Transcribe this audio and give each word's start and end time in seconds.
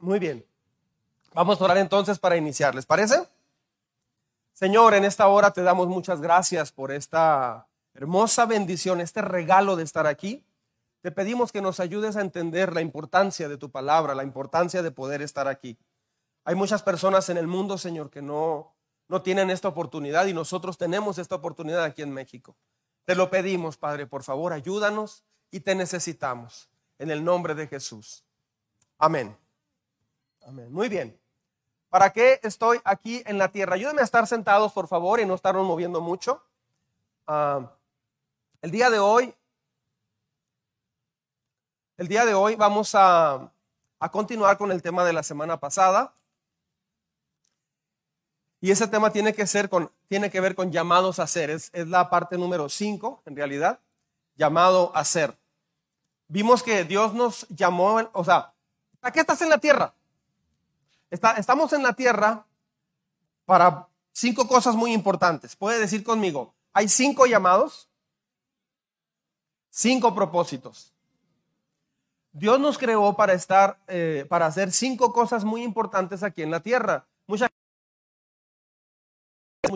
Muy 0.00 0.18
bien. 0.18 0.44
Vamos 1.34 1.60
a 1.60 1.64
orar 1.64 1.78
entonces 1.78 2.18
para 2.18 2.36
iniciar, 2.36 2.74
¿les 2.74 2.86
parece? 2.86 3.28
Señor, 4.52 4.94
en 4.94 5.04
esta 5.04 5.28
hora 5.28 5.52
te 5.52 5.62
damos 5.62 5.88
muchas 5.88 6.20
gracias 6.20 6.72
por 6.72 6.90
esta 6.90 7.68
hermosa 7.94 8.46
bendición, 8.46 9.00
este 9.00 9.22
regalo 9.22 9.76
de 9.76 9.84
estar 9.84 10.06
aquí. 10.06 10.44
Te 11.02 11.12
pedimos 11.12 11.52
que 11.52 11.62
nos 11.62 11.80
ayudes 11.80 12.16
a 12.16 12.22
entender 12.22 12.72
la 12.72 12.80
importancia 12.80 13.48
de 13.48 13.58
tu 13.58 13.70
palabra, 13.70 14.14
la 14.14 14.24
importancia 14.24 14.82
de 14.82 14.90
poder 14.90 15.22
estar 15.22 15.48
aquí. 15.48 15.78
Hay 16.44 16.54
muchas 16.54 16.82
personas 16.82 17.28
en 17.28 17.36
el 17.36 17.46
mundo, 17.46 17.78
Señor, 17.78 18.10
que 18.10 18.22
no, 18.22 18.74
no 19.08 19.22
tienen 19.22 19.50
esta 19.50 19.68
oportunidad 19.68 20.26
y 20.26 20.34
nosotros 20.34 20.78
tenemos 20.78 21.18
esta 21.18 21.34
oportunidad 21.34 21.84
aquí 21.84 22.02
en 22.02 22.12
México. 22.12 22.56
Te 23.04 23.14
lo 23.14 23.30
pedimos, 23.30 23.76
Padre, 23.76 24.06
por 24.06 24.22
favor, 24.22 24.52
ayúdanos 24.52 25.24
y 25.50 25.60
te 25.60 25.74
necesitamos. 25.74 26.68
En 26.98 27.10
el 27.10 27.24
nombre 27.24 27.54
de 27.54 27.66
Jesús. 27.66 28.24
Amén. 28.98 29.39
Muy 30.46 30.88
bien. 30.88 31.18
¿Para 31.90 32.12
qué 32.12 32.40
estoy 32.42 32.80
aquí 32.84 33.22
en 33.26 33.38
la 33.38 33.48
tierra? 33.48 33.74
Ayúdenme 33.74 34.00
a 34.00 34.04
estar 34.04 34.26
sentados, 34.26 34.72
por 34.72 34.86
favor, 34.86 35.20
y 35.20 35.26
no 35.26 35.34
estarnos 35.34 35.66
moviendo 35.66 36.00
mucho. 36.00 36.42
Ah, 37.26 37.72
el 38.62 38.70
día 38.70 38.90
de 38.90 38.98
hoy, 38.98 39.34
el 41.96 42.08
día 42.08 42.24
de 42.24 42.34
hoy 42.34 42.54
vamos 42.54 42.94
a, 42.94 43.50
a 43.98 44.10
continuar 44.10 44.56
con 44.56 44.70
el 44.70 44.82
tema 44.82 45.04
de 45.04 45.12
la 45.12 45.22
semana 45.22 45.58
pasada. 45.58 46.14
Y 48.60 48.70
ese 48.70 48.86
tema 48.86 49.10
tiene 49.10 49.32
que, 49.34 49.46
ser 49.46 49.68
con, 49.68 49.90
tiene 50.06 50.30
que 50.30 50.40
ver 50.40 50.54
con 50.54 50.70
llamados 50.70 51.18
a 51.18 51.26
ser. 51.26 51.50
Es, 51.50 51.70
es 51.72 51.88
la 51.88 52.08
parte 52.10 52.38
número 52.38 52.68
5, 52.68 53.22
en 53.26 53.36
realidad, 53.36 53.80
llamado 54.36 54.92
a 54.94 55.04
ser. 55.04 55.36
Vimos 56.28 56.62
que 56.62 56.84
Dios 56.84 57.14
nos 57.14 57.48
llamó, 57.48 58.00
o 58.12 58.24
sea, 58.24 58.52
¿para 59.00 59.12
qué 59.12 59.20
estás 59.20 59.40
en 59.42 59.48
la 59.48 59.58
tierra? 59.58 59.94
Estamos 61.10 61.72
en 61.72 61.82
la 61.82 61.92
tierra 61.92 62.46
para 63.44 63.88
cinco 64.12 64.46
cosas 64.46 64.76
muy 64.76 64.92
importantes. 64.92 65.56
Puede 65.56 65.80
decir 65.80 66.04
conmigo, 66.04 66.54
hay 66.72 66.88
cinco 66.88 67.26
llamados, 67.26 67.88
cinco 69.70 70.14
propósitos. 70.14 70.94
Dios 72.32 72.60
nos 72.60 72.78
creó 72.78 73.16
para 73.16 73.32
estar, 73.32 73.80
eh, 73.88 74.24
para 74.28 74.46
hacer 74.46 74.70
cinco 74.70 75.12
cosas 75.12 75.44
muy 75.44 75.64
importantes 75.64 76.22
aquí 76.22 76.42
en 76.42 76.52
la 76.52 76.60
tierra. 76.60 77.06
Muchas 77.26 77.50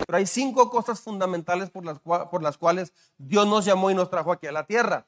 pero 0.07 0.19
hay 0.19 0.27
cinco 0.27 0.71
cosas 0.71 1.01
fundamentales 1.01 1.71
por 1.71 1.85
las, 1.85 1.99
por 2.01 2.43
las, 2.43 2.59
cuales 2.59 2.93
Dios 3.19 3.47
nos 3.47 3.65
llamó 3.65 3.91
y 3.91 3.95
nos 3.95 4.11
trajo 4.11 4.33
aquí 4.33 4.47
a 4.47 4.53
la 4.53 4.67
tierra. 4.67 5.07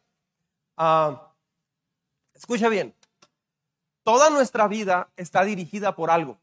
Ah, 0.77 1.33
escucha 2.34 2.69
bien, 2.69 2.95
toda 4.07 4.31
nuestra 4.31 4.69
vida 4.69 5.09
está 5.17 5.43
dirigida 5.43 5.97
por 5.97 6.12
algo. 6.12 6.39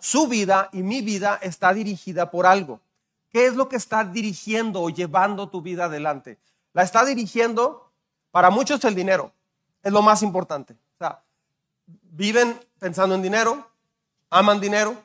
su 0.00 0.26
vida 0.26 0.68
y 0.72 0.82
mi 0.82 1.00
vida 1.00 1.38
está 1.40 1.72
dirigida 1.72 2.32
por 2.32 2.46
algo. 2.46 2.80
¿Qué 3.30 3.46
es 3.46 3.54
lo 3.54 3.68
que 3.68 3.76
está 3.76 4.02
dirigiendo 4.02 4.82
o 4.82 4.90
llevando 4.90 5.48
tu 5.48 5.62
vida 5.62 5.84
adelante? 5.84 6.38
La 6.72 6.82
está 6.82 7.04
dirigiendo, 7.04 7.92
para 8.32 8.50
muchos, 8.50 8.84
el 8.84 8.96
dinero. 8.96 9.30
Es 9.84 9.92
lo 9.92 10.02
más 10.02 10.24
importante. 10.24 10.74
Viven 11.86 12.60
pensando 12.80 13.14
en 13.14 13.22
dinero, 13.22 13.70
aman 14.28 14.58
dinero, 14.58 14.96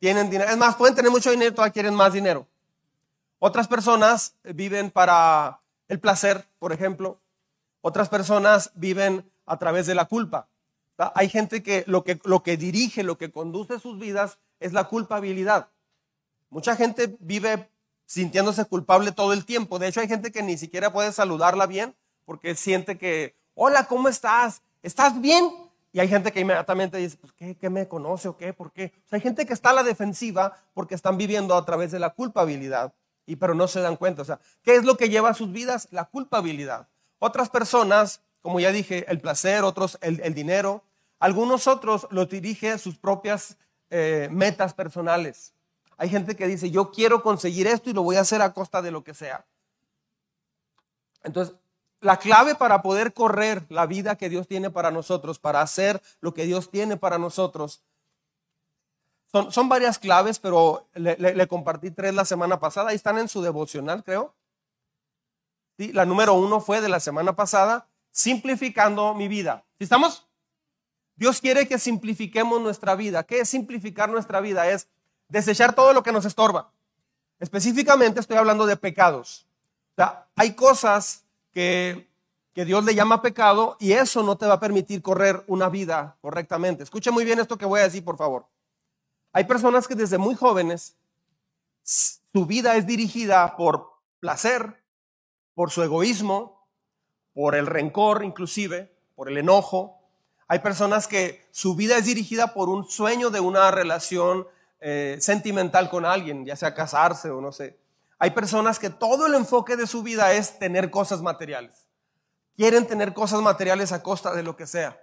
tienen 0.00 0.30
dinero. 0.30 0.50
Es 0.50 0.56
más, 0.56 0.74
pueden 0.74 0.96
tener 0.96 1.12
mucho 1.12 1.30
dinero 1.30 1.54
todavía 1.54 1.72
quieren 1.72 1.94
más 1.94 2.12
dinero. 2.12 2.44
Otras 3.38 3.68
personas 3.68 4.34
viven 4.42 4.90
para 4.90 5.60
el 5.86 6.00
placer, 6.00 6.44
por 6.58 6.72
ejemplo. 6.72 7.20
Otras 7.82 8.08
personas 8.08 8.72
viven 8.74 9.30
a 9.46 9.58
través 9.58 9.86
de 9.86 9.94
la 9.94 10.06
culpa. 10.06 10.48
Hay 11.14 11.28
gente 11.28 11.62
que 11.62 11.84
lo, 11.86 12.04
que 12.04 12.20
lo 12.24 12.42
que 12.42 12.56
dirige, 12.56 13.02
lo 13.02 13.18
que 13.18 13.32
conduce 13.32 13.80
sus 13.80 13.98
vidas 13.98 14.38
es 14.60 14.72
la 14.72 14.84
culpabilidad. 14.84 15.68
Mucha 16.50 16.76
gente 16.76 17.16
vive 17.18 17.68
sintiéndose 18.04 18.64
culpable 18.66 19.12
todo 19.12 19.32
el 19.32 19.44
tiempo. 19.44 19.78
De 19.78 19.88
hecho, 19.88 20.00
hay 20.00 20.08
gente 20.08 20.30
que 20.30 20.42
ni 20.42 20.58
siquiera 20.58 20.92
puede 20.92 21.12
saludarla 21.12 21.66
bien 21.66 21.94
porque 22.24 22.54
siente 22.54 22.98
que, 22.98 23.34
hola, 23.54 23.86
¿cómo 23.86 24.08
estás? 24.08 24.62
¿Estás 24.82 25.20
bien? 25.20 25.50
Y 25.92 26.00
hay 26.00 26.08
gente 26.08 26.32
que 26.32 26.40
inmediatamente 26.40 26.96
dice, 26.96 27.18
pues, 27.18 27.32
¿qué, 27.32 27.70
me 27.70 27.86
conoce 27.86 28.28
o 28.28 28.36
qué? 28.36 28.52
¿Por 28.52 28.72
qué? 28.72 28.92
hay 29.10 29.20
gente 29.20 29.44
que 29.44 29.52
está 29.52 29.70
a 29.70 29.74
la 29.74 29.82
defensiva 29.82 30.56
porque 30.72 30.94
están 30.94 31.18
viviendo 31.18 31.54
a 31.54 31.64
través 31.66 31.92
de 31.92 31.98
la 31.98 32.10
culpabilidad, 32.10 32.94
y 33.26 33.36
pero 33.36 33.54
no 33.54 33.68
se 33.68 33.80
dan 33.80 33.96
cuenta. 33.96 34.22
O 34.22 34.24
sea, 34.24 34.40
¿qué 34.62 34.74
es 34.74 34.84
lo 34.84 34.96
que 34.96 35.10
lleva 35.10 35.30
a 35.30 35.34
sus 35.34 35.52
vidas? 35.52 35.88
La 35.90 36.06
culpabilidad. 36.06 36.88
Otras 37.18 37.50
personas, 37.50 38.22
como 38.40 38.58
ya 38.58 38.72
dije, 38.72 39.04
el 39.08 39.20
placer, 39.20 39.64
otros 39.64 39.98
el, 40.00 40.34
dinero. 40.34 40.82
Algunos 41.22 41.68
otros 41.68 42.08
lo 42.10 42.26
dirige 42.26 42.76
sus 42.78 42.98
propias 42.98 43.56
eh, 43.90 44.26
metas 44.32 44.74
personales. 44.74 45.54
Hay 45.96 46.08
gente 46.08 46.34
que 46.34 46.48
dice, 46.48 46.72
yo 46.72 46.90
quiero 46.90 47.22
conseguir 47.22 47.68
esto 47.68 47.88
y 47.88 47.92
lo 47.92 48.02
voy 48.02 48.16
a 48.16 48.22
hacer 48.22 48.42
a 48.42 48.52
costa 48.52 48.82
de 48.82 48.90
lo 48.90 49.04
que 49.04 49.14
sea. 49.14 49.46
Entonces, 51.22 51.54
la 52.00 52.16
clave 52.16 52.56
para 52.56 52.82
poder 52.82 53.14
correr 53.14 53.64
la 53.68 53.86
vida 53.86 54.16
que 54.16 54.28
Dios 54.28 54.48
tiene 54.48 54.70
para 54.70 54.90
nosotros, 54.90 55.38
para 55.38 55.60
hacer 55.60 56.02
lo 56.20 56.34
que 56.34 56.44
Dios 56.44 56.72
tiene 56.72 56.96
para 56.96 57.18
nosotros, 57.18 57.84
son, 59.30 59.68
varias 59.68 60.00
claves, 60.00 60.40
pero 60.40 60.88
le, 60.94 61.46
compartí 61.46 61.92
tres 61.92 62.12
la 62.14 62.24
semana 62.24 62.58
pasada. 62.58 62.90
Ahí 62.90 62.96
están 62.96 63.18
en 63.18 63.28
su 63.28 63.42
devocional, 63.42 64.02
creo. 64.02 64.34
La 65.76 66.04
número 66.04 66.34
uno 66.34 66.60
fue 66.60 66.80
de 66.80 66.88
la 66.88 66.98
semana 66.98 67.36
pasada, 67.36 67.86
simplificando 68.10 69.14
mi 69.14 69.28
vida. 69.28 69.64
¿Sí 69.78 69.84
estamos? 69.84 70.26
Dios 71.16 71.40
quiere 71.40 71.68
que 71.68 71.78
simplifiquemos 71.78 72.60
nuestra 72.60 72.94
vida. 72.94 73.24
¿Qué 73.24 73.40
es 73.40 73.48
simplificar 73.48 74.08
nuestra 74.08 74.40
vida? 74.40 74.68
Es 74.70 74.88
desechar 75.28 75.74
todo 75.74 75.92
lo 75.92 76.02
que 76.02 76.12
nos 76.12 76.24
estorba. 76.24 76.72
Específicamente 77.38 78.20
estoy 78.20 78.36
hablando 78.36 78.66
de 78.66 78.76
pecados. 78.76 79.46
Hay 80.36 80.54
cosas 80.54 81.24
que, 81.52 82.08
Dios 82.54 82.84
le 82.84 82.94
llama 82.94 83.22
pecado 83.22 83.76
y 83.80 83.92
eso 83.92 84.22
no 84.22 84.36
te 84.36 84.46
va 84.46 84.54
a 84.54 84.60
permitir 84.60 85.00
correr 85.00 85.42
una 85.46 85.68
vida 85.68 86.18
correctamente. 86.20 86.82
Escuche 86.82 87.10
muy 87.10 87.24
bien 87.24 87.38
esto 87.38 87.56
que 87.56 87.64
voy 87.64 87.80
a 87.80 87.84
decir, 87.84 88.04
por 88.04 88.18
favor. 88.18 88.46
Hay 89.32 89.44
personas 89.44 89.88
que 89.88 89.94
desde 89.94 90.18
muy 90.18 90.34
jóvenes 90.34 90.96
su 91.82 92.46
vida 92.46 92.76
es 92.76 92.86
dirigida 92.86 93.56
por 93.56 93.92
placer, 94.20 94.84
por 95.54 95.70
su 95.70 95.82
egoísmo, 95.82 96.68
por 97.32 97.54
el 97.54 97.66
rencor 97.66 98.22
inclusive, 98.22 98.94
por 99.14 99.30
el 99.30 99.38
enojo. 99.38 100.01
Hay 100.52 100.58
personas 100.58 101.08
que 101.08 101.48
su 101.50 101.74
vida 101.76 101.96
es 101.96 102.04
dirigida 102.04 102.52
por 102.52 102.68
un 102.68 102.86
sueño 102.86 103.30
de 103.30 103.40
una 103.40 103.70
relación 103.70 104.46
eh, 104.80 105.16
sentimental 105.18 105.88
con 105.88 106.04
alguien, 106.04 106.44
ya 106.44 106.56
sea 106.56 106.74
casarse 106.74 107.30
o 107.30 107.40
no 107.40 107.52
sé. 107.52 107.78
Hay 108.18 108.32
personas 108.32 108.78
que 108.78 108.90
todo 108.90 109.26
el 109.26 109.34
enfoque 109.34 109.76
de 109.76 109.86
su 109.86 110.02
vida 110.02 110.34
es 110.34 110.58
tener 110.58 110.90
cosas 110.90 111.22
materiales. 111.22 111.88
Quieren 112.54 112.86
tener 112.86 113.14
cosas 113.14 113.40
materiales 113.40 113.92
a 113.92 114.02
costa 114.02 114.34
de 114.34 114.42
lo 114.42 114.54
que 114.54 114.66
sea. 114.66 115.00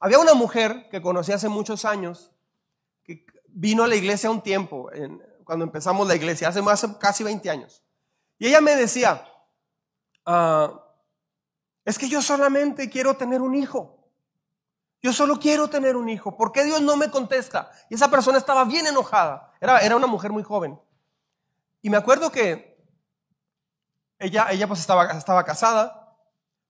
Había 0.00 0.18
una 0.18 0.32
mujer 0.32 0.88
que 0.90 1.02
conocí 1.02 1.30
hace 1.30 1.50
muchos 1.50 1.84
años, 1.84 2.30
que 3.04 3.26
vino 3.48 3.84
a 3.84 3.88
la 3.88 3.96
iglesia 3.96 4.30
un 4.30 4.40
tiempo, 4.40 4.88
cuando 5.44 5.66
empezamos 5.66 6.08
la 6.08 6.16
iglesia, 6.16 6.48
hace 6.48 6.62
más, 6.62 6.86
casi 6.98 7.22
20 7.22 7.50
años. 7.50 7.82
Y 8.38 8.46
ella 8.46 8.62
me 8.62 8.74
decía, 8.74 9.28
ah, 10.24 10.82
es 11.84 11.98
que 11.98 12.08
yo 12.08 12.22
solamente 12.22 12.88
quiero 12.88 13.14
tener 13.18 13.42
un 13.42 13.54
hijo. 13.54 13.95
Yo 15.06 15.12
solo 15.12 15.38
quiero 15.38 15.68
tener 15.68 15.94
un 15.94 16.08
hijo. 16.08 16.36
¿Por 16.36 16.50
qué 16.50 16.64
Dios 16.64 16.82
no 16.82 16.96
me 16.96 17.12
contesta? 17.12 17.70
Y 17.88 17.94
esa 17.94 18.10
persona 18.10 18.38
estaba 18.38 18.64
bien 18.64 18.88
enojada. 18.88 19.52
Era, 19.60 19.78
era 19.78 19.94
una 19.94 20.08
mujer 20.08 20.32
muy 20.32 20.42
joven. 20.42 20.80
Y 21.80 21.90
me 21.90 21.96
acuerdo 21.96 22.32
que 22.32 22.76
ella, 24.18 24.48
ella 24.50 24.66
pues 24.66 24.80
estaba, 24.80 25.04
estaba 25.12 25.44
casada, 25.44 26.18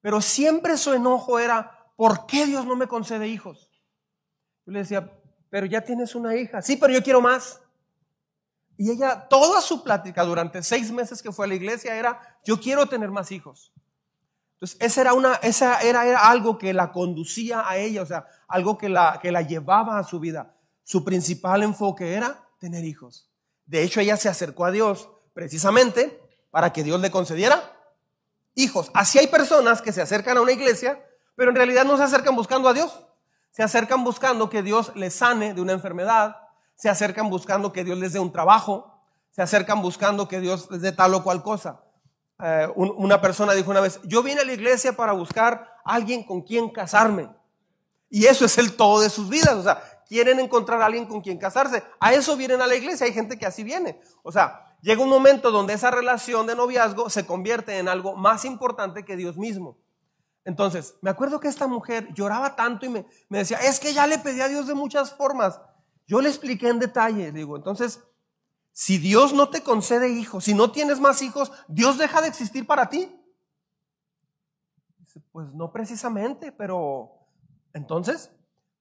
pero 0.02 0.20
siempre 0.20 0.76
su 0.76 0.92
enojo 0.92 1.38
era, 1.38 1.88
¿por 1.97 2.26
qué 2.26 2.44
Dios 2.44 2.66
no 2.66 2.76
me 2.76 2.86
concede 2.86 3.26
hijos? 3.26 3.70
Yo 4.66 4.72
le 4.72 4.80
decía, 4.80 5.10
pero 5.48 5.65
ya 5.65 5.80
tienes 5.80 6.15
una 6.15 6.36
hija. 6.36 6.60
Sí, 6.60 6.77
pero 6.77 6.92
yo 6.92 7.03
quiero 7.03 7.22
más. 7.22 7.62
Y 8.77 8.91
ella, 8.91 9.28
toda 9.30 9.62
su 9.62 9.82
plática 9.82 10.22
durante 10.24 10.62
seis 10.62 10.92
meses 10.92 11.22
que 11.22 11.32
fue 11.32 11.47
a 11.47 11.48
la 11.48 11.54
iglesia 11.54 11.97
era, 11.97 12.39
yo 12.44 12.60
quiero 12.60 12.84
tener 12.84 13.10
más 13.10 13.32
hijos. 13.32 13.72
Entonces, 14.56 14.78
esa 14.80 15.00
era, 15.03 15.12
una, 15.12 15.34
esa 15.34 15.80
era, 15.82 16.06
era 16.06 16.30
algo 16.30 16.56
que 16.56 16.72
la 16.72 16.91
conducía 16.91 17.68
a 17.68 17.76
ella, 17.76 18.00
o 18.00 18.06
sea, 18.06 18.26
algo 18.48 18.78
que 18.78 18.88
la, 18.88 19.18
que 19.20 19.30
la 19.30 19.42
llevaba 19.42 19.98
a 19.98 20.04
su 20.04 20.18
vida. 20.18 20.54
Su 20.82 21.04
principal 21.04 21.62
enfoque 21.62 22.14
era 22.14 22.48
tener 22.58 22.84
hijos. 22.84 23.30
De 23.66 23.82
hecho, 23.82 24.00
ella 24.00 24.16
se 24.16 24.30
acercó 24.30 24.64
a 24.64 24.70
Dios 24.70 25.10
precisamente 25.34 26.18
para 26.50 26.72
que 26.72 26.82
Dios 26.82 27.00
le 27.00 27.10
concediera 27.10 27.70
hijos. 28.54 28.91
Así 28.94 29.18
hay 29.18 29.26
personas 29.26 29.82
que 29.82 29.92
se 29.92 30.00
acercan 30.00 30.38
a 30.38 30.41
una 30.41 30.53
iglesia, 30.53 31.04
pero 31.34 31.50
en 31.50 31.56
realidad 31.56 31.84
no 31.84 31.98
se 31.98 32.04
acercan 32.04 32.34
buscando 32.34 32.68
a 32.68 32.72
Dios. 32.72 33.04
Se 33.50 33.62
acercan 33.62 34.04
buscando 34.04 34.48
que 34.48 34.62
Dios 34.62 34.92
les 34.97 35.14
sane 35.14 35.53
de 35.53 35.60
una 35.60 35.72
enfermedad, 35.72 36.36
se 36.76 36.88
acercan 36.88 37.28
buscando 37.28 37.72
que 37.72 37.84
Dios 37.84 37.98
les 37.98 38.14
dé 38.14 38.18
un 38.18 38.32
trabajo, 38.32 39.03
se 39.30 39.42
acercan 39.42 39.82
buscando 39.82 40.28
que 40.28 40.41
Dios 40.41 40.70
les 40.70 40.80
dé 40.80 40.92
tal 40.92 41.12
o 41.14 41.22
cual 41.22 41.42
cosa. 41.42 41.82
Eh, 42.38 42.68
una 42.74 43.21
persona 43.21 43.54
dijo 43.54 43.71
una 43.71 43.80
vez, 43.80 44.00
yo 44.04 44.22
vine 44.22 44.42
a 44.42 44.44
la 44.44 44.53
iglesia 44.53 44.94
para 44.94 45.12
buscar 45.12 45.78
a 45.84 45.94
alguien 45.94 46.24
con 46.24 46.42
quien 46.42 46.71
casarme. 46.71 47.28
Y 48.10 48.27
eso 48.27 48.44
es 48.44 48.59
el 48.59 48.77
todo 48.77 49.00
de 49.00 49.10
sus 49.10 49.28
vidas. 49.28 49.54
O 49.54 49.62
sea, 49.62 49.83
quieren 50.09 50.38
encontrar 50.38 50.83
alguien 50.83 51.06
con 51.06 51.21
quien 51.21 51.38
casarse. 51.38 51.83
A 51.98 52.12
eso 52.12 52.36
vienen 52.36 52.60
a 52.60 52.66
la 52.66 52.74
iglesia. 52.74 53.06
Hay 53.06 53.12
gente 53.12 53.38
que 53.38 53.47
así 53.47 53.65
viene. 53.65 54.00
O 54.22 54.30
sea, 54.30 54.77
llega 54.83 55.03
un 55.03 55.09
momento 55.09 55.50
donde 55.50 55.74
esa 55.74 55.91
relación 55.91 56.47
de 56.47 56.54
noviazgo 56.54 57.10
se 57.10 57.27
convierte 57.27 57.78
en 57.78 57.88
algo 57.88 58.16
más 58.16 58.44
importante 58.44 59.04
que 59.04 59.16
Dios 59.16 59.36
mismo. 59.36 59.78
Entonces, 60.44 60.94
me 61.00 61.10
acuerdo 61.10 61.41
que 61.41 61.48
esta 61.48 61.66
mujer 61.66 62.09
lloraba 62.15 62.54
tanto 62.54 62.86
y 62.86 62.89
me, 62.89 63.06
me 63.28 63.39
decía, 63.39 63.59
es 63.59 63.80
que 63.80 63.92
ya 63.92 64.06
le 64.06 64.18
pedí 64.18 64.41
a 64.41 64.48
Dios 64.48 64.68
de 64.68 64.74
muchas 64.74 65.12
formas. 65.12 65.60
Yo 66.06 66.21
le 66.21 66.28
expliqué 66.28 66.68
en 66.68 66.78
detalle, 66.78 67.32
digo, 67.32 67.56
entonces, 67.56 68.00
si 68.78 68.99
Dios 68.99 69.33
no 69.33 69.49
te 69.49 69.63
concede 69.63 70.11
hijos, 70.11 70.45
si 70.45 70.53
no 70.53 70.71
tienes 70.71 71.01
más 71.01 71.23
hijos, 71.23 71.51
¿Dios 71.67 71.97
deja 71.97 72.21
de 72.21 72.28
existir 72.28 72.67
para 72.67 72.91
ti? 72.91 73.11
Dice, 74.99 75.23
pues 75.33 75.51
no 75.55 75.73
precisamente, 75.73 76.53
pero 76.53 77.27
entonces, 77.73 78.31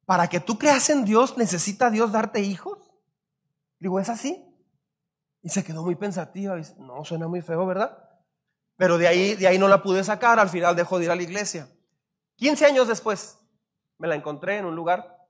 para 0.04 0.28
que 0.28 0.42
tú 0.42 0.58
creas 0.58 0.90
en 0.90 1.06
Dios, 1.06 1.38
¿necesita 1.38 1.90
Dios 1.90 2.12
darte 2.12 2.42
hijos? 2.42 2.92
Digo, 3.80 3.98
¿es 4.02 4.10
así? 4.10 4.46
Y 5.42 5.48
se 5.48 5.64
quedó 5.64 5.82
muy 5.82 5.96
pensativa. 5.96 6.58
Dice, 6.58 6.76
no, 6.78 7.06
suena 7.06 7.30
muy 7.30 7.42
feo, 7.42 7.66
¿verdad? 7.66 7.98
Pero 8.76 8.98
de 8.98 9.08
ahí, 9.08 9.36
de 9.36 9.48
ahí 9.48 9.58
no 9.58 9.70
la 9.70 9.82
pude 9.82 10.04
sacar, 10.04 10.40
al 10.40 10.50
final 10.50 10.76
dejó 10.76 11.00
de 11.00 11.06
ir 11.06 11.12
a 11.12 11.16
la 11.16 11.24
iglesia. 11.24 11.70
15 12.36 12.66
años 12.66 12.90
después, 12.90 13.40
me 13.98 14.10
la 14.10 14.16
encontré 14.16 14.58
en 14.58 14.66
un 14.66 14.76
lugar 14.76 15.26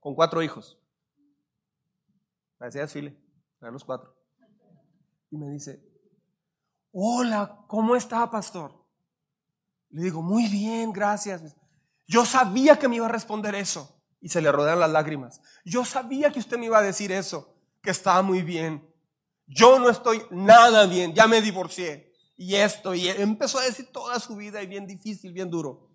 con 0.00 0.14
cuatro 0.14 0.42
hijos. 0.42 0.78
Parecía 2.58 2.82
desfile, 2.82 3.21
eran 3.62 3.74
los 3.74 3.84
cuatro. 3.84 4.14
Y 5.30 5.36
me 5.36 5.48
dice, 5.48 5.82
hola, 6.92 7.64
¿cómo 7.68 7.96
está, 7.96 8.30
pastor? 8.30 8.74
Le 9.90 10.02
digo, 10.02 10.22
muy 10.22 10.48
bien, 10.48 10.92
gracias. 10.92 11.56
Yo 12.06 12.24
sabía 12.24 12.78
que 12.78 12.88
me 12.88 12.96
iba 12.96 13.06
a 13.06 13.10
responder 13.10 13.54
eso. 13.54 13.98
Y 14.20 14.28
se 14.28 14.40
le 14.40 14.52
rodean 14.52 14.78
las 14.78 14.90
lágrimas. 14.90 15.40
Yo 15.64 15.84
sabía 15.84 16.30
que 16.30 16.38
usted 16.38 16.58
me 16.58 16.66
iba 16.66 16.78
a 16.78 16.82
decir 16.82 17.10
eso, 17.10 17.56
que 17.82 17.90
estaba 17.90 18.22
muy 18.22 18.42
bien. 18.42 18.88
Yo 19.46 19.78
no 19.78 19.88
estoy 19.90 20.22
nada 20.30 20.86
bien, 20.86 21.14
ya 21.14 21.26
me 21.26 21.40
divorcié. 21.40 22.12
Y 22.36 22.54
esto, 22.54 22.94
y 22.94 23.08
empezó 23.08 23.58
a 23.58 23.64
decir 23.64 23.90
toda 23.92 24.18
su 24.20 24.36
vida 24.36 24.62
y 24.62 24.66
bien 24.66 24.86
difícil, 24.86 25.32
bien 25.32 25.50
duro. 25.50 25.90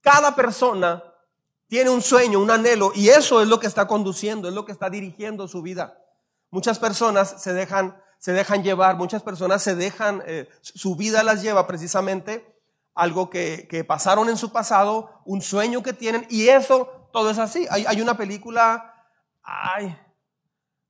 Cada 0.00 0.34
persona 0.34 1.02
tiene 1.68 1.90
un 1.90 2.02
sueño, 2.02 2.38
un 2.38 2.50
anhelo, 2.50 2.92
y 2.94 3.08
eso 3.08 3.40
es 3.40 3.48
lo 3.48 3.58
que 3.58 3.66
está 3.66 3.86
conduciendo, 3.86 4.48
es 4.48 4.54
lo 4.54 4.64
que 4.64 4.72
está 4.72 4.90
dirigiendo 4.90 5.48
su 5.48 5.62
vida. 5.62 6.01
Muchas 6.52 6.78
personas 6.78 7.42
se 7.42 7.54
dejan, 7.54 7.96
se 8.18 8.32
dejan 8.32 8.62
llevar, 8.62 8.96
muchas 8.96 9.22
personas 9.22 9.62
se 9.62 9.74
dejan, 9.74 10.22
eh, 10.26 10.50
su 10.60 10.96
vida 10.96 11.22
las 11.22 11.40
lleva 11.40 11.66
precisamente 11.66 12.46
algo 12.94 13.30
que, 13.30 13.66
que, 13.70 13.84
pasaron 13.84 14.28
en 14.28 14.36
su 14.36 14.52
pasado, 14.52 15.22
un 15.24 15.40
sueño 15.40 15.82
que 15.82 15.94
tienen, 15.94 16.26
y 16.28 16.48
eso 16.48 17.08
todo 17.10 17.30
es 17.30 17.38
así. 17.38 17.66
Hay, 17.70 17.86
hay 17.88 18.02
una 18.02 18.18
película, 18.18 19.08
ay, 19.42 19.98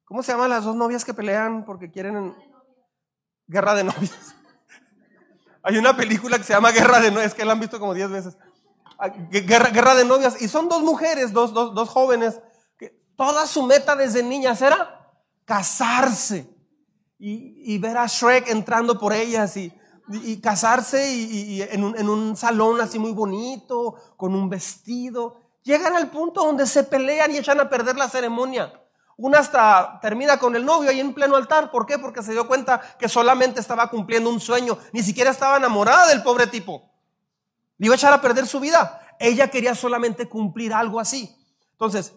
¿cómo 0.04 0.24
se 0.24 0.32
llaman 0.32 0.50
las 0.50 0.64
dos 0.64 0.74
novias 0.74 1.04
que 1.04 1.14
pelean 1.14 1.64
porque 1.64 1.92
quieren 1.92 2.34
guerra 3.46 3.76
de 3.76 3.84
novias? 3.84 4.34
hay 5.62 5.76
una 5.76 5.96
película 5.96 6.38
que 6.38 6.44
se 6.44 6.54
llama 6.54 6.72
Guerra 6.72 6.98
de 6.98 7.12
Novias, 7.12 7.34
que 7.34 7.44
la 7.44 7.52
han 7.52 7.60
visto 7.60 7.78
como 7.78 7.94
diez 7.94 8.10
veces. 8.10 8.36
Ah, 8.98 9.10
guerra, 9.30 9.70
guerra, 9.70 9.94
de 9.94 10.04
novias, 10.04 10.42
y 10.42 10.48
son 10.48 10.68
dos 10.68 10.82
mujeres, 10.82 11.32
dos, 11.32 11.54
dos, 11.54 11.72
dos 11.72 11.88
jóvenes, 11.88 12.40
que 12.76 13.00
toda 13.16 13.46
su 13.46 13.62
meta 13.62 13.94
desde 13.94 14.24
niñas 14.24 14.60
era 14.60 15.01
casarse 15.44 16.48
y, 17.18 17.74
y 17.74 17.78
ver 17.78 17.98
a 17.98 18.06
Shrek 18.06 18.48
entrando 18.48 18.98
por 18.98 19.12
ellas 19.12 19.56
y, 19.56 19.72
y 20.08 20.40
casarse 20.40 21.12
y, 21.14 21.62
en, 21.62 21.84
un, 21.84 21.96
en, 21.96 22.08
un, 22.08 22.36
salón 22.36 22.80
así 22.80 22.98
muy 22.98 23.12
bonito, 23.12 23.94
con 24.16 24.34
un 24.34 24.48
vestido. 24.48 25.40
Llegan 25.62 25.94
al 25.94 26.10
punto 26.10 26.44
donde 26.44 26.66
se 26.66 26.84
pelean 26.84 27.30
y 27.32 27.38
echan 27.38 27.60
a 27.60 27.68
perder 27.68 27.96
la 27.96 28.08
ceremonia. 28.08 28.72
Una 29.16 29.38
hasta 29.38 30.00
termina 30.00 30.38
con 30.38 30.56
el 30.56 30.64
novio 30.64 30.90
ahí 30.90 30.98
en 30.98 31.14
pleno 31.14 31.36
altar. 31.36 31.70
¿Por 31.70 31.86
qué? 31.86 31.98
Porque 31.98 32.22
se 32.22 32.32
dio 32.32 32.48
cuenta 32.48 32.80
que 32.98 33.08
solamente 33.08 33.60
estaba 33.60 33.88
cumpliendo 33.88 34.28
un 34.28 34.40
sueño. 34.40 34.78
Ni 34.92 35.02
siquiera 35.02 35.30
estaba 35.30 35.58
enamorada 35.58 36.08
del 36.08 36.22
pobre 36.22 36.46
tipo. 36.46 36.90
Le 37.78 37.86
iba 37.86 37.94
a 37.94 37.96
echar 37.96 38.12
a 38.12 38.20
perder 38.20 38.46
su 38.46 38.58
vida. 38.58 39.00
Ella 39.20 39.48
quería 39.48 39.74
solamente 39.74 40.28
cumplir 40.28 40.72
algo 40.74 40.98
así. 40.98 41.36
Entonces, 41.72 42.14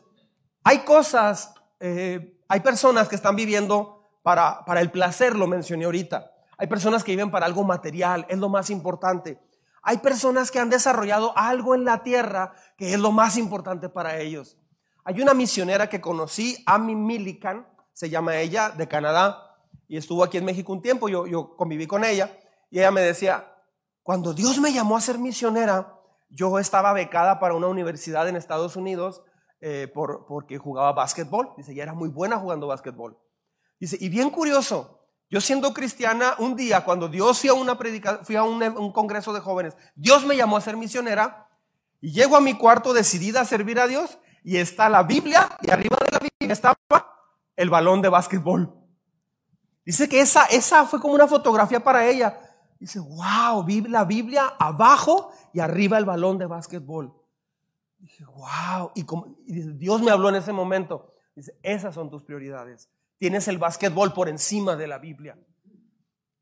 hay 0.64 0.80
cosas, 0.80 1.54
eh, 1.80 2.35
hay 2.48 2.60
personas 2.60 3.08
que 3.08 3.16
están 3.16 3.36
viviendo 3.36 4.04
para, 4.24 4.66
para 4.66 4.82
el 4.82 4.92
placer, 4.92 5.36
lo 5.36 5.48
mencioné 5.48 5.86
ahorita. 5.86 6.32
Hay 6.58 6.68
personas 6.68 7.04
que 7.04 7.12
viven 7.12 7.32
para 7.32 7.46
algo 7.46 7.64
material, 7.64 8.26
es 8.30 8.38
lo 8.38 8.50
más 8.50 8.70
importante. 8.70 9.40
Hay 9.82 9.98
personas 9.98 10.50
que 10.52 10.60
han 10.60 10.70
desarrollado 10.70 11.38
algo 11.38 11.76
en 11.76 11.86
la 11.86 12.02
tierra 12.02 12.54
que 12.78 12.94
es 12.94 13.00
lo 13.00 13.12
más 13.12 13.38
importante 13.38 13.90
para 13.90 14.18
ellos. 14.20 14.58
Hay 15.04 15.22
una 15.22 15.34
misionera 15.36 15.88
que 15.90 16.02
conocí, 16.02 16.64
Amy 16.66 16.96
Millikan, 16.96 17.68
se 17.94 18.10
llama 18.10 18.38
ella, 18.38 18.70
de 18.70 18.88
Canadá, 18.88 19.56
y 19.88 19.98
estuvo 19.98 20.24
aquí 20.24 20.38
en 20.38 20.46
México 20.46 20.74
un 20.74 20.82
tiempo, 20.82 21.08
yo, 21.08 21.28
yo 21.28 21.56
conviví 21.56 21.86
con 21.86 22.04
ella, 22.04 22.36
y 22.72 22.80
ella 22.80 22.90
me 22.90 23.02
decía, 23.02 23.54
cuando 24.02 24.34
Dios 24.34 24.60
me 24.60 24.74
llamó 24.74 24.98
a 24.98 25.02
ser 25.02 25.20
misionera, 25.20 25.94
yo 26.30 26.58
estaba 26.58 26.92
becada 26.94 27.40
para 27.40 27.54
una 27.54 27.68
universidad 27.68 28.28
en 28.28 28.36
Estados 28.36 28.76
Unidos 28.76 29.22
eh, 29.68 29.88
por, 29.88 30.28
porque 30.28 30.60
jugaba 30.60 30.94
básquetbol. 30.94 31.50
Dice, 31.58 31.74
ya 31.74 31.82
era 31.82 31.96
muy 31.96 32.08
buena 32.08 32.38
jugando 32.38 32.68
básquetbol. 32.68 33.18
Dice, 33.80 33.98
y 34.00 34.10
bien 34.10 34.30
curioso, 34.30 35.00
yo 35.28 35.42
siendo 35.42 35.74
cristiana, 35.74 36.36
un 36.38 36.56
día 36.56 36.86
cuando 36.86 37.08
Dios 37.08 37.40
fui 37.40 37.50
a, 37.50 37.56
una 37.56 37.76
predica, 37.76 38.20
fui 38.24 38.36
a 38.36 38.44
un, 38.44 38.92
congreso 38.92 39.34
de 39.34 39.40
jóvenes, 39.40 39.76
Dios 39.96 40.24
me 40.24 40.38
llamó 40.38 40.56
a 40.58 40.62
ser 40.62 40.78
misionera 40.78 41.48
y 42.00 42.12
llego 42.12 42.38
a 42.38 42.42
mi 42.42 42.56
cuarto 42.56 42.94
decidida 42.94 43.42
a 43.42 43.46
servir 43.46 43.80
a 43.80 43.88
Dios 43.88 44.20
y 44.44 44.58
está 44.58 44.88
la 44.88 45.02
Biblia 45.02 45.50
y 45.64 45.72
arriba 45.72 45.98
de 46.06 46.12
la 46.12 46.20
Biblia 46.20 46.54
estaba 46.54 46.78
el 47.56 47.72
balón 47.72 48.04
de 48.04 48.10
básquetbol. 48.10 48.72
Dice 49.84 50.08
que 50.08 50.22
esa, 50.22 50.46
esa 50.46 50.86
fue 50.86 51.02
como 51.02 51.16
una 51.16 51.28
fotografía 51.28 51.84
para 51.84 52.06
ella. 52.06 52.38
Dice, 52.80 53.00
wow, 53.00 53.66
la 53.88 54.06
Biblia 54.06 54.54
abajo 54.60 55.32
y 55.56 55.60
arriba 55.60 55.98
el 55.98 56.06
balón 56.06 56.38
de 56.38 56.46
básquetbol. 56.46 57.25
Dije, 58.06 58.24
wow. 58.24 58.92
Y, 58.94 59.04
como, 59.04 59.36
Dios 59.48 60.00
me 60.04 60.12
habló 60.12 60.30
en 60.30 60.36
ese 60.36 60.54
momento. 60.54 61.16
Dice, 61.36 61.58
esas 61.64 61.96
son 61.96 62.12
tus 62.12 62.22
prioridades. 62.22 62.88
Tienes 63.18 63.48
el 63.48 63.58
básquetbol 63.58 64.14
por 64.14 64.30
encima 64.30 64.76
de 64.76 64.86
la 64.86 65.00
Biblia. 65.00 65.40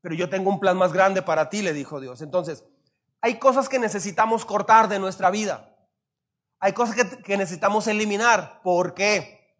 Pero 0.02 0.14
yo 0.14 0.28
tengo 0.28 0.50
un 0.50 0.60
plan 0.60 0.76
más 0.76 0.92
grande 0.92 1.22
para 1.22 1.48
ti, 1.48 1.62
le 1.62 1.72
dijo 1.72 2.00
Dios. 2.00 2.20
Entonces, 2.20 2.66
hay 3.22 3.38
cosas 3.38 3.70
que 3.70 3.78
necesitamos 3.78 4.44
cortar 4.44 4.88
de 4.88 4.98
nuestra 4.98 5.30
vida. 5.30 5.74
Hay 6.60 6.74
cosas 6.74 6.96
que, 6.96 7.36
necesitamos 7.38 7.86
eliminar. 7.86 8.60
¿Por 8.62 8.92
qué? 8.92 9.56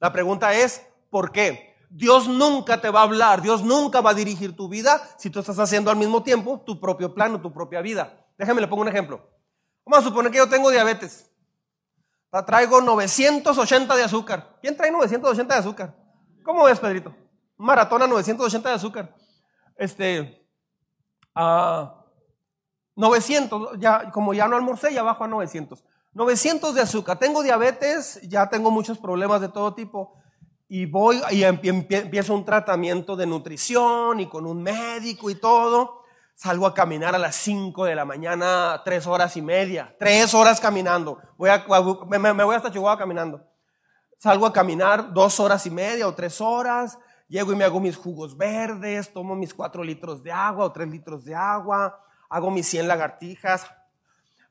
La 0.00 0.12
pregunta 0.12 0.52
es, 0.52 0.82
¿por 1.08 1.32
qué? 1.32 1.74
Dios 1.88 2.28
nunca 2.28 2.78
te 2.82 2.90
va 2.90 3.00
a 3.00 3.04
hablar, 3.04 3.40
Dios 3.40 3.64
nunca 3.64 4.02
va 4.02 4.10
a 4.10 4.14
dirigir 4.14 4.54
tu 4.54 4.68
vida 4.68 5.00
si 5.16 5.30
tú 5.30 5.40
estás 5.40 5.58
haciendo 5.58 5.90
al 5.90 5.96
mismo 5.96 6.22
tiempo 6.22 6.60
tu 6.60 6.78
propio 6.78 7.14
plan 7.14 7.40
tu 7.40 7.50
propia 7.54 7.80
vida. 7.80 8.26
Déjame 8.36 8.60
le 8.60 8.68
pongo 8.68 8.82
un 8.82 8.88
ejemplo. 8.88 9.26
Vamos 9.86 10.04
a 10.04 10.08
suponer 10.08 10.30
que 10.30 10.36
yo 10.36 10.48
tengo 10.50 10.70
diabetes. 10.70 11.30
Traigo 12.46 12.80
980 12.80 13.96
de 13.96 14.04
azúcar. 14.04 14.58
¿Quién 14.60 14.76
trae 14.76 14.90
980 14.90 15.54
de 15.54 15.60
azúcar? 15.60 15.96
¿Cómo 16.44 16.64
ves, 16.64 16.78
Pedrito? 16.78 17.14
Maratona 17.56 18.06
980 18.06 18.68
de 18.68 18.74
azúcar. 18.74 19.14
Este, 19.76 20.46
uh, 21.34 21.88
900, 22.96 23.78
ya, 23.78 24.10
como 24.10 24.34
ya 24.34 24.48
no 24.48 24.56
almorcé, 24.56 24.92
ya 24.92 25.02
bajo 25.02 25.24
a 25.24 25.28
900. 25.28 25.84
900 26.12 26.74
de 26.74 26.80
azúcar. 26.80 27.18
Tengo 27.18 27.42
diabetes, 27.42 28.20
ya 28.22 28.48
tengo 28.48 28.70
muchos 28.70 28.98
problemas 28.98 29.40
de 29.40 29.48
todo 29.48 29.74
tipo 29.74 30.18
y 30.68 30.84
voy 30.84 31.20
y 31.30 31.44
empiezo 31.44 32.34
un 32.34 32.44
tratamiento 32.44 33.16
de 33.16 33.26
nutrición 33.26 34.20
y 34.20 34.28
con 34.28 34.46
un 34.46 34.62
médico 34.62 35.30
y 35.30 35.36
todo. 35.36 36.02
Salgo 36.38 36.68
a 36.68 36.72
caminar 36.72 37.16
a 37.16 37.18
las 37.18 37.34
5 37.34 37.84
de 37.84 37.96
la 37.96 38.04
mañana, 38.04 38.80
tres 38.84 39.08
horas 39.08 39.36
y 39.36 39.42
media, 39.42 39.92
tres 39.98 40.32
horas 40.34 40.60
caminando. 40.60 41.18
Voy 41.36 41.50
a, 41.50 41.66
me, 42.06 42.44
voy 42.44 42.54
hasta 42.54 42.70
Chihuahua 42.70 42.96
caminando. 42.96 43.44
Salgo 44.18 44.46
a 44.46 44.52
caminar 44.52 45.12
dos 45.12 45.40
horas 45.40 45.66
y 45.66 45.70
media 45.70 46.06
o 46.06 46.14
tres 46.14 46.40
horas. 46.40 46.96
Llego 47.26 47.52
y 47.52 47.56
me 47.56 47.64
hago 47.64 47.80
mis 47.80 47.96
jugos 47.96 48.36
verdes, 48.36 49.12
tomo 49.12 49.34
mis 49.34 49.52
cuatro 49.52 49.82
litros 49.82 50.22
de 50.22 50.30
agua 50.30 50.66
o 50.66 50.70
tres 50.70 50.86
litros 50.86 51.24
de 51.24 51.34
agua, 51.34 52.00
hago 52.30 52.52
mis 52.52 52.68
100 52.68 52.86
lagartijas, 52.86 53.66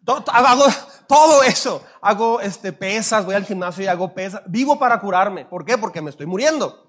Hago 0.05 0.65
todo 1.07 1.41
eso. 1.43 1.81
Hago 2.01 2.41
este, 2.41 2.73
pesas, 2.73 3.25
voy 3.25 3.35
al 3.35 3.45
gimnasio 3.45 3.85
y 3.85 3.87
hago 3.87 4.13
pesas. 4.13 4.41
Vivo 4.45 4.77
para 4.77 4.99
curarme. 4.99 5.45
¿Por 5.45 5.63
qué? 5.63 5.77
Porque 5.77 6.01
me 6.01 6.09
estoy 6.09 6.25
muriendo. 6.25 6.87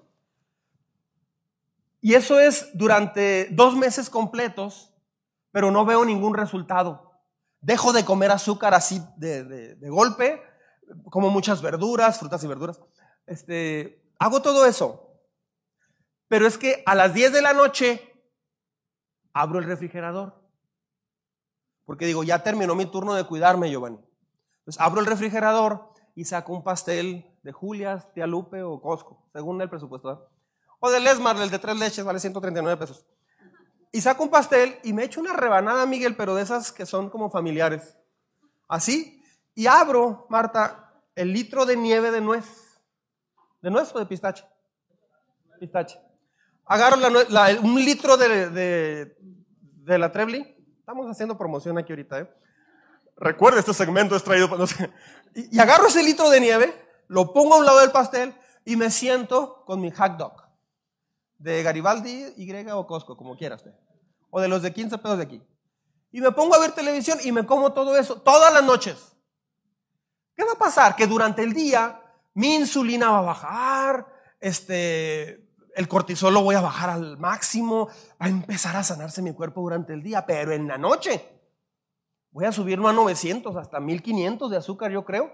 Y 2.01 2.13
eso 2.13 2.39
es 2.39 2.69
durante 2.73 3.47
dos 3.51 3.75
meses 3.75 4.09
completos, 4.09 4.88
pero 5.51 5.71
no 5.71 5.85
veo 5.85 6.05
ningún 6.05 6.33
resultado. 6.33 7.21
Dejo 7.61 7.93
de 7.93 8.05
comer 8.05 8.31
azúcar 8.31 8.73
así 8.73 9.01
de, 9.17 9.43
de 9.75 9.89
golpe, 9.89 10.41
como 11.09 11.29
muchas 11.29 11.61
verduras, 11.61 12.19
frutas 12.19 12.43
y 12.43 12.47
verduras. 12.47 12.79
Este, 13.25 14.01
hago 14.17 14.41
todo 14.41 14.65
eso. 14.65 15.21
Pero 16.27 16.47
es 16.47 16.57
que 16.57 16.83
a 16.85 16.95
las 16.95 17.13
10 17.13 17.33
de 17.33 17.41
la 17.41 17.53
noche 17.53 18.13
abro 19.33 19.59
el 19.59 19.65
refrigerador 19.65 20.39
porque 21.89 22.05
digo, 22.05 22.23
ya 22.23 22.43
terminó 22.43 22.75
mi 22.75 22.85
turno 22.85 23.15
de 23.15 23.23
cuidarme, 23.23 23.71
Giovanni. 23.71 23.97
Pues 24.63 24.79
abro 24.79 24.99
el 25.01 25.07
refrigerador 25.07 25.91
y 26.13 26.23
saco 26.23 26.53
un 26.53 26.63
pastel 26.63 27.35
de 27.41 27.51
Julias, 27.51 28.13
Tía 28.13 28.27
Lupe 28.27 28.61
o 28.61 28.79
Costco, 28.79 29.27
según 29.33 29.59
el 29.59 29.71
presupuesto. 29.71 30.29
O 30.79 30.91
de 30.91 30.99
Lesmar, 30.99 31.35
el 31.37 31.49
de 31.49 31.57
tres 31.57 31.79
leches, 31.79 32.05
vale 32.05 32.19
139 32.19 32.77
pesos. 32.77 33.07
Y 33.91 34.01
saco 34.01 34.23
un 34.23 34.29
pastel 34.29 34.77
y 34.83 34.93
me 34.93 35.03
echo 35.03 35.19
una 35.19 35.33
rebanada, 35.33 35.85
Miguel, 35.85 36.15
pero 36.15 36.35
de 36.35 36.43
esas 36.43 36.71
que 36.71 36.85
son 36.85 37.09
como 37.09 37.31
familiares. 37.31 37.97
Así. 38.67 39.23
Y 39.55 39.65
abro, 39.65 40.27
Marta, 40.29 40.93
el 41.15 41.33
litro 41.33 41.65
de 41.65 41.75
nieve 41.75 42.11
de 42.11 42.21
nuez. 42.21 42.45
¿De 43.61 43.71
nuez 43.71 43.93
o 43.93 43.99
de 43.99 44.05
pistache? 44.05 44.45
Pistache. 45.59 45.99
Agarro 46.65 46.97
un 47.61 47.83
litro 47.83 48.15
de, 48.15 48.49
de, 48.49 49.97
la 49.97 50.11
Trebly. 50.11 50.55
Estamos 50.79 51.07
haciendo 51.07 51.37
promoción 51.37 51.77
aquí 51.77 51.91
ahorita, 51.91 52.19
¿eh? 52.19 52.35
Recuerda, 53.17 53.59
este 53.59 53.73
segmento 53.73 54.15
es 54.15 54.23
traído 54.23 54.49
y, 55.35 55.57
y 55.57 55.59
agarro 55.59 55.87
ese 55.87 56.01
litro 56.01 56.29
de 56.29 56.39
nieve, 56.39 56.73
lo 57.07 57.33
pongo 57.33 57.55
a 57.55 57.57
un 57.57 57.65
lado 57.65 57.81
del 57.81 57.91
pastel 57.91 58.33
y 58.63 58.77
me 58.77 58.89
siento 58.89 59.65
con 59.65 59.81
mi 59.81 59.91
hot 59.91 60.15
dog 60.15 60.48
de 61.39 61.63
Garibaldi, 61.63 62.33
Y 62.37 62.69
o 62.69 62.85
Costco, 62.85 63.17
como 63.17 63.35
quieras. 63.35 63.63
O 64.29 64.39
de 64.39 64.47
los 64.47 64.61
de 64.61 64.71
15 64.71 64.97
pesos 64.99 65.17
de 65.17 65.23
aquí. 65.23 65.41
Y 66.11 66.21
me 66.21 66.31
pongo 66.31 66.55
a 66.55 66.59
ver 66.59 66.71
televisión 66.71 67.17
y 67.23 67.31
me 67.31 67.45
como 67.45 67.73
todo 67.73 67.97
eso 67.97 68.21
todas 68.21 68.53
las 68.53 68.63
noches. 68.63 69.15
¿Qué 70.35 70.43
va 70.43 70.53
a 70.53 70.57
pasar? 70.57 70.95
Que 70.95 71.07
durante 71.07 71.43
el 71.43 71.53
día 71.53 72.01
mi 72.33 72.55
insulina 72.55 73.11
va 73.11 73.19
a 73.19 73.21
bajar, 73.21 74.07
este, 74.39 75.49
el 75.75 75.87
cortisol 75.87 76.33
lo 76.33 76.41
voy 76.41 76.55
a 76.55 76.61
bajar 76.61 76.89
al 76.89 77.17
máximo, 77.17 77.87
va 78.21 78.25
a 78.25 78.29
empezar 78.29 78.75
a 78.75 78.83
sanarse 78.83 79.21
mi 79.21 79.33
cuerpo 79.33 79.61
durante 79.61 79.93
el 79.93 80.01
día, 80.01 80.25
pero 80.25 80.53
en 80.53 80.67
la 80.67 80.77
noche 80.77 81.23
voy 82.31 82.45
a 82.45 82.51
subirlo 82.51 82.87
a 82.87 82.93
900, 82.93 83.55
hasta 83.55 83.79
1500 83.79 84.51
de 84.51 84.57
azúcar, 84.57 84.91
yo 84.91 85.03
creo. 85.05 85.31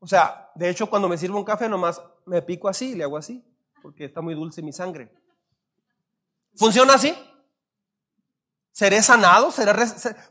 O 0.00 0.06
sea, 0.06 0.50
de 0.54 0.68
hecho, 0.68 0.90
cuando 0.90 1.08
me 1.08 1.16
sirvo 1.16 1.38
un 1.38 1.44
café, 1.44 1.68
nomás 1.68 2.02
me 2.26 2.42
pico 2.42 2.68
así 2.68 2.94
le 2.94 3.04
hago 3.04 3.16
así, 3.16 3.44
porque 3.82 4.04
está 4.04 4.20
muy 4.20 4.34
dulce 4.34 4.62
mi 4.62 4.72
sangre. 4.72 5.10
¿Funciona 6.56 6.94
así? 6.94 7.14
¿Seré 8.70 9.02
sanado? 9.02 9.50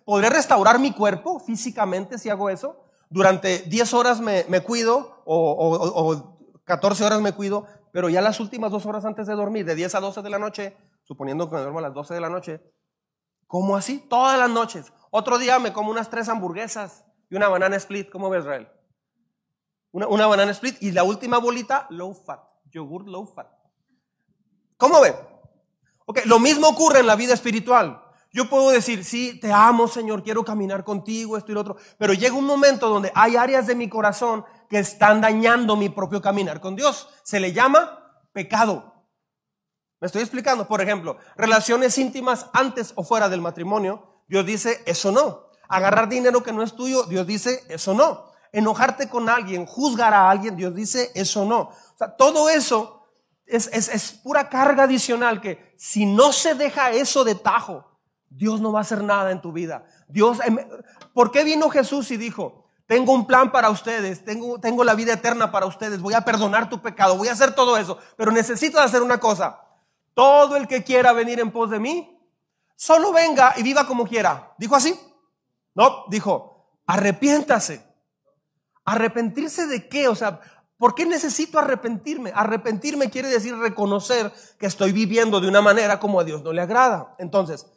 ¿Podré 0.06 0.30
restaurar 0.30 0.80
mi 0.80 0.92
cuerpo 0.92 1.40
físicamente 1.40 2.18
si 2.18 2.30
hago 2.30 2.50
eso? 2.50 2.84
Durante 3.10 3.60
10 3.60 3.94
horas 3.94 4.20
me, 4.20 4.44
cuido 4.62 5.22
o, 5.26 6.38
14 6.66 7.06
horas 7.06 7.22
me 7.22 7.34
cuido, 7.34 7.68
pero 7.92 8.10
ya 8.10 8.22
las 8.22 8.40
últimas 8.40 8.72
dos 8.72 8.86
horas 8.86 9.06
antes 9.06 9.28
de 9.28 9.36
dormir, 9.36 9.66
de 9.66 9.76
10 9.76 9.96
a 9.96 10.00
12 10.00 10.22
de 10.22 10.30
la 10.30 10.40
noche, 10.40 10.78
suponiendo 11.04 11.50
que 11.50 11.56
me 11.56 11.62
duermo 11.62 11.80
a 11.80 11.84
las 11.84 11.94
12 11.94 12.16
de 12.16 12.22
la 12.22 12.30
noche, 12.30 12.62
como 13.48 13.76
así 13.76 14.00
todas 14.10 14.38
las 14.38 14.50
noches. 14.50 14.92
Otro 15.12 15.38
día 15.38 15.60
me 15.60 15.74
como 15.74 15.92
unas 15.92 16.10
tres 16.10 16.28
hamburguesas 16.28 17.06
y 17.30 17.36
una 17.36 17.48
banana 17.50 17.76
split. 17.76 18.10
¿Cómo 18.10 18.30
ves, 18.30 18.42
Israel? 18.42 18.68
Una, 19.92 20.08
una 20.08 20.26
banana 20.26 20.52
split 20.52 20.82
y 20.82 20.92
la 20.92 21.04
última 21.04 21.38
bolita, 21.38 21.86
low 21.92 22.14
fat, 22.14 22.42
yogur 22.72 23.08
low 23.08 23.26
fat. 23.26 23.48
¿Cómo 24.78 25.00
ve? 25.02 25.33
Lo 26.26 26.40
mismo 26.40 26.68
ocurre 26.68 27.00
en 27.00 27.08
la 27.08 27.16
vida 27.16 27.34
espiritual. 27.34 28.04
Yo 28.32 28.50
puedo 28.50 28.72
decir, 28.72 29.06
sí, 29.06 29.40
te 29.40 29.52
amo, 29.52 29.88
Señor, 29.88 30.24
quiero 30.24 30.44
caminar 30.44 30.84
contigo, 30.84 31.38
esto 31.38 31.52
y 31.52 31.56
lo 31.56 31.62
otro, 31.62 31.78
pero 32.00 32.14
llega 32.14 32.34
un 32.34 32.48
momento 32.48 32.90
donde 32.90 33.12
hay 33.14 33.36
áreas 33.36 33.68
de 33.68 33.76
mi 33.76 33.88
corazón 33.88 34.44
que 34.68 34.80
están 34.80 35.22
dañando 35.22 35.76
mi 35.76 35.90
propio 35.90 36.20
caminar 36.20 36.60
con 36.60 36.76
Dios. 36.76 37.10
Se 37.22 37.40
le 37.40 37.54
llama 37.54 38.00
pecado. 38.34 38.92
¿Me 40.02 40.08
estoy 40.08 40.24
explicando? 40.24 40.68
Por 40.68 40.82
ejemplo, 40.82 41.18
relaciones 41.38 41.96
íntimas 42.00 42.48
antes 42.54 42.94
o 42.96 43.04
fuera 43.04 43.30
del 43.30 43.40
matrimonio, 43.40 44.24
Dios 44.28 44.46
dice, 44.48 44.82
eso 44.88 45.12
no. 45.12 45.52
Agarrar 45.70 46.10
dinero 46.10 46.42
que 46.42 46.52
no 46.52 46.64
es 46.64 46.76
tuyo, 46.76 47.04
Dios 47.04 47.28
dice, 47.28 47.64
eso 47.70 47.94
no. 47.94 48.32
Enojarte 48.52 49.10
con 49.10 49.30
alguien, 49.30 49.68
juzgar 49.68 50.14
a 50.14 50.32
alguien, 50.32 50.56
Dios 50.56 50.74
dice, 50.74 51.12
eso 51.14 51.46
no. 51.46 51.60
O 51.60 51.98
sea, 51.98 52.16
todo 52.18 52.50
eso 52.50 53.03
es, 53.46 54.12
pura 54.24 54.50
carga 54.50 54.84
adicional 54.84 55.42
que 55.42 55.74
si 55.78 56.06
no 56.06 56.32
se 56.32 56.56
deja 56.56 56.92
eso 56.92 57.24
de 57.24 57.36
tajo, 57.36 58.00
Dios 58.30 58.62
no 58.62 58.72
va 58.72 58.80
a 58.80 58.82
hacer 58.82 59.04
nada 59.04 59.32
en 59.32 59.42
tu 59.42 59.52
vida. 59.52 59.86
Dios, 60.08 60.40
em, 60.44 60.58
¿por 61.14 61.32
qué 61.32 61.44
vino 61.44 61.70
Jesús 61.70 62.10
y 62.12 62.18
dijo, 62.18 62.66
tengo 62.88 63.14
un 63.14 63.28
plan 63.28 63.52
para 63.52 63.70
ustedes, 63.70 64.26
tengo, 64.26 64.60
tengo 64.60 64.84
la 64.84 64.96
vida 64.96 65.14
eterna 65.14 65.52
para 65.52 65.66
ustedes, 65.66 66.02
voy 66.02 66.14
a 66.14 66.26
perdonar 66.26 66.70
tu 66.70 66.82
pecado, 66.82 67.18
voy 67.18 67.28
a 67.28 67.34
hacer 67.34 67.54
todo 67.54 67.78
eso, 67.78 67.98
pero 68.18 68.32
necesito 68.32 68.80
hacer 68.80 69.02
una 69.02 69.20
cosa. 69.20 69.62
Todo 70.14 70.56
el 70.58 70.68
que 70.68 70.84
quiera 70.84 71.12
venir 71.14 71.40
en 71.40 71.52
pos 71.52 71.70
de 71.70 71.80
mí, 71.80 72.20
solo 72.76 73.12
venga 73.12 73.54
y 73.58 73.64
viva 73.64 73.88
como 73.88 74.06
quiera. 74.06 74.54
¿Dijo 74.58 74.76
así? 74.76 75.00
No, 75.74 76.06
dijo, 76.10 76.68
arrepiéntase. 76.86 77.84
¿Arrepentirse 78.86 79.66
de 79.66 79.88
qué? 79.88 80.08
O 80.10 80.16
sea, 80.16 80.42
¿Por 80.84 80.96
qué 80.96 81.06
necesito 81.06 81.60
arrepentirme? 81.60 82.34
Arrepentirme 82.36 83.10
quiere 83.10 83.30
decir 83.30 83.56
reconocer 83.58 84.34
que 84.60 84.66
estoy 84.66 84.92
viviendo 84.92 85.40
de 85.40 85.48
una 85.48 85.62
manera 85.62 85.98
como 85.98 86.20
a 86.20 86.26
Dios 86.26 86.44
no 86.44 86.52
le 86.52 86.62
agrada. 86.62 87.16
Entonces, 87.20 87.68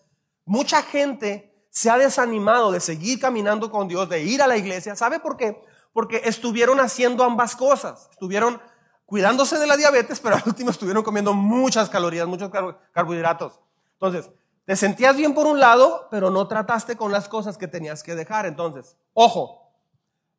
mucha 0.44 0.82
gente 0.82 1.54
se 1.70 1.88
ha 1.88 1.98
desanimado 1.98 2.72
de 2.72 2.80
seguir 2.80 3.20
caminando 3.20 3.70
con 3.70 3.86
Dios, 3.86 4.08
de 4.08 4.24
ir 4.24 4.42
a 4.42 4.48
la 4.48 4.56
iglesia. 4.56 4.96
¿Sabe 4.96 5.20
por 5.20 5.36
qué? 5.36 5.62
Porque 5.92 6.22
estuvieron 6.24 6.80
haciendo 6.80 7.22
ambas 7.22 7.54
cosas. 7.54 8.08
Estuvieron 8.10 8.60
cuidándose 9.04 9.56
de 9.60 9.68
la 9.68 9.76
diabetes, 9.76 10.18
pero 10.18 10.34
al 10.34 10.42
último 10.44 10.72
estuvieron 10.72 11.04
comiendo 11.04 11.32
muchas 11.32 11.88
calorías, 11.88 12.26
muchos 12.26 12.50
carbohidratos. 12.90 13.60
Entonces, 13.92 14.32
te 14.64 14.74
sentías 14.74 15.16
bien 15.16 15.32
por 15.32 15.46
un 15.46 15.60
lado, 15.60 16.08
pero 16.10 16.30
no 16.30 16.48
trataste 16.48 16.96
con 16.96 17.12
las 17.12 17.28
cosas 17.28 17.56
que 17.56 17.68
tenías 17.68 18.02
que 18.02 18.16
dejar. 18.16 18.46
Entonces, 18.46 18.96
ojo, 19.14 19.70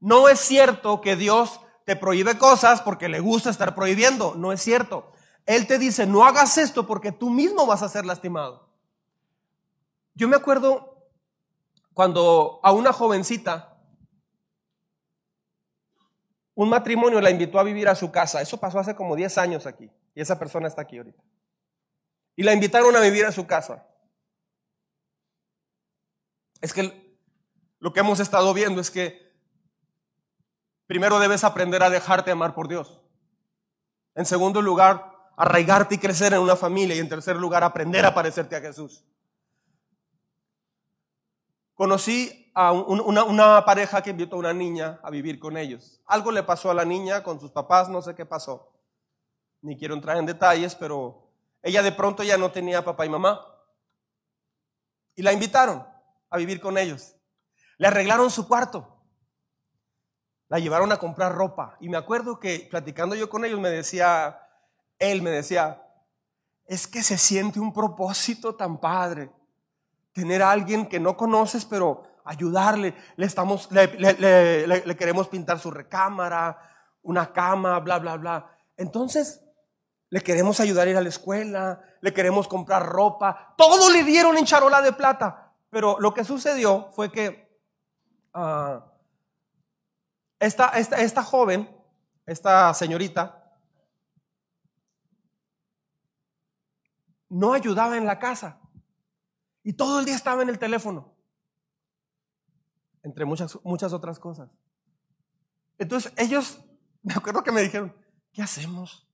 no 0.01 0.27
es 0.27 0.41
cierto 0.41 0.99
que 0.99 1.15
Dios 1.15 1.61
te 1.87 1.95
prohíbe 1.95 2.37
cosas 2.37 2.81
porque 2.81 3.07
le 3.07 3.21
gusta 3.21 3.49
estar 3.49 3.73
prohibiendo. 3.73 4.35
No 4.35 4.51
es 4.51 4.61
cierto. 4.61 5.13
Él 5.45 5.67
te 5.67 5.79
dice, 5.79 6.05
no 6.05 6.25
hagas 6.25 6.57
esto 6.57 6.85
porque 6.85 7.13
tú 7.13 7.29
mismo 7.29 7.65
vas 7.65 7.81
a 7.81 7.87
ser 7.87 8.05
lastimado. 8.05 8.67
Yo 10.13 10.27
me 10.27 10.35
acuerdo 10.35 11.07
cuando 11.93 12.59
a 12.61 12.73
una 12.73 12.91
jovencita, 12.91 13.79
un 16.55 16.67
matrimonio 16.67 17.21
la 17.21 17.31
invitó 17.31 17.57
a 17.57 17.63
vivir 17.63 17.87
a 17.87 17.95
su 17.95 18.11
casa. 18.11 18.41
Eso 18.41 18.59
pasó 18.59 18.79
hace 18.79 18.93
como 18.93 19.15
10 19.15 19.37
años 19.37 19.65
aquí. 19.65 19.89
Y 20.13 20.19
esa 20.19 20.37
persona 20.37 20.67
está 20.67 20.81
aquí 20.81 20.97
ahorita. 20.97 21.23
Y 22.35 22.43
la 22.43 22.51
invitaron 22.51 22.93
a 22.97 22.99
vivir 22.99 23.25
a 23.25 23.31
su 23.31 23.47
casa. 23.47 23.87
Es 26.59 26.73
que 26.73 27.17
lo 27.79 27.93
que 27.93 28.01
hemos 28.01 28.19
estado 28.19 28.53
viendo 28.53 28.81
es 28.81 28.91
que 28.91 29.26
Primero 30.87 31.19
debes 31.19 31.43
aprender 31.43 31.83
a 31.83 31.89
dejarte 31.89 32.31
amar 32.31 32.55
por 32.55 32.69
Dios. 32.69 33.01
En 34.15 34.25
segundo 34.25 34.61
lugar, 34.61 35.13
arraigarte 35.35 35.95
y 35.95 35.97
crecer 35.97 36.33
en 36.33 36.39
una 36.39 36.55
familia. 36.55 36.95
Y 36.95 36.99
en 36.99 37.09
tercer 37.09 37.35
lugar, 37.35 37.63
aprender 37.63 38.05
a 38.05 38.15
parecerte 38.15 38.55
a 38.55 38.61
Jesús. 38.61 39.03
Conocí 41.75 42.51
a 42.55 42.71
una, 42.71 43.63
pareja 43.65 44.01
que 44.01 44.09
invitó 44.09 44.37
a 44.37 44.39
una 44.39 44.53
niña 44.53 44.99
a 45.03 45.11
vivir 45.11 45.37
con 45.39 45.57
ellos. 45.57 46.01
Algo 46.07 46.31
le 46.31 46.41
pasó 46.41 46.71
a 46.71 46.73
la 46.73 46.85
niña 46.85 47.21
con 47.21 47.39
sus 47.39 47.51
papás, 47.51 47.89
no 47.89 48.01
sé 48.01 48.15
qué 48.15 48.25
pasó. 48.25 48.71
Ni 49.61 49.77
quiero 49.77 49.93
entrar 49.93 50.17
en 50.17 50.25
detalles, 50.25 50.73
pero 50.73 51.29
ella 51.61 51.83
de 51.83 51.91
pronto 51.91 52.23
ya 52.23 52.37
no 52.37 52.49
tenía 52.49 52.83
papá 52.83 53.05
y 53.05 53.09
mamá. 53.09 53.45
Y 55.15 55.21
la 55.21 55.33
invitaron 55.33 55.85
a 56.29 56.37
vivir 56.37 56.59
con 56.61 56.77
ellos. 56.77 57.13
Le 57.77 57.87
arreglaron 57.87 58.31
su 58.31 58.47
cuarto 58.47 58.96
la 60.49 60.59
llevaron 60.59 60.91
a 60.91 60.97
comprar 60.97 61.35
ropa. 61.35 61.77
Y 61.79 61.89
me 61.89 61.97
acuerdo 61.97 62.39
que 62.39 62.67
platicando 62.69 63.15
yo 63.15 63.29
con 63.29 63.43
ellos 63.45 63.59
me 63.59 63.69
decía, 63.69 64.39
él 64.99 65.21
me 65.21 65.29
decía, 65.29 65.83
es 66.65 66.87
que 66.87 67.03
se 67.03 67.17
siente 67.17 67.59
un 67.59 67.73
propósito 67.73 68.55
tan 68.55 68.79
padre. 68.79 69.31
Tener 70.13 70.41
a 70.41 70.51
alguien 70.51 70.87
que 70.87 70.99
no 70.99 71.15
conoces, 71.15 71.65
pero 71.65 72.03
ayudarle. 72.23 72.95
Le, 73.15 73.25
estamos, 73.25 73.69
le, 73.71 73.87
le, 73.97 74.97
queremos 74.97 75.27
pintar 75.27 75.59
su 75.59 75.71
recámara, 75.71 76.57
una 77.03 77.31
cama, 77.31 77.79
bla, 77.79 77.99
bla, 77.99 78.17
bla. 78.17 78.51
Entonces, 78.75 79.41
le 80.09 80.21
queremos 80.21 80.59
ayudar 80.59 80.87
a 80.87 80.91
ir 80.91 80.97
a 80.97 81.01
la 81.01 81.09
escuela, 81.09 81.81
le 82.01 82.13
queremos 82.13 82.47
comprar 82.47 82.85
ropa. 82.85 83.53
Todo 83.57 83.91
le 83.91 84.03
dieron 84.03 84.37
en 84.37 84.45
charola 84.45 84.81
de 84.81 84.93
plata. 84.93 85.53
Pero 85.69 85.97
lo 85.99 86.13
que 86.13 86.23
sucedió 86.23 86.89
fue 86.93 87.11
que... 87.11 87.47
Ah, 88.33 88.86
esta, 90.39 90.67
esta, 90.69 91.23
joven, 91.23 91.69
esta 92.25 92.73
señorita, 92.73 93.43
no 97.29 97.53
ayudaba 97.53 97.97
en 97.97 98.05
la 98.05 98.19
casa 98.19 98.59
y 99.63 99.73
todo 99.73 99.99
el 99.99 100.05
día 100.05 100.15
estaba 100.15 100.43
en 100.43 100.49
el 100.49 100.59
teléfono, 100.59 101.13
entre 103.03 103.25
muchas, 103.25 103.57
muchas 103.63 103.93
otras 103.93 104.19
cosas. 104.19 104.49
Entonces 105.77 106.13
ellos, 106.17 106.63
me 107.03 107.13
acuerdo 107.13 107.43
que 107.43 107.51
me 107.51 107.61
dijeron, 107.61 107.95
¿qué 108.31 108.41
hacemos? 108.41 109.07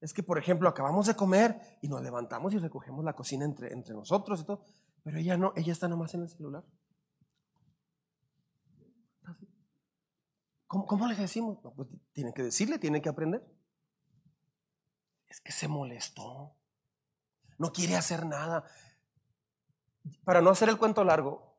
Es 0.00 0.12
que, 0.12 0.22
por 0.22 0.38
ejemplo, 0.38 0.68
acabamos 0.68 1.06
de 1.06 1.16
comer 1.16 1.60
y 1.82 1.88
nos 1.88 2.02
levantamos 2.02 2.54
y 2.54 2.58
recogemos 2.58 3.04
la 3.04 3.14
cocina 3.14 3.44
entre, 3.44 3.72
entre 3.72 3.94
nosotros 3.94 4.40
y 4.40 4.44
todo, 4.44 4.62
pero 5.02 5.18
ella 5.18 5.36
no, 5.36 5.52
ella 5.56 5.72
está 5.72 5.88
nomás 5.88 6.14
en 6.14 6.22
el 6.22 6.28
celular. 6.28 6.64
¿Cómo, 10.68 10.86
cómo 10.86 11.08
le 11.08 11.16
decimos? 11.16 11.58
Pues 11.74 11.88
tiene 12.12 12.32
que 12.32 12.42
decirle, 12.42 12.78
tiene 12.78 13.02
que 13.02 13.08
aprender. 13.08 13.42
Es 15.26 15.40
que 15.40 15.50
se 15.50 15.66
molestó. 15.66 16.54
No 17.56 17.72
quiere 17.72 17.96
hacer 17.96 18.24
nada. 18.26 18.64
Para 20.24 20.40
no 20.40 20.50
hacer 20.50 20.68
el 20.68 20.78
cuento 20.78 21.02
largo, 21.02 21.58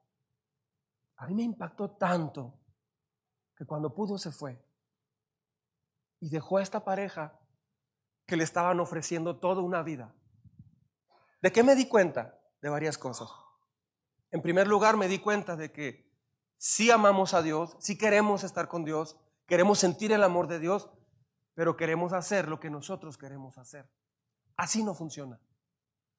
a 1.17 1.27
mí 1.27 1.33
me 1.33 1.43
impactó 1.43 1.91
tanto 1.97 2.59
que 3.57 3.65
cuando 3.65 3.93
pudo 3.93 4.17
se 4.17 4.31
fue 4.31 4.63
y 6.19 6.29
dejó 6.29 6.57
a 6.57 6.63
esta 6.63 6.85
pareja 6.85 7.37
que 8.25 8.37
le 8.37 8.43
estaban 8.43 8.79
ofreciendo 8.79 9.37
toda 9.39 9.61
una 9.61 9.81
vida. 9.81 10.13
¿De 11.41 11.51
qué 11.51 11.63
me 11.63 11.75
di 11.75 11.87
cuenta? 11.87 12.39
De 12.61 12.69
varias 12.69 12.97
cosas. 12.97 13.29
En 14.31 14.41
primer 14.41 14.67
lugar, 14.67 14.97
me 14.97 15.07
di 15.07 15.19
cuenta 15.19 15.55
de 15.55 15.71
que 15.71 16.08
si 16.59 16.91
amamos 16.91 17.33
a 17.33 17.41
Dios, 17.41 17.77
si 17.79 17.97
queremos 17.97 18.43
estar 18.43 18.67
con 18.67 18.83
Dios, 18.83 19.15
queremos 19.47 19.79
sentir 19.79 20.11
el 20.11 20.21
amor 20.21 20.47
de 20.47 20.59
Dios, 20.59 20.89
pero 21.55 21.77
queremos 21.77 22.11
hacer 22.11 22.49
lo 22.49 22.59
que 22.59 22.69
nosotros 22.69 23.17
queremos 23.17 23.57
hacer. 23.57 23.89
Así 24.57 24.83
no 24.83 24.93
funciona. 24.93 25.39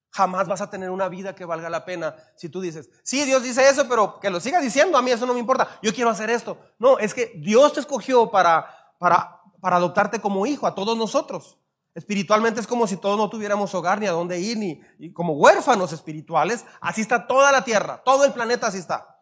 Jamás 0.09 0.47
vas 0.47 0.61
a 0.61 0.69
tener 0.69 0.89
una 0.89 1.09
vida 1.09 1.35
que 1.35 1.45
valga 1.45 1.69
la 1.69 1.85
pena 1.85 2.15
si 2.35 2.49
tú 2.49 2.59
dices, 2.59 2.89
sí, 3.03 3.23
Dios 3.23 3.43
dice 3.43 3.69
eso, 3.69 3.87
pero 3.87 4.19
que 4.19 4.31
lo 4.31 4.39
siga 4.39 4.59
diciendo, 4.59 4.97
a 4.97 5.03
mí 5.03 5.11
eso 5.11 5.27
no 5.27 5.35
me 5.35 5.39
importa, 5.39 5.79
yo 5.83 5.93
quiero 5.93 6.09
hacer 6.09 6.31
esto. 6.31 6.57
No, 6.79 6.97
es 6.97 7.13
que 7.13 7.33
Dios 7.37 7.73
te 7.73 7.79
escogió 7.79 8.31
para, 8.31 8.65
para, 8.97 9.41
para 9.61 9.75
adoptarte 9.75 10.19
como 10.19 10.47
hijo, 10.47 10.65
a 10.65 10.73
todos 10.73 10.97
nosotros. 10.97 11.59
Espiritualmente 11.93 12.59
es 12.59 12.67
como 12.67 12.87
si 12.87 12.97
todos 12.97 13.15
no 13.15 13.29
tuviéramos 13.29 13.75
hogar 13.75 13.99
ni 13.99 14.07
a 14.07 14.11
dónde 14.11 14.39
ir, 14.39 14.57
ni 14.57 15.13
como 15.13 15.33
huérfanos 15.33 15.93
espirituales. 15.93 16.65
Así 16.79 17.01
está 17.01 17.27
toda 17.27 17.51
la 17.51 17.63
tierra, 17.63 18.01
todo 18.03 18.25
el 18.25 18.33
planeta 18.33 18.67
así 18.67 18.79
está. 18.79 19.20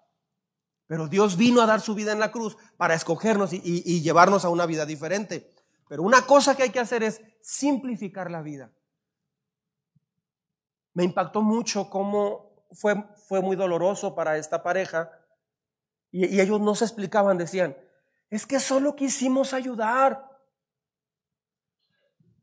Pero 0.89 1.07
Dios 1.07 1.37
vino 1.37 1.61
a 1.61 1.65
dar 1.65 1.79
su 1.79 1.95
vida 1.95 2.11
en 2.11 2.19
la 2.19 2.31
cruz 2.31 2.57
para 2.75 2.95
escogernos 2.95 3.53
y, 3.53 3.61
y 3.63 4.01
llevarnos 4.01 4.43
a 4.43 4.49
una 4.49 4.65
vida 4.65 4.85
diferente. 4.85 5.49
Pero 5.87 6.03
una 6.03 6.25
cosa 6.25 6.57
que 6.57 6.63
hay 6.63 6.71
que 6.71 6.81
hacer 6.81 7.03
es 7.03 7.21
simplificar 7.41 8.29
la 8.29 8.41
vida 8.41 8.69
me 10.99 11.05
impactó 11.05 11.41
mucho 11.41 11.89
cómo 11.89 12.65
fue, 12.73 13.01
fue 13.27 13.41
muy 13.41 13.55
doloroso 13.55 14.15
para 14.15 14.37
esta 14.37 14.61
pareja. 14.61 15.09
Y, 16.11 16.41
ellos 16.41 16.59
no 16.59 16.75
se 16.75 16.83
explicaban, 16.83 17.37
decían, 17.37 17.77
es 18.29 18.45
que 18.45 18.59
solo 18.59 18.97
quisimos 18.97 19.53
ayudar. 19.53 20.27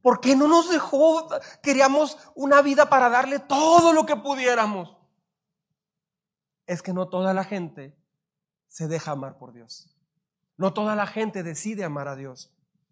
¿Por 0.01 0.21
qué 0.21 0.35
no 0.37 0.49
nos 0.49 0.71
dejó? 0.71 1.29
Queríamos 1.63 2.17
una 2.35 2.63
vida 2.63 2.89
para 2.89 3.11
darle 3.11 3.41
todo 3.41 3.93
lo 3.93 4.07
que 4.07 4.17
pudiéramos. 4.17 4.97
Es 6.65 6.81
que 6.81 6.95
no 6.95 7.09
toda 7.09 7.35
la 7.35 7.45
gente 7.45 7.95
se 8.69 8.89
deja 8.89 9.13
amar 9.13 9.39
por 9.39 9.53
Dios. 9.53 9.89
No 10.57 10.73
toda 10.73 10.97
la 10.97 11.07
gente 11.07 11.43
decide 11.43 11.85
amar 11.85 12.09
a 12.09 12.17
Dios. 12.17 12.51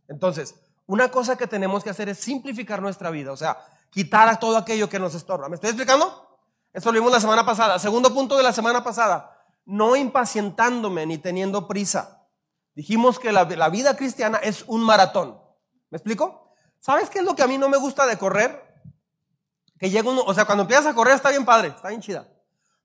Entonces, 0.09 0.55
una 0.87 1.11
cosa 1.11 1.37
que 1.37 1.47
tenemos 1.47 1.83
que 1.83 1.91
hacer 1.91 2.09
es 2.09 2.19
simplificar 2.19 2.83
nuestra 2.83 3.11
vida. 3.11 3.33
O 3.33 3.37
sea, 3.37 3.59
quitar 3.91 4.29
a 4.29 4.37
todo 4.37 4.57
aquello 4.57 4.89
que 4.89 4.99
nos 4.99 5.15
estorba. 5.15 5.49
¿Me 5.49 5.55
estoy 5.55 5.71
explicando? 5.71 6.39
Eso 6.73 6.91
lo 6.91 6.99
vimos 6.99 7.13
la 7.13 7.21
semana 7.21 7.47
pasada. 7.47 7.79
Segundo 7.79 8.13
punto 8.13 8.37
de 8.37 8.43
la 8.43 8.53
semana 8.53 8.83
pasada, 8.83 9.35
no 9.65 9.97
impacientándome 9.97 11.07
ni 11.07 11.19
teniendo 11.19 11.69
prisa. 11.69 12.27
Dijimos 12.75 13.19
que 13.21 13.33
la, 13.33 13.45
vida 13.71 13.97
cristiana 13.97 14.39
es 14.39 14.65
un 14.67 14.83
maratón. 14.83 15.41
¿Me 15.91 15.97
explico? 15.97 16.53
¿Sabes 16.81 17.09
qué 17.09 17.21
es 17.21 17.25
lo 17.25 17.37
que 17.37 17.43
a 17.43 17.47
mí 17.47 17.57
no 17.57 17.69
me 17.69 17.77
gusta 17.77 18.05
de 18.07 18.19
correr? 18.19 18.61
Que 19.79 19.91
llega 19.91 20.11
uno, 20.11 20.23
o 20.23 20.35
sea, 20.35 20.45
cuando 20.45 20.63
empiezas 20.63 20.87
a 20.87 20.95
correr 20.95 21.15
está 21.15 21.31
bien 21.31 21.45
padre, 21.45 21.69
está 21.69 21.89
bien 21.89 22.01
chida. 22.01 22.29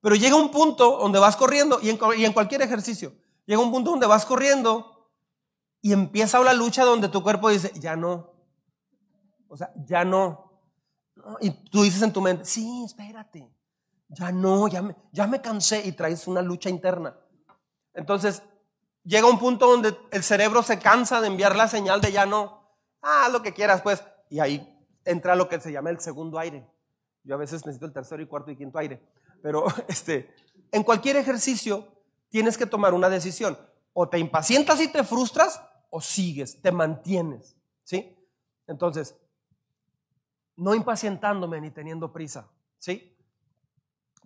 Pero 0.01 0.15
llega 0.15 0.36
un 0.36 0.51
punto 0.51 0.98
donde 0.98 1.20
vas 1.20 1.36
corriendo, 1.36 1.79
y 1.82 1.89
en, 1.89 2.34
cualquier 2.34 2.62
ejercicio, 2.62 3.13
llega 3.46 3.62
un 3.62 3.72
punto 3.72 3.91
donde 3.91 4.08
vas 4.08 4.25
corriendo 4.25 5.10
y 5.82 5.94
empieza 5.94 6.39
una 6.39 6.53
lucha 6.53 6.84
donde 6.86 7.10
tu 7.10 7.22
cuerpo 7.22 7.50
dice, 7.50 7.72
ya 7.75 7.96
no. 7.96 8.34
O 9.48 9.58
sea, 9.58 9.72
ya 9.86 10.06
no. 10.06 10.62
Y 11.41 11.52
tú 11.52 11.84
dices 11.84 12.02
en 12.02 12.13
tu 12.13 12.21
mente, 12.21 12.45
sí, 12.45 12.84
espérate, 12.86 13.52
ya 14.10 14.32
no, 14.32 14.67
ya 14.67 14.82
me, 14.82 14.95
ya 15.12 15.28
me 15.28 15.41
cansé 15.41 15.86
y 15.86 15.91
traes 15.91 16.28
una 16.28 16.41
lucha 16.41 16.69
interna. 16.69 17.17
Entonces, 17.93 18.41
llega 19.04 19.28
un 19.28 19.39
punto 19.39 19.69
donde 19.69 19.97
el 20.12 20.23
cerebro 20.23 20.63
se 20.63 20.80
cansa 20.80 21.19
de 21.19 21.28
enviar 21.28 21.56
la 21.56 21.67
señal 21.67 22.00
de 22.00 22.12
ya 22.12 22.26
no, 22.26 22.60
ah, 23.02 23.30
lo 23.32 23.41
que 23.41 23.54
quieras, 23.54 23.82
pues, 23.82 24.04
y 24.30 24.39
ahí 24.39 24.88
entra 25.06 25.36
lo 25.36 25.50
que 25.50 25.60
se 25.60 25.71
llama 25.71 25.89
el 25.89 26.00
segundo 26.00 26.39
aire. 26.39 26.67
Yo 27.23 27.36
a 27.36 27.38
veces 27.38 27.65
necesito 27.65 27.86
el 27.86 27.93
tercero 27.93 28.21
y 28.21 28.28
cuarto 28.28 28.52
y 28.52 28.56
quinto 28.56 28.80
aire, 28.80 29.02
pero 29.41 29.65
este, 29.88 30.34
en 30.71 30.84
cualquier 30.84 31.15
ejercicio 31.15 31.88
tienes 32.30 32.58
que 32.58 32.65
tomar 32.65 32.93
una 32.93 33.10
decisión. 33.10 33.58
O 33.93 34.08
te 34.08 34.19
impacientas 34.19 34.80
y 34.82 34.88
te 34.88 35.04
frustras, 35.04 35.62
o 35.89 35.99
sigues, 35.99 36.62
te 36.62 36.71
mantienes, 36.71 37.56
¿sí? 37.84 38.15
Entonces, 38.67 39.15
no 40.56 40.75
impacientándome 40.75 41.60
ni 41.60 41.71
teniendo 41.71 42.13
prisa, 42.13 42.47
¿sí? 42.78 43.17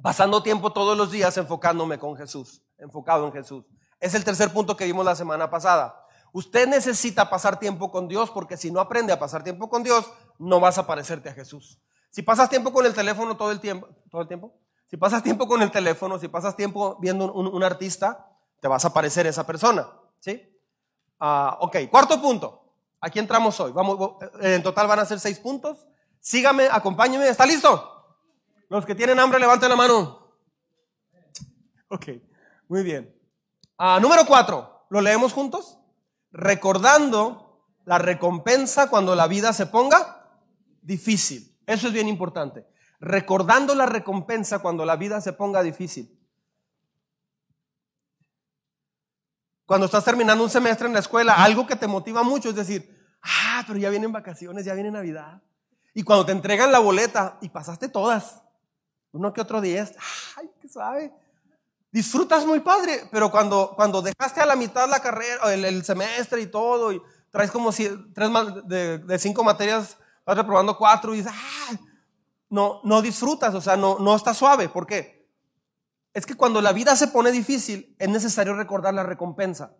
Pasando 0.02 0.44
tiempo 0.44 0.74
todos 0.74 0.98
los 0.98 1.12
días 1.12 1.38
enfocándome 1.38 1.98
con 1.98 2.18
Jesús, 2.18 2.62
enfocado 2.78 3.26
en 3.26 3.32
Jesús. 3.32 3.66
Es 4.00 4.14
el 4.16 4.26
tercer 4.26 4.52
punto 4.52 4.76
que 4.76 4.86
vimos 4.86 5.06
la 5.06 5.16
semana 5.16 5.50
pasada. 5.50 6.06
Usted 6.34 6.68
necesita 6.68 7.30
pasar 7.30 7.60
tiempo 7.60 7.92
con 7.92 8.08
Dios 8.08 8.32
porque 8.32 8.58
si 8.58 8.72
no 8.72 8.80
aprende 8.80 9.14
a 9.14 9.20
pasar 9.20 9.44
tiempo 9.44 9.70
con 9.70 9.84
Dios, 9.84 10.12
no 10.40 10.60
vas 10.60 10.78
a 10.78 10.88
parecerte 10.88 11.30
a 11.30 11.34
Jesús. 11.34 11.80
Si 12.10 12.22
pasas 12.22 12.50
tiempo 12.50 12.74
con 12.74 12.86
el 12.86 12.94
teléfono 12.94 13.38
todo 13.38 13.52
el 13.52 13.60
tiempo, 13.60 13.88
todo 14.10 14.22
el 14.22 14.28
tiempo, 14.28 14.54
si 14.94 14.98
pasas 14.98 15.24
tiempo 15.24 15.48
con 15.48 15.60
el 15.64 15.72
teléfono, 15.72 16.20
si 16.20 16.28
pasas 16.28 16.56
tiempo 16.56 17.00
viendo 17.02 17.34
un, 17.34 17.64
artista, 17.64 18.28
te 18.60 18.68
vas 18.68 18.86
a 18.86 18.94
parecer 18.94 19.26
esa 19.26 19.44
persona, 19.44 19.90
¿sí? 20.20 20.40
Ah, 21.20 21.58
ok, 21.62 21.78
cuarto 21.90 22.22
punto. 22.22 22.64
Aquí 23.02 23.18
entramos 23.18 23.60
hoy. 23.60 23.72
Vamos, 23.72 24.18
en 24.40 24.62
total 24.62 24.86
van 24.86 25.00
a 25.00 25.06
ser 25.06 25.20
seis 25.20 25.40
puntos. 25.40 25.88
Sígame, 26.20 26.68
acompáñeme. 26.72 27.28
¿Está 27.28 27.44
listo? 27.44 28.06
Los 28.70 28.86
que 28.86 28.94
tienen 28.94 29.20
hambre, 29.20 29.40
levanten 29.40 29.68
la 29.68 29.76
mano. 29.76 30.28
Ok, 31.90 32.10
muy 32.68 32.84
bien. 32.84 33.20
Ah, 33.80 33.98
número 34.00 34.28
cuatro, 34.28 34.86
¿lo 34.92 35.02
leemos 35.02 35.34
juntos? 35.34 35.80
Recordando 36.32 37.66
la 37.86 37.98
recompensa 37.98 38.92
cuando 38.92 39.16
la 39.16 39.26
vida 39.26 39.54
se 39.54 39.66
ponga 39.66 40.30
difícil. 40.84 41.58
Eso 41.66 41.88
es 41.88 41.94
bien 41.94 42.08
importante. 42.08 42.72
Recordando 43.06 43.76
la 43.76 43.86
recompensa 43.86 44.60
cuando 44.60 44.86
la 44.86 44.96
vida 44.96 45.20
se 45.20 45.34
ponga 45.34 45.62
difícil. 45.62 46.18
Cuando 49.66 49.88
estás 49.88 50.06
terminando 50.06 50.42
un 50.42 50.50
semestre 50.50 50.88
en 50.88 50.94
la 50.94 51.00
escuela, 51.00 51.34
algo 51.34 51.68
que 51.68 51.76
te 51.76 51.86
motiva 51.86 52.24
mucho 52.24 52.52
es 52.52 52.56
decir, 52.56 52.98
ah, 53.22 53.62
pero 53.68 53.78
ya 53.78 53.90
vienen 53.90 54.14
vacaciones, 54.14 54.64
ya 54.64 54.74
viene 54.74 54.90
Navidad. 54.90 55.42
Y 55.94 56.04
cuando 56.04 56.26
te 56.26 56.32
entregan 56.32 56.72
la 56.72 56.80
boleta 56.80 57.40
y 57.42 57.50
pasaste 57.50 57.90
todas, 57.90 58.42
uno 59.12 59.34
que 59.34 59.42
otro 59.42 59.60
día, 59.60 59.86
ay, 60.38 60.50
qué 60.62 60.70
suave. 60.70 61.14
Disfrutas 61.92 62.46
muy 62.46 62.62
padre, 62.62 63.10
pero 63.12 63.30
cuando, 63.30 63.74
cuando 63.76 64.02
dejaste 64.02 64.40
a 64.40 64.46
la 64.46 64.56
mitad 64.56 64.90
la 64.90 65.02
carrera, 65.02 65.54
el, 65.54 65.66
el 65.66 65.84
semestre 65.84 66.40
y 66.40 66.48
todo, 66.48 66.94
y 66.94 67.02
traes 67.32 67.52
como 67.52 67.74
si, 67.74 67.90
tres 68.14 68.30
de, 68.64 69.00
de, 69.00 69.20
cinco 69.20 69.44
materias, 69.44 69.98
vas 70.26 70.38
reprobando 70.38 70.78
cuatro 70.78 71.14
y 71.14 71.18
dices, 71.18 71.34
ay, 71.70 71.78
no, 72.54 72.82
no 72.84 73.02
disfrutas, 73.02 73.56
o 73.56 73.62
sea, 73.62 73.76
no, 73.76 73.98
no 73.98 74.16
está 74.16 74.32
suave. 74.36 74.70
¿Por 74.70 74.86
qué? 74.86 75.28
Es 76.14 76.24
que 76.24 76.36
cuando 76.36 76.62
la 76.62 76.72
vida 76.72 76.96
se 76.96 77.08
pone 77.08 77.32
difícil, 77.32 77.96
es 77.98 78.08
necesario 78.08 78.54
recordar 78.54 78.94
la 78.94 79.02
recompensa. 79.02 79.76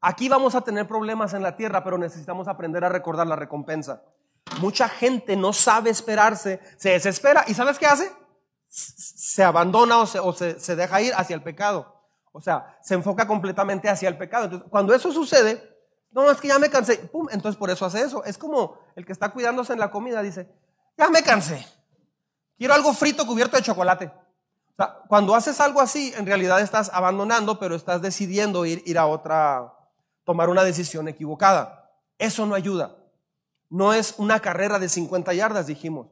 Aquí 0.00 0.28
vamos 0.28 0.56
a 0.56 0.62
tener 0.62 0.88
problemas 0.88 1.32
en 1.32 1.44
la 1.44 1.54
tierra, 1.56 1.84
pero 1.84 1.96
necesitamos 1.96 2.48
aprender 2.48 2.84
a 2.84 2.88
recordar 2.88 3.28
la 3.28 3.36
recompensa. 3.36 4.02
Mucha 4.58 4.88
gente 4.88 5.36
no 5.36 5.52
sabe 5.52 5.90
esperarse, 5.90 6.60
se 6.76 6.90
desespera 6.90 7.44
y 7.46 7.54
¿sabes 7.54 7.78
qué 7.78 7.86
hace? 7.86 8.10
Se 8.66 9.44
abandona 9.44 9.98
o 9.98 10.32
se, 10.32 10.74
deja 10.74 11.00
ir 11.00 11.14
hacia 11.14 11.36
el 11.36 11.44
pecado. 11.44 12.02
O 12.32 12.40
sea, 12.40 12.78
se 12.82 12.94
enfoca 12.94 13.28
completamente 13.28 13.88
hacia 13.88 14.08
el 14.08 14.18
pecado. 14.18 14.46
Entonces, 14.46 14.68
cuando 14.68 14.92
eso 14.92 15.12
sucede, 15.12 15.62
no, 16.10 16.28
es 16.28 16.40
que 16.40 16.48
ya 16.48 16.58
me 16.58 16.68
cansé, 16.68 16.96
pum, 16.96 17.28
entonces 17.30 17.56
por 17.56 17.70
eso 17.70 17.86
hace 17.86 18.00
eso. 18.00 18.24
Es 18.24 18.36
como 18.36 18.76
el 18.96 19.06
que 19.06 19.12
está 19.12 19.28
cuidándose 19.28 19.72
en 19.72 19.78
la 19.78 19.92
comida, 19.92 20.20
dice, 20.20 20.52
ya 20.96 21.10
me 21.10 21.22
cansé, 21.22 21.64
quiero 22.58 22.74
algo 22.74 22.92
frito 22.92 23.26
cubierto 23.26 23.56
de 23.56 23.62
chocolate. 23.62 24.06
O 24.06 24.76
sea, 24.76 25.00
cuando 25.08 25.34
haces 25.34 25.60
algo 25.60 25.80
así, 25.80 26.12
en 26.16 26.26
realidad 26.26 26.60
estás 26.60 26.90
abandonando, 26.92 27.58
pero 27.58 27.74
estás 27.74 28.02
decidiendo 28.02 28.66
ir, 28.66 28.82
ir 28.84 28.98
a 28.98 29.06
otra, 29.06 29.72
tomar 30.24 30.50
una 30.50 30.64
decisión 30.64 31.08
equivocada. 31.08 31.90
Eso 32.18 32.44
no 32.44 32.54
ayuda. 32.54 32.96
No 33.70 33.92
es 33.92 34.14
una 34.18 34.40
carrera 34.40 34.78
de 34.78 34.88
50 34.88 35.32
yardas, 35.34 35.66
dijimos. 35.66 36.08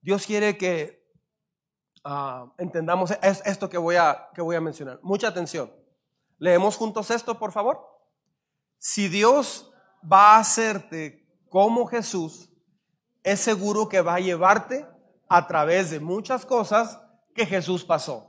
Dios 0.00 0.26
quiere 0.26 0.56
que 0.56 1.06
ah, 2.04 2.52
entendamos 2.58 3.12
esto 3.22 3.68
que 3.68 3.78
voy, 3.78 3.96
a, 3.96 4.28
que 4.34 4.42
voy 4.42 4.56
a 4.56 4.60
mencionar. 4.60 5.00
Mucha 5.02 5.28
atención. 5.28 5.72
Leemos 6.38 6.76
juntos 6.76 7.10
esto, 7.10 7.38
por 7.38 7.52
favor. 7.52 7.84
Si 8.78 9.08
Dios 9.08 9.72
va 10.10 10.36
a 10.36 10.38
hacerte 10.38 11.26
como 11.48 11.86
Jesús, 11.86 12.48
es 13.22 13.40
seguro 13.40 13.88
que 13.88 14.00
va 14.00 14.14
a 14.14 14.20
llevarte 14.20 14.86
a 15.28 15.46
través 15.46 15.90
de 15.90 16.00
muchas 16.00 16.46
cosas 16.46 16.98
que 17.34 17.46
Jesús 17.46 17.84
pasó. 17.84 18.28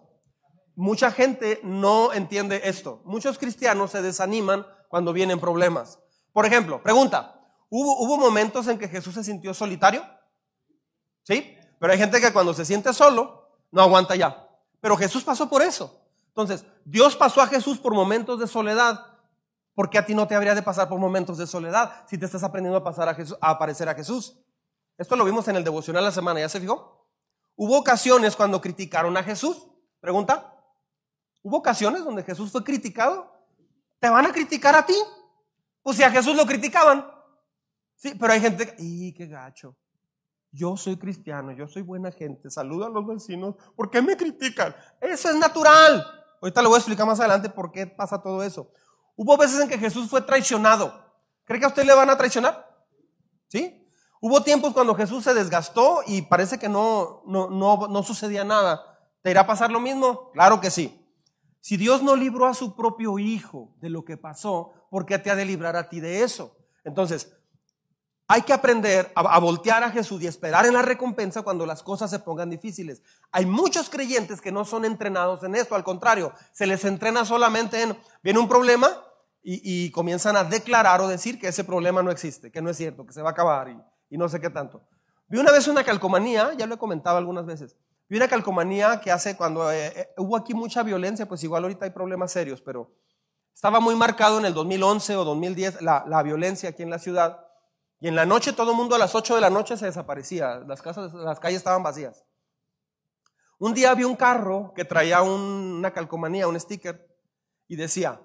Mucha 0.76 1.12
gente 1.12 1.60
no 1.64 2.14
entiende 2.14 2.62
esto. 2.64 3.02
Muchos 3.06 3.38
cristianos 3.38 3.92
se 3.92 4.02
desaniman 4.02 4.66
cuando 4.88 5.14
vienen 5.14 5.40
problemas. 5.40 6.00
Por 6.32 6.46
ejemplo, 6.46 6.82
pregunta, 6.82 7.40
¿hubo, 7.70 8.00
¿hubo 8.00 8.18
momentos 8.18 8.68
en 8.68 8.78
que 8.78 8.88
Jesús 8.88 9.14
se 9.14 9.24
sintió 9.24 9.54
solitario? 9.54 10.06
¿Sí? 11.24 11.56
Pero 11.80 11.94
hay 11.94 12.00
gente 12.00 12.22
que 12.22 12.34
cuando 12.34 12.54
se 12.54 12.66
siente 12.66 12.94
solo, 12.94 13.50
no 13.72 13.82
aguanta 13.82 14.16
ya. 14.16 14.48
Pero 14.82 14.98
Jesús 14.98 15.24
pasó 15.24 15.50
por 15.50 15.62
eso. 15.62 16.02
Entonces, 16.28 16.66
Dios 16.86 17.16
pasó 17.16 17.42
a 17.42 17.48
Jesús 17.48 17.80
por 17.80 17.94
momentos 17.94 18.40
de 18.40 18.48
soledad. 18.48 19.06
¿Por 19.74 19.90
qué 19.90 19.98
a 19.98 20.06
ti 20.06 20.14
no 20.14 20.28
te 20.28 20.36
habría 20.36 20.56
de 20.56 20.62
pasar 20.62 20.90
por 20.90 21.00
momentos 21.00 21.38
de 21.38 21.48
soledad 21.48 21.92
si 22.08 22.18
te 22.18 22.26
estás 22.26 22.44
aprendiendo 22.44 22.78
a, 22.78 22.84
pasar 22.84 23.10
a, 23.10 23.16
Jesús, 23.16 23.38
a 23.42 23.52
aparecer 23.52 23.88
a 23.90 23.96
Jesús? 23.96 24.38
Esto 25.00 25.16
lo 25.16 25.24
vimos 25.24 25.48
en 25.48 25.56
el 25.56 25.64
devocional 25.64 26.04
la 26.04 26.12
semana, 26.12 26.42
¿ya 26.42 26.50
se 26.50 26.60
fijó? 26.60 27.08
Hubo 27.56 27.78
ocasiones 27.78 28.36
cuando 28.36 28.60
criticaron 28.60 29.16
a 29.16 29.24
Jesús. 29.24 29.66
Pregunta. 30.02 30.54
¿Hubo 31.42 31.56
ocasiones 31.56 32.04
donde 32.04 32.22
Jesús 32.22 32.52
fue 32.52 32.66
criticado? 32.66 33.32
¿Te 34.00 34.10
van 34.10 34.26
a 34.26 34.34
criticar 34.34 34.76
a 34.76 34.86
ti? 34.86 34.96
Pues 35.82 35.96
si 35.96 36.04
a 36.04 36.12
Jesús 36.12 36.36
lo 36.36 36.46
criticaban. 36.46 37.10
Sí, 37.96 38.14
pero 38.20 38.34
hay 38.34 38.42
gente 38.42 38.68
que, 38.68 38.76
¡y 38.78 39.14
qué 39.14 39.28
gacho! 39.28 39.78
Yo 40.52 40.76
soy 40.76 40.98
cristiano, 40.98 41.54
yo 41.54 41.66
soy 41.66 41.82
buena 41.82 42.12
gente, 42.12 42.50
saludo 42.50 42.86
a 42.86 42.90
los 42.90 43.08
vecinos. 43.08 43.56
¿Por 43.78 43.90
qué 43.90 44.02
me 44.02 44.18
critican? 44.18 44.76
Eso 45.00 45.30
es 45.30 45.36
natural. 45.38 46.06
Ahorita 46.42 46.62
le 46.62 46.68
voy 46.68 46.76
a 46.76 46.80
explicar 46.80 47.08
más 47.08 47.22
adelante 47.22 47.50
por 47.50 47.72
qué 47.72 47.88
pasa 47.88 48.22
todo 48.22 48.44
eso. 48.44 48.70
Hubo 49.16 49.38
veces 49.38 49.62
en 49.62 49.70
que 49.70 49.78
Jesús 49.78 50.10
fue 50.10 50.22
traicionado. 50.22 50.94
¿Cree 51.46 51.58
que 51.58 51.66
a 51.66 51.70
usted 51.70 51.86
le 51.86 51.94
van 51.94 52.10
a 52.10 52.18
traicionar? 52.18 52.68
¿Sí? 53.48 53.79
Hubo 54.22 54.44
tiempos 54.44 54.74
cuando 54.74 54.96
Jesús 54.96 55.24
se 55.24 55.34
desgastó 55.34 56.02
y 56.06 56.24
parece 56.24 56.60
que 56.60 56.68
no, 56.68 57.24
no, 57.26 57.50
no, 57.50 57.88
no 57.88 58.04
sucedía 58.04 58.44
nada. 58.44 59.00
¿Te 59.22 59.32
irá 59.32 59.42
a 59.42 59.48
pasar 59.48 59.72
lo 59.72 59.80
mismo? 59.80 60.32
Claro 60.32 60.60
que 60.60 60.70
sí. 60.70 60.96
Si 61.62 61.78
Dios 61.78 62.04
no 62.04 62.16
libró 62.16 62.46
a 62.46 62.54
su 62.54 62.76
propio 62.76 63.20
hijo 63.20 63.76
de 63.82 63.90
lo 63.90 64.04
que 64.06 64.18
pasó, 64.18 64.74
¿por 64.90 65.06
qué 65.06 65.20
te 65.20 65.30
ha 65.30 65.36
de 65.36 65.46
librar 65.46 65.76
a 65.76 65.90
ti 65.90 66.00
de 66.00 66.24
eso? 66.24 66.58
Entonces, 66.84 67.34
hay 68.32 68.44
que 68.44 68.54
aprender 68.54 69.12
a, 69.16 69.40
voltear 69.40 69.84
a 69.84 69.90
Jesús 69.90 70.22
y 70.22 70.28
esperar 70.28 70.66
en 70.68 70.74
la 70.74 70.84
recompensa 70.84 71.42
cuando 71.42 71.66
las 71.66 71.82
cosas 71.82 72.12
se 72.12 72.20
pongan 72.20 72.52
difíciles. 72.52 73.02
Hay 73.32 73.48
muchos 73.48 73.90
creyentes 73.90 74.40
que 74.40 74.52
no 74.52 74.66
son 74.66 74.86
entrenados 74.86 75.44
en 75.44 75.56
esto, 75.56 75.74
al 75.74 75.84
contrario, 75.84 76.32
se 76.52 76.68
les 76.68 76.86
entrena 76.86 77.26
solamente 77.26 77.82
en, 77.82 77.98
viene 78.22 78.38
un 78.38 78.48
problema 78.48 78.88
y, 79.42 79.90
comienzan 79.92 80.36
a 80.36 80.44
declarar 80.44 81.02
o 81.02 81.08
decir 81.08 81.40
que 81.40 81.48
ese 81.48 81.64
problema 81.64 82.04
no 82.04 82.12
existe, 82.12 82.52
que 82.52 82.62
no 82.62 82.70
es 82.70 82.78
cierto, 82.78 83.04
que 83.06 83.14
se 83.14 83.24
va 83.24 83.30
a 83.30 83.32
acabar 83.32 83.70
y, 83.70 83.82
no 84.18 84.30
sé 84.30 84.40
qué 84.40 84.50
tanto. 84.50 84.82
Vi 85.28 85.38
una 85.38 85.52
vez 85.52 85.68
una 85.68 85.84
calcomanía, 85.84 86.54
ya 86.58 86.66
lo 86.66 86.76
he 86.76 86.78
comentado 86.78 87.18
algunas 87.18 87.46
veces, 87.46 87.78
vi 88.08 88.18
una 88.18 88.28
calcomanía 88.28 89.00
que 89.02 89.12
hace 89.12 89.38
cuando 89.38 89.72
eh, 89.72 89.88
eh, 89.88 90.10
hubo 90.18 90.36
aquí 90.36 90.54
mucha 90.54 90.84
violencia, 90.84 91.28
pues 91.28 91.44
igual 91.44 91.64
ahorita 91.64 91.86
hay 91.86 91.92
problemas 91.92 92.32
serios, 92.32 92.62
pero 92.62 92.92
estaba 93.54 93.80
muy 93.80 93.96
marcado 93.96 94.40
en 94.40 94.46
el 94.46 94.54
2011 94.54 95.16
o 95.18 95.24
2010 95.24 95.82
la, 95.82 96.04
la 96.08 96.24
violencia 96.24 96.70
aquí 96.70 96.84
en 96.84 96.90
la 96.90 97.00
ciudad 97.00 97.46
y 98.00 98.08
en 98.08 98.16
la 98.16 98.26
noche 98.26 98.54
todo 98.54 98.72
el 98.72 98.78
mundo 98.78 98.96
a 98.96 99.00
las 99.00 99.14
8 99.14 99.36
de 99.36 99.42
la 99.42 99.50
noche 99.50 99.76
se 99.76 99.86
desaparecía. 99.86 100.60
Las, 100.66 100.82
casas, 100.82 101.14
las 101.14 101.40
calles 101.40 101.58
estaban 101.58 101.84
vacías. 101.84 102.26
Un 103.58 103.74
día 103.74 103.94
vi 103.94 104.06
un 104.06 104.16
carro 104.16 104.74
que 104.74 104.86
traía 104.86 105.22
una 105.22 105.92
calcomanía, 105.92 106.48
un 106.48 106.58
sticker, 106.58 107.06
y 107.68 107.76
decía, 107.76 108.22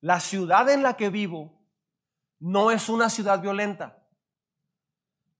la 0.00 0.18
ciudad 0.18 0.68
en 0.70 0.82
la 0.82 0.96
que 0.96 1.08
vivo 1.08 1.62
no 2.40 2.72
es 2.72 2.88
una 2.88 3.08
ciudad 3.08 3.40
violenta. 3.40 3.95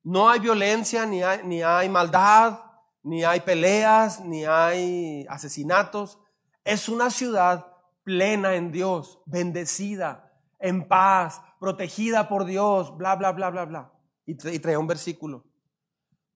No 0.07 0.31
hay 0.31 0.39
violencia, 0.39 1.05
ni 1.05 1.25
hay, 1.25 1.41
ni 1.43 1.65
hay 1.65 1.89
maldad, 1.89 2.61
ni 3.03 3.25
hay 3.25 3.41
peleas, 3.41 4.21
ni 4.21 4.45
hay 4.45 5.27
asesinatos. 5.29 6.21
Es 6.63 6.89
una 6.89 7.11
ciudad 7.11 7.67
plena 8.05 8.55
en 8.55 8.71
Dios, 8.71 9.19
bendecida, 9.27 10.33
en 10.61 10.87
paz, 10.87 11.43
protegida 11.59 12.29
por 12.29 12.45
Dios, 12.45 12.97
bla, 12.97 13.17
bla, 13.17 13.33
bla, 13.33 13.51
bla, 13.51 13.65
bla. 13.65 13.93
Y, 14.27 14.37
traía 14.37 14.79
un 14.79 14.87
versículo. 14.87 15.45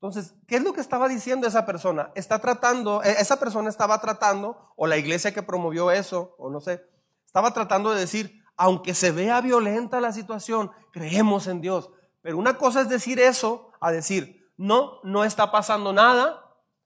Entonces, 0.01 0.35
¿qué 0.49 0.57
es 0.57 0.65
lo 0.65 0.73
que 0.73 0.81
estaba 0.81 1.07
diciendo 1.07 1.47
esa 1.47 1.65
persona? 1.65 2.11
Está 2.17 2.41
tratando, 2.41 3.05
e, 3.05 3.13
esa 3.21 3.39
persona 3.39 3.69
estaba 3.69 4.01
tratando, 4.01 4.73
o 4.75 4.89
la 4.89 4.97
iglesia 4.97 5.33
que 5.33 5.45
promovió 5.45 5.93
eso, 5.93 6.35
o 6.39 6.51
no 6.51 6.59
sé, 6.59 6.85
estaba 7.25 7.55
tratando 7.55 7.93
de 7.93 8.01
decir, 8.01 8.43
aunque 8.57 8.95
se 8.95 9.13
vea 9.13 9.41
violenta 9.41 10.01
la 10.01 10.11
situación, 10.11 10.73
creemos 10.91 11.47
en 11.47 11.61
Dios. 11.61 11.89
Pero 12.23 12.39
una 12.39 12.57
cosa 12.57 12.83
es 12.83 12.89
decir 12.89 13.19
eso, 13.19 13.73
a 13.81 13.91
decir, 13.91 14.53
no, 14.57 15.01
no 15.05 15.25
está 15.25 15.51
pasando 15.51 15.93
nada. 15.93 16.45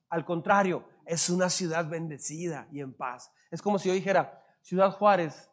Al 0.08 0.24
contrario, 0.24 0.88
es 1.06 1.28
una 1.28 1.50
ciudad 1.50 1.88
bendecida 1.88 2.68
y 2.70 2.80
en 2.80 2.94
paz. 2.94 3.32
Es 3.50 3.60
como 3.60 3.78
si 3.78 3.88
yo 3.88 3.94
dijera, 3.94 4.40
Ciudad 4.64 4.92
Juárez 4.92 5.50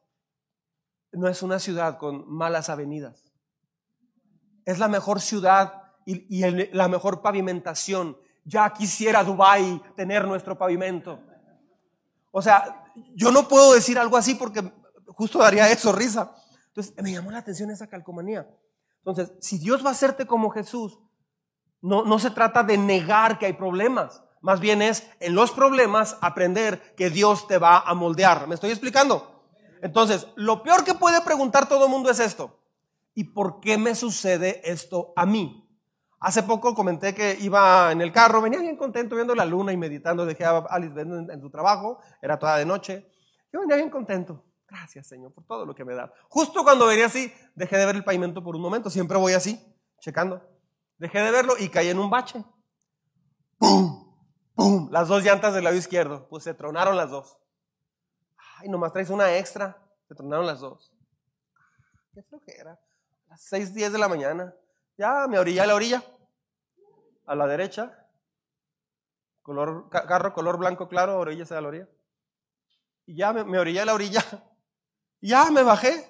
no 1.12 1.28
es 1.28 1.44
una 1.44 1.60
ciudad 1.60 1.98
con 1.98 2.32
malas 2.32 2.70
avenidas. 2.70 3.34
Es 4.64 4.80
la 4.80 4.88
mejor 4.88 5.20
ciudad 5.20 5.84
y, 6.06 6.40
la 6.74 6.88
mejor 6.88 7.22
pavimentación. 7.22 8.18
Ya 8.46 8.72
quisiera 8.72 9.24
Dubai 9.24 9.82
tener 9.98 10.26
nuestro 10.26 10.58
pavimento. 10.58 11.20
O 12.32 12.42
sea, 12.42 12.86
yo 13.14 13.32
no 13.32 13.50
puedo 13.50 13.74
decir 13.74 14.00
algo 14.00 14.16
así 14.16 14.36
porque 14.36 14.72
justo 15.08 15.40
daría 15.40 15.70
eso 15.70 15.92
risa. 15.92 16.34
Entonces, 16.68 16.96
me 17.04 17.12
llamó 17.12 17.32
la 17.32 17.40
atención 17.40 17.70
esa 17.70 17.88
calcomanía. 17.88 18.48
Entonces, 19.06 19.34
si 19.40 19.58
Dios 19.58 19.84
va 19.84 19.90
a 19.90 19.94
hacerte 19.94 20.26
como 20.26 20.50
Jesús, 20.50 21.00
no, 21.82 22.04
no 22.04 22.20
se 22.20 22.32
trata 22.32 22.64
de 22.64 22.78
negar 22.78 23.40
que 23.40 23.48
hay 23.48 23.54
problemas. 23.54 24.24
Más 24.42 24.60
bien 24.60 24.82
es 24.82 25.08
en 25.20 25.36
los 25.36 25.52
problemas 25.52 26.18
aprender 26.22 26.96
que 26.96 27.10
Dios 27.10 27.48
te 27.48 27.58
va 27.58 27.80
a 27.80 27.94
moldear. 27.94 28.48
¿Me 28.48 28.56
estoy 28.56 28.72
explicando? 28.72 29.46
Entonces, 29.82 30.28
lo 30.36 30.64
peor 30.64 30.84
que 30.84 30.94
puede 30.94 31.22
preguntar 31.22 31.68
todo 31.68 31.86
el 31.86 31.92
mundo 31.92 32.10
es 32.10 32.20
esto. 32.20 32.60
¿Y 33.14 33.26
por 33.26 33.60
qué 33.60 33.78
me 33.78 33.96
sucede 33.96 34.62
esto 34.64 35.14
a 35.16 35.26
mí? 35.26 35.68
Hace 36.20 36.44
poco 36.44 36.76
comenté 36.76 37.16
que 37.16 37.36
iba 37.42 37.92
en 37.92 38.00
el 38.00 38.12
carro, 38.12 38.42
venía 38.42 38.60
bien 38.60 38.78
contento 38.78 39.16
viendo 39.16 39.34
la 39.34 39.44
luna 39.44 39.74
y 39.74 39.78
meditando, 39.78 40.26
dejé 40.26 40.46
a 40.46 40.60
Alice 40.70 41.00
en, 41.00 41.42
su 41.42 41.50
trabajo, 41.50 42.00
era 42.22 42.38
toda 42.38 42.58
de 42.58 42.66
noche. 42.66 43.12
Yo 43.52 43.60
venía 43.62 43.76
bien 43.76 43.90
contento. 43.90 44.46
Gracias, 44.72 45.06
Señor, 45.08 45.34
por 45.34 45.44
todo 45.44 45.66
lo 45.66 45.76
que 45.76 45.84
me 45.84 45.94
da. 45.94 46.14
Justo 46.30 46.64
cuando 46.64 46.88
venía 46.88 47.08
así, 47.08 47.34
dejé 47.56 47.76
de 47.78 47.86
ver 47.86 47.98
el 47.98 48.06
pavimento 48.06 48.42
por 48.42 48.56
un 48.56 48.62
momento, 48.62 48.90
siempre 48.90 49.18
voy 49.18 49.34
así, 49.34 49.62
checando. 50.00 50.42
Dejé 50.98 51.20
de 51.20 51.30
verlo 51.30 51.56
y 51.60 51.68
caí 51.68 51.90
en 51.90 52.00
un 52.00 52.10
bache. 52.10 52.42
¡Pum! 53.58 54.16
¡Pum! 54.56 54.88
Las 54.90 55.10
dos 55.10 55.26
llantas 55.26 55.54
del 55.54 55.66
lado 55.66 55.76
izquierdo, 55.76 56.26
pues 56.30 56.46
se 56.46 56.54
tronaron 56.54 56.96
las 56.96 57.10
dos. 57.10 57.38
Ay, 58.60 58.70
nomás 58.70 58.94
traes 58.94 59.10
una 59.10 59.38
extra. 59.38 59.78
Se 60.08 60.16
tronaron 60.16 60.48
las 60.48 60.62
dos. 60.62 60.94
Qué 62.14 62.24
flojera. 62.24 62.72
A 62.72 63.32
las 63.32 63.42
6, 63.42 63.74
10 63.74 63.92
de 63.92 64.00
la 64.00 64.08
mañana. 64.08 64.56
Ya 64.98 65.28
me 65.28 65.38
orilla 65.38 65.64
a 65.64 65.68
la 65.68 65.76
orilla. 65.76 66.02
A 67.26 67.36
la 67.36 67.46
derecha. 67.46 68.08
Color, 69.42 69.90
carro 69.90 70.34
color 70.34 70.58
blanco 70.58 70.88
claro, 70.88 71.20
orilla 71.20 71.44
a 71.50 71.62
la 71.62 71.68
orilla. 71.68 71.90
Y 73.06 73.18
ya 73.18 73.34
me, 73.34 73.44
me 73.44 73.60
orillé 73.60 73.82
a 73.82 73.86
la 73.86 73.94
orilla. 73.94 74.24
Ya 75.22 75.50
me 75.52 75.64
bajé. 75.64 76.08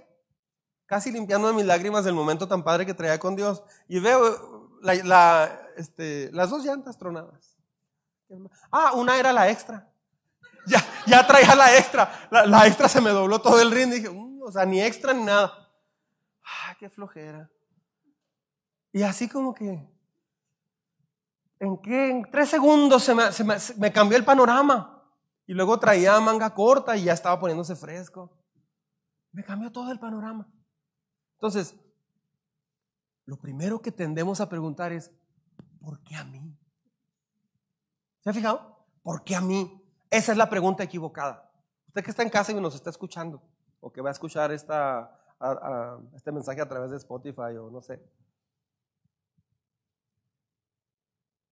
Casi 0.85 1.11
limpiando 1.11 1.53
mis 1.53 1.65
lágrimas 1.65 2.03
del 2.03 2.15
momento 2.15 2.47
tan 2.47 2.63
padre 2.63 2.85
que 2.85 2.93
traía 2.93 3.19
con 3.19 3.35
Dios. 3.35 3.63
Y 3.87 3.99
veo 3.99 4.69
la, 4.81 5.61
este, 5.77 6.29
las 6.33 6.49
dos 6.49 6.65
llantas 6.65 6.97
tronadas. 6.97 7.57
Ah, 8.71 8.93
una 8.93 9.19
era 9.19 9.31
la 9.31 9.49
extra 9.49 9.91
ya, 10.65 10.85
ya 11.05 11.25
traía 11.25 11.55
la 11.55 11.77
extra. 11.77 12.27
La, 12.29 12.67
extra 12.67 12.87
se 12.87 13.01
me 13.01 13.09
dobló 13.09 13.41
todo 13.41 13.61
el 13.61 13.71
ring. 13.71 13.91
Dije, 13.91 14.09
mm, 14.09 14.41
o 14.43 14.51
sea, 14.51 14.65
ni 14.65 14.81
extra 14.81 15.13
ni 15.13 15.23
nada. 15.23 15.53
Ay, 16.43 16.75
qué 16.79 16.89
flojera. 16.89 17.49
Y 18.91 19.03
así 19.03 19.29
como 19.29 19.53
que, 19.53 19.87
¿en 21.59 21.77
qué? 21.81 22.09
En 22.09 22.29
tres 22.29 22.49
segundos 22.49 23.03
se 23.03 23.15
me, 23.15 23.31
se 23.31 23.43
me 23.77 23.91
cambió 23.91 24.17
el 24.17 24.25
panorama. 24.25 24.97
Y 25.47 25.53
luego 25.53 25.79
traía 25.79 26.19
manga 26.19 26.53
corta 26.53 26.95
y 26.95 27.05
ya 27.05 27.13
estaba 27.13 27.39
poniéndose 27.39 27.75
fresco. 27.75 28.31
Me 29.31 29.43
cambió 29.43 29.71
todo 29.71 29.91
el 29.91 29.99
panorama. 29.99 30.51
Entonces, 31.35 31.75
lo 33.25 33.37
primero 33.37 33.81
que 33.81 33.91
tendemos 33.91 34.41
a 34.41 34.49
preguntar 34.49 34.91
es, 34.91 35.11
¿por 35.79 36.01
qué 36.03 36.15
a 36.15 36.23
mí? 36.23 36.57
¿Se 38.19 38.29
ha 38.29 38.33
fijado? 38.33 38.85
¿Por 39.01 39.23
qué 39.23 39.35
a 39.35 39.41
mí? 39.41 39.83
Esa 40.09 40.33
es 40.33 40.37
la 40.37 40.49
pregunta 40.49 40.83
equivocada. 40.83 41.49
Usted 41.87 42.03
que 42.03 42.11
está 42.11 42.23
en 42.23 42.29
casa 42.29 42.51
y 42.51 42.55
nos 42.55 42.75
está 42.75 42.89
escuchando, 42.89 43.41
o 43.79 43.91
que 43.91 44.01
va 44.01 44.09
a 44.09 44.11
escuchar 44.11 44.51
esta, 44.51 45.17
este 46.13 46.31
mensaje 46.31 46.61
a 46.61 46.67
través 46.67 46.91
de 46.91 46.97
Spotify 46.97 47.57
o 47.59 47.71
no 47.71 47.81
sé. 47.81 48.03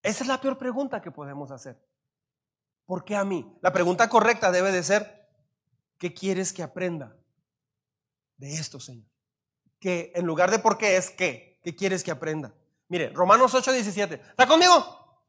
Esa 0.03 0.23
es 0.23 0.27
la 0.27 0.39
peor 0.39 0.57
pregunta 0.57 1.01
que 1.01 1.11
podemos 1.11 1.51
hacer. 1.51 1.81
¿Por 2.85 3.03
qué 3.03 3.15
a 3.15 3.23
mí? 3.23 3.57
La 3.61 3.71
pregunta 3.71 4.09
correcta 4.09 4.51
debe 4.51 4.71
de 4.71 4.83
ser, 4.83 5.29
¿qué 5.97 6.13
quieres 6.13 6.53
que 6.53 6.63
aprenda 6.63 7.15
de 8.39 8.55
esto, 8.55 8.79
Señor? 8.79 9.07
Que 9.79 10.11
en 10.15 10.25
lugar 10.25 10.49
de 10.49 10.57
por 10.59 10.77
qué 10.77 10.97
es 10.97 11.11
qué, 11.11 11.59
¿qué 11.63 11.75
quieres 11.75 12.03
que 12.03 12.11
aprenda? 12.11 12.55
Mire, 12.87 13.09
Romanos 13.09 13.53
8, 13.53 13.71
17. 13.71 14.15
¿Está 14.15 14.47
conmigo? 14.47 14.73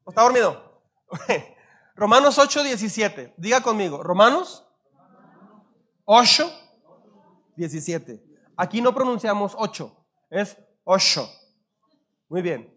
¿O 0.04 0.10
está 0.10 0.22
dormido? 0.22 0.82
Romanos 1.94 2.38
8, 2.38 2.62
17. 2.62 3.34
Diga 3.36 3.60
conmigo, 3.60 4.02
Romanos 4.02 4.64
8, 6.06 6.50
17. 7.56 8.22
Aquí 8.56 8.80
no 8.80 8.94
pronunciamos 8.94 9.54
ocho, 9.56 10.06
es 10.28 10.56
ocho. 10.84 11.30
Muy 12.28 12.42
bien. 12.42 12.74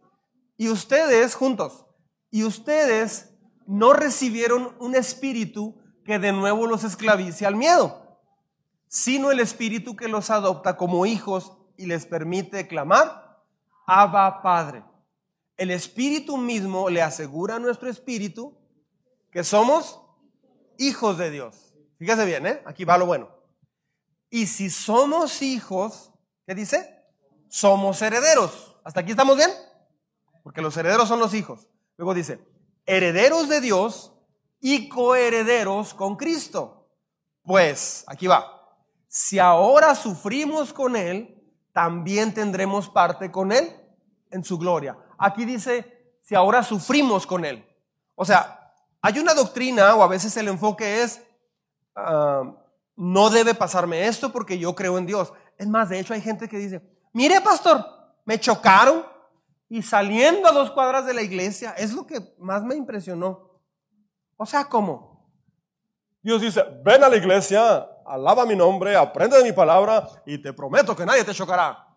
Y 0.58 0.69
ustedes 0.69 1.36
juntos, 1.36 1.86
y 2.30 2.43
ustedes 2.43 3.34
no 3.65 3.93
recibieron 3.93 4.76
un 4.80 4.96
espíritu 4.96 5.82
que 6.06 6.19
de 6.19 6.32
nuevo 6.32 6.67
los 6.67 6.84
esclavice 6.84 7.46
al 7.46 7.56
miedo, 7.56 8.03
sino 8.93 9.32
el 9.32 9.39
espíritu 9.39 9.95
que 9.95 10.08
los 10.08 10.29
adopta 10.29 10.77
como 10.77 11.08
hijos 11.08 11.53
y 11.77 11.88
les 11.88 12.06
permite 12.06 12.67
clamar, 12.67 13.41
Abba 13.88 14.43
Padre. 14.43 14.84
El 15.58 15.71
espíritu 15.71 16.38
mismo 16.38 16.91
le 16.91 17.01
asegura 17.01 17.56
a 17.56 17.60
nuestro 17.60 17.89
espíritu 17.89 18.56
que 19.32 19.43
somos 19.43 19.99
hijos 20.77 21.17
de 21.17 21.32
Dios. 21.32 21.73
Fíjese 21.97 22.23
bien, 22.23 22.45
¿eh? 22.45 22.62
aquí 22.67 22.86
va 22.86 22.99
lo 22.99 23.08
bueno. 23.08 23.36
Y 24.29 24.45
si 24.45 24.69
somos 24.69 25.41
hijos, 25.41 26.12
¿qué 26.45 26.53
dice? 26.53 27.03
Somos 27.49 27.99
herederos. 27.99 28.77
¿Hasta 28.84 28.99
aquí 28.99 29.10
estamos 29.10 29.38
bien? 29.38 29.49
Porque 30.43 30.62
los 30.62 30.77
herederos 30.77 31.08
son 31.08 31.19
los 31.19 31.34
hijos. 31.34 31.67
Luego 31.97 32.13
dice, 32.13 32.47
herederos 32.86 33.49
de 33.49 33.60
Dios 33.60 34.13
y 34.60 34.88
coherederos 34.88 35.95
con 35.95 36.15
Cristo. 36.15 36.91
Pues, 37.41 38.03
aquí 38.08 38.27
va, 38.27 38.53
si 39.15 39.38
ahora 39.38 39.93
sufrimos 39.93 40.73
con 40.73 40.95
Él, 40.95 41.39
también 41.71 42.34
tendremos 42.34 42.89
parte 42.89 43.30
con 43.30 43.52
Él 43.52 43.71
en 44.32 44.43
su 44.43 44.58
gloria. 44.58 44.97
Aquí 45.19 45.45
dice, 45.45 46.17
si 46.23 46.34
ahora 46.34 46.63
sufrimos 46.63 47.28
con 47.28 47.45
Él. 47.45 47.63
O 48.15 48.26
sea, 48.26 48.73
hay 49.04 49.19
una 49.19 49.36
doctrina 49.36 49.93
o 49.93 50.02
a 50.02 50.08
veces 50.08 50.36
el 50.36 50.47
enfoque 50.47 51.04
es, 51.04 51.21
ah, 51.95 52.56
no 52.95 53.30
debe 53.30 53.54
pasarme 53.54 54.08
esto 54.08 54.32
porque 54.32 54.58
yo 54.58 54.73
creo 54.73 54.97
en 54.97 55.06
Dios. 55.06 55.32
Es 55.60 55.67
más, 55.67 55.89
de 55.89 55.99
hecho 55.99 56.15
hay 56.15 56.21
gente 56.21 56.49
que 56.49 56.58
dice, 56.58 56.82
mire 57.13 57.39
pastor, 57.39 57.86
me 58.26 58.39
chocaron 58.39 59.06
y 59.69 59.84
saliendo 59.84 60.49
a 60.49 60.54
dos 60.54 60.71
cuadras 60.71 61.06
de 61.06 61.13
la 61.13 61.21
iglesia, 61.21 61.76
es 61.78 61.93
lo 61.93 62.08
que 62.08 62.34
más 62.39 62.63
me 62.63 62.73
impresionó. 62.73 63.62
O 64.38 64.45
sea, 64.47 64.65
¿cómo? 64.65 65.30
Dios 66.23 66.41
dice, 66.41 66.63
ven 66.84 67.04
a 67.04 67.10
la 67.10 67.17
iglesia, 67.17 67.88
alaba 68.13 68.45
mi 68.45 68.56
nombre, 68.56 68.95
aprende 68.95 69.38
de 69.38 69.43
mi 69.43 69.54
palabra 69.54 70.08
y 70.23 70.38
te 70.38 70.54
prometo 70.54 70.95
que 70.95 71.06
nadie 71.06 71.23
te 71.23 71.34
chocará. 71.34 71.88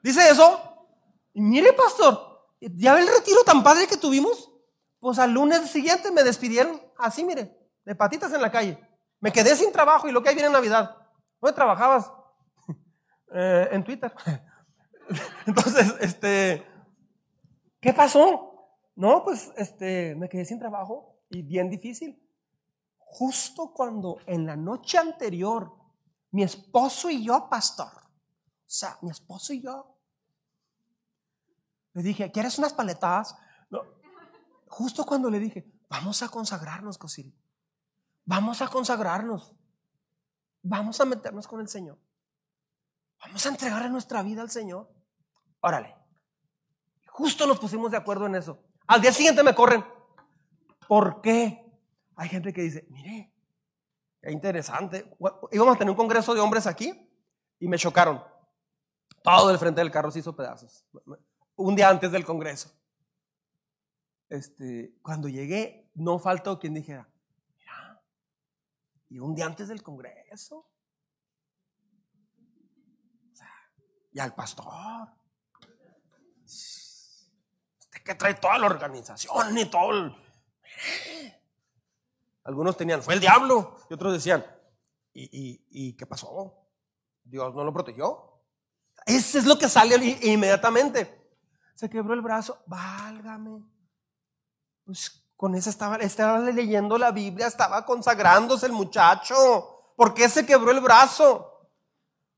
Dice 0.00 0.30
eso. 0.30 0.86
Y 1.32 1.40
mire, 1.40 1.72
pastor, 1.72 2.46
¿ya 2.60 2.94
ve 2.94 3.00
el 3.00 3.08
retiro 3.08 3.42
tan 3.44 3.64
padre 3.64 3.88
que 3.88 3.96
tuvimos? 3.96 4.52
Pues 5.00 5.18
al 5.18 5.32
lunes 5.32 5.68
siguiente 5.68 6.12
me 6.12 6.22
despidieron, 6.22 6.80
así 6.96 7.24
mire, 7.24 7.58
de 7.84 7.94
patitas 7.96 8.32
en 8.32 8.42
la 8.42 8.52
calle. 8.52 8.78
Me 9.18 9.32
quedé 9.32 9.56
sin 9.56 9.72
trabajo 9.72 10.08
y 10.08 10.12
lo 10.12 10.22
que 10.22 10.28
hay 10.28 10.36
viene 10.36 10.46
en 10.46 10.52
Navidad. 10.52 10.96
¿Dónde 11.40 11.54
trabajabas? 11.54 12.10
Eh, 13.34 13.68
en 13.72 13.82
Twitter. 13.82 14.14
Entonces, 15.46 15.94
este, 15.98 16.64
¿qué 17.80 17.92
pasó? 17.92 18.70
No, 18.94 19.24
pues, 19.24 19.52
este, 19.56 20.14
me 20.14 20.28
quedé 20.28 20.44
sin 20.44 20.60
trabajo 20.60 21.18
y 21.28 21.42
bien 21.42 21.68
difícil. 21.68 22.24
Justo 23.08 23.72
cuando 23.72 24.18
en 24.26 24.44
la 24.46 24.56
noche 24.56 24.98
anterior 24.98 25.72
mi 26.32 26.42
esposo 26.42 27.08
y 27.08 27.24
yo, 27.24 27.48
pastor, 27.48 27.92
o 27.96 28.68
sea, 28.68 28.98
mi 29.00 29.10
esposo 29.10 29.52
y 29.52 29.62
yo, 29.62 29.96
le 31.94 32.02
dije, 32.02 32.30
¿quieres 32.30 32.58
unas 32.58 32.74
paletadas? 32.74 33.34
No, 33.70 33.80
justo 34.66 35.06
cuando 35.06 35.30
le 35.30 35.38
dije, 35.38 35.72
vamos 35.88 36.22
a 36.22 36.28
consagrarnos, 36.28 36.98
Cosiri. 36.98 37.34
Vamos 38.26 38.60
a 38.60 38.68
consagrarnos. 38.68 39.54
Vamos 40.62 41.00
a 41.00 41.04
meternos 41.04 41.46
con 41.46 41.60
el 41.60 41.68
Señor. 41.68 41.98
Vamos 43.20 43.46
a 43.46 43.48
entregarle 43.48 43.88
nuestra 43.88 44.22
vida 44.22 44.42
al 44.42 44.50
Señor. 44.50 44.92
Órale. 45.60 45.96
Justo 47.08 47.46
nos 47.46 47.58
pusimos 47.58 47.90
de 47.90 47.96
acuerdo 47.96 48.26
en 48.26 48.34
eso. 48.34 48.62
Al 48.88 49.00
día 49.00 49.12
siguiente 49.12 49.42
me 49.42 49.54
corren. 49.54 49.84
¿Por 50.86 51.22
qué? 51.22 51.65
Hay 52.16 52.28
gente 52.28 52.52
que 52.52 52.62
dice, 52.62 52.86
mire, 52.90 53.32
qué 54.20 54.32
interesante. 54.32 55.08
Íbamos 55.52 55.76
a 55.76 55.78
tener 55.78 55.90
un 55.90 55.96
congreso 55.96 56.34
de 56.34 56.40
hombres 56.40 56.66
aquí 56.66 57.08
y 57.60 57.68
me 57.68 57.78
chocaron. 57.78 58.22
Todo 59.22 59.50
el 59.50 59.58
frente 59.58 59.80
del 59.80 59.90
carro 59.90 60.10
se 60.10 60.18
hizo 60.18 60.34
pedazos. 60.34 60.84
Un 61.56 61.76
día 61.76 61.88
antes 61.88 62.10
del 62.10 62.24
congreso. 62.24 62.72
Este, 64.28 64.94
cuando 65.02 65.28
llegué, 65.28 65.90
no 65.94 66.18
faltó 66.18 66.58
quien 66.58 66.74
dijera, 66.74 67.08
y 69.08 69.18
un 69.18 69.34
día 69.34 69.46
antes 69.46 69.68
del 69.68 69.82
Congreso. 69.82 70.68
y 74.12 74.18
al 74.18 74.34
pastor. 74.34 74.64
Usted 76.42 78.02
que 78.02 78.14
trae 78.14 78.32
toda 78.34 78.58
la 78.58 78.66
organización 78.66 79.58
y 79.58 79.66
todo 79.66 79.90
el... 79.90 80.16
Algunos 82.46 82.76
tenían, 82.76 83.02
fue 83.02 83.14
el 83.14 83.20
diablo. 83.20 83.76
Y 83.90 83.94
otros 83.94 84.12
decían, 84.12 84.46
¿y, 85.12 85.96
qué 85.96 86.06
pasó? 86.06 86.54
¿Dios 87.24 87.52
no 87.54 87.64
lo 87.64 87.72
protegió? 87.72 88.40
Eso 89.04 89.38
es 89.38 89.46
lo 89.46 89.58
que 89.58 89.68
sale 89.68 89.96
inmediatamente. 90.22 91.28
Se 91.74 91.90
quebró 91.90 92.14
el 92.14 92.20
brazo, 92.20 92.62
válgame. 92.66 93.64
Pues 94.84 95.28
con 95.36 95.56
eso 95.56 95.68
estaba, 95.68 95.96
estaba 95.96 96.38
leyendo 96.38 96.96
la 96.98 97.10
Biblia, 97.10 97.48
estaba 97.48 97.84
consagrándose 97.84 98.66
el 98.66 98.72
muchacho. 98.72 99.92
¿Por 99.96 100.14
qué 100.14 100.28
se 100.28 100.46
quebró 100.46 100.70
el 100.70 100.80
brazo? 100.80 101.68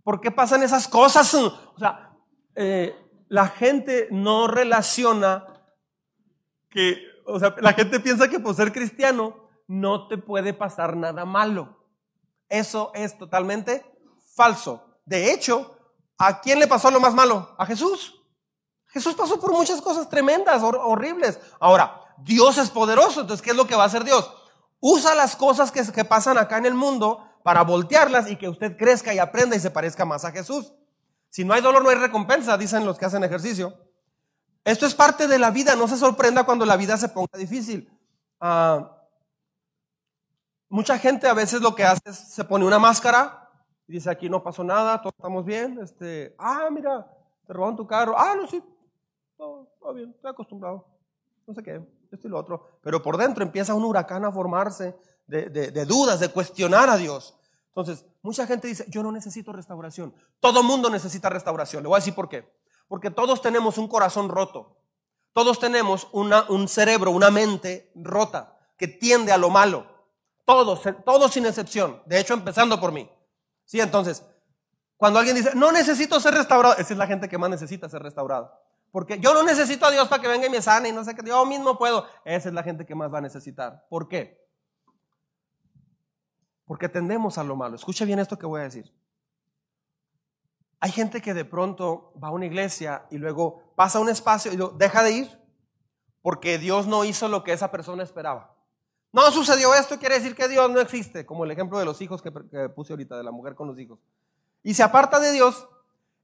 ¿Por 0.03 0.23
qué 0.23 0.31
pasan 0.31 0.63
esas 0.63 0.89
cosas? 0.89 1.35
O 1.35 1.79
sea, 1.79 2.17
eh, 2.55 2.97
la 3.29 3.49
gente 3.49 4.09
no 4.11 4.49
relaciona 4.49 5.47
que, 6.71 6.97
o 7.27 7.39
sea, 7.39 7.55
la 7.61 7.75
gente 7.75 8.01
piensa 8.01 8.27
que 8.29 8.41
por 8.41 8.55
ser 8.55 8.73
cristiano 8.73 9.48
no 9.69 10.09
te 10.09 10.19
puede 10.19 10.53
pasar 10.53 10.97
nada 10.97 11.25
malo. 11.25 11.77
Eso 12.49 12.91
es 12.95 13.17
totalmente 13.17 13.85
falso. 14.35 14.99
De 15.05 15.33
hecho, 15.33 15.77
¿a 16.17 16.41
quién 16.41 16.59
le 16.59 16.67
pasó 16.67 16.91
lo 16.91 16.99
más 16.99 17.15
malo? 17.15 17.55
A 17.59 17.67
Jesús. 17.67 18.15
Jesús 18.87 19.15
pasó 19.15 19.39
por 19.39 19.53
muchas 19.53 19.81
cosas 19.83 20.09
tremendas, 20.09 20.63
horribles. 20.63 21.39
Ahora, 21.61 22.01
Dios 22.19 22.59
es 22.59 22.71
poderoso, 22.71 23.21
entonces 23.21 23.45
¿qué 23.45 23.51
es 23.51 23.57
lo 23.57 23.67
que 23.67 23.77
va 23.77 23.85
a 23.85 23.87
hacer 23.87 24.03
Dios? 24.03 24.33
Usa 24.81 25.15
las 25.15 25.37
cosas 25.37 25.71
que, 25.71 25.85
que 25.93 26.05
pasan 26.05 26.39
acá 26.39 26.57
en 26.57 26.67
el 26.67 26.75
mundo 26.75 27.25
para 27.45 27.63
voltearlas 27.63 28.31
y 28.31 28.37
que 28.37 28.49
usted 28.49 28.77
crezca 28.77 29.13
y 29.13 29.19
aprenda 29.19 29.55
y 29.55 29.61
se 29.61 29.71
parezca 29.71 30.05
más 30.05 30.25
a 30.25 30.33
Jesús. 30.33 30.73
Si 31.29 31.45
no 31.45 31.53
hay 31.53 31.61
dolor, 31.61 31.83
no 31.83 31.91
hay 31.91 31.97
recompensa, 31.97 32.57
dicen 32.57 32.87
los 32.87 32.99
que 32.99 33.05
hacen 33.05 33.23
ejercicio. 33.23 33.75
Esto 34.65 34.87
es 34.87 34.95
parte 34.95 35.29
de 35.29 35.39
la 35.39 35.51
vida, 35.51 35.77
no 35.77 35.87
se 35.89 35.99
sorprenda 35.99 36.45
cuando 36.45 36.65
la 36.65 36.77
vida 36.77 36.97
se 36.97 37.09
ponga 37.09 37.37
difícil. 37.37 37.91
Ah, 38.41 38.98
mucha 40.69 40.99
gente 40.99 41.27
a 41.27 41.35
veces 41.35 41.61
lo 41.61 41.75
que 41.75 41.85
hace 41.85 42.01
es 42.07 42.17
se 42.17 42.45
pone 42.45 42.65
una 42.65 42.79
máscara 42.79 43.51
y 43.87 43.95
dice 43.95 44.11
aquí 44.11 44.29
no 44.29 44.43
pasó 44.43 44.63
nada, 44.65 45.01
todos 45.01 45.15
estamos 45.17 45.45
bien. 45.45 45.79
Este, 45.83 46.35
ah, 46.39 46.69
mira, 46.71 47.07
te 47.47 47.53
robaron 47.53 47.77
tu 47.77 47.87
carro. 47.87 48.15
Ah, 48.17 48.35
no, 48.37 48.47
sí, 48.47 48.63
todo, 49.37 49.69
todo 49.81 49.95
bien, 49.95 50.11
estoy 50.11 50.31
acostumbrado. 50.31 50.87
No 51.47 51.55
sé 51.55 51.63
qué 51.63 51.99
esto 52.13 52.27
y 52.27 52.31
lo 52.31 52.39
otro. 52.39 52.79
Pero 52.83 53.03
por 53.03 53.17
dentro 53.17 53.45
empieza 53.45 53.75
un 53.75 53.85
huracán 53.85 54.25
a 54.25 54.33
formarse 54.33 54.97
de, 55.27 55.85
dudas, 55.85 56.21
de 56.21 56.31
cuestionar 56.31 56.89
a 56.89 56.97
Dios. 56.97 57.37
Entonces, 57.69 58.05
mucha 58.23 58.47
gente 58.47 58.67
dice, 58.67 58.85
yo 58.89 59.03
no 59.03 59.13
necesito 59.13 59.53
restauración. 59.53 60.15
Todo 60.41 60.63
mundo 60.63 60.91
necesita 60.91 61.29
restauración. 61.29 61.83
Le 61.83 61.89
voy 61.89 61.97
a 61.97 62.01
decir 62.01 62.15
por 62.15 62.29
qué. 62.29 62.51
Porque 62.89 63.11
todos 63.11 63.43
tenemos 63.43 63.79
un 63.79 63.89
corazón 63.89 64.29
roto. 64.29 64.77
Todos 65.33 65.61
tenemos 65.61 66.09
una, 66.13 66.49
un 66.49 66.67
cerebro, 66.67 67.11
una 67.11 67.31
mente 67.31 67.93
rota 67.95 68.57
que 68.77 68.89
tiende 68.89 69.33
a 69.33 69.39
lo 69.39 69.51
malo. 69.51 69.87
Todos, 70.49 70.81
todos 71.05 71.31
sin 71.31 71.45
excepción. 71.45 72.03
De 72.07 72.19
hecho, 72.19 72.33
empezando 72.33 72.81
por 72.81 72.91
mí. 72.91 73.07
Sí, 73.67 73.83
entonces, 73.83 74.25
cuando 74.97 75.19
alguien 75.19 75.37
dice, 75.37 75.51
no 75.55 75.71
necesito 75.73 76.19
ser 76.21 76.33
restaurado, 76.33 76.75
esa 76.79 76.95
es 76.95 76.99
la 76.99 77.07
gente 77.07 77.29
que 77.29 77.37
más 77.37 77.51
necesita 77.51 77.87
ser 77.87 78.03
restaurada. 78.03 78.59
Porque 78.91 79.21
yo 79.21 79.35
no 79.35 79.43
necesito 79.43 79.85
a 79.85 79.91
Dios 79.91 80.09
para 80.09 80.23
que 80.23 80.29
venga 80.29 80.47
y 80.47 80.51
me 80.51 80.63
sane 80.63 80.89
y 80.89 80.93
no 80.93 81.05
sé 81.05 81.15
qué, 81.15 81.21
yo 81.23 81.45
mismo 81.45 81.77
puedo. 81.77 82.07
Esa 82.25 82.49
es 82.49 82.55
la 82.55 82.63
gente 82.63 82.87
que 82.87 82.95
más 82.95 83.13
va 83.13 83.19
a 83.19 83.21
necesitar. 83.21 83.85
¿Por 83.91 84.09
qué? 84.09 84.43
Porque 86.65 86.89
tendemos 86.89 87.37
a 87.37 87.45
lo 87.45 87.55
malo. 87.55 87.77
Escuche 87.77 88.07
bien 88.07 88.19
esto 88.19 88.39
que 88.39 88.47
voy 88.47 88.63
a 88.63 88.65
decir. 88.65 88.91
Hay 90.81 90.93
gente 90.93 91.21
que 91.21 91.35
de 91.35 91.45
pronto 91.45 92.15
va 92.25 92.29
a 92.29 92.31
una 92.33 92.47
iglesia 92.47 93.05
y 93.11 93.19
luego 93.19 93.75
pasa 93.77 94.01
un 94.01 94.09
espacio 94.09 94.51
y 94.51 94.79
deja 94.79 95.03
de 95.03 95.13
ir 95.13 95.43
porque 96.23 96.57
Dios 96.57 96.87
no 96.87 97.05
hizo 97.05 97.29
lo 97.29 97.45
que 97.45 97.53
esa 97.53 97.71
persona 97.71 98.03
esperaba. 98.03 98.58
No 99.13 99.31
sucedió 99.31 99.75
esto, 99.75 99.99
quiere 99.99 100.17
decir 100.17 100.35
que 100.35 100.49
Dios 100.49 100.71
no 100.71 100.81
existe, 100.81 101.25
como 101.25 101.45
el 101.45 101.51
ejemplo 101.51 101.79
de 101.79 101.85
los 101.85 102.01
hijos 102.01 102.21
que, 102.21 102.31
que 102.51 102.69
puse 102.69 102.93
ahorita, 102.93 103.17
de 103.17 103.25
la 103.25 103.31
mujer 103.31 103.55
con 103.55 103.69
los 103.69 103.79
hijos. 103.79 103.99
Y 104.63 104.75
se 104.75 104.83
aparta 104.83 105.19
de 105.19 105.33
Dios 105.33 105.67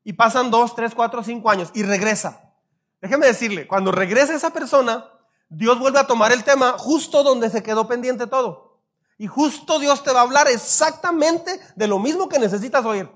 y 0.03 0.13
pasan 0.13 0.51
dos, 0.51 0.75
tres, 0.75 0.95
cuatro, 0.95 1.23
cinco 1.23 1.51
años 1.51 1.71
y 1.75 1.83
regresa. 1.83 2.53
Déjeme 3.01 3.27
decirle, 3.27 3.67
cuando 3.67 3.91
regrese 3.91 4.35
esa 4.35 4.51
persona, 4.51 5.11
Dios 5.49 5.79
vuelve 5.79 5.99
a 5.99 6.07
tomar 6.07 6.33
el 6.33 6.45
tema 6.45 6.77
justo 6.79 7.23
donde 7.23 7.51
se 7.51 7.63
quedó 7.63 7.87
pendiente 7.89 8.27
todo. 8.27 8.81
Y 9.17 9.27
justo 9.27 9.79
Dios 9.79 10.03
te 10.03 10.13
va 10.13 10.21
a 10.21 10.23
hablar 10.25 10.49
exactamente 10.49 11.61
de 11.77 11.87
lo 11.87 11.99
mismo 11.99 12.29
que 12.29 12.39
necesitas 12.39 12.85
oír. 12.85 13.09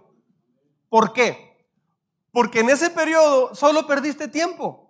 ¿Por 0.89 1.13
qué? 1.13 1.67
Porque 2.33 2.61
en 2.61 2.71
ese 2.71 2.91
periodo 2.91 3.55
solo 3.55 3.87
perdiste 3.87 4.29
tiempo. 4.29 4.88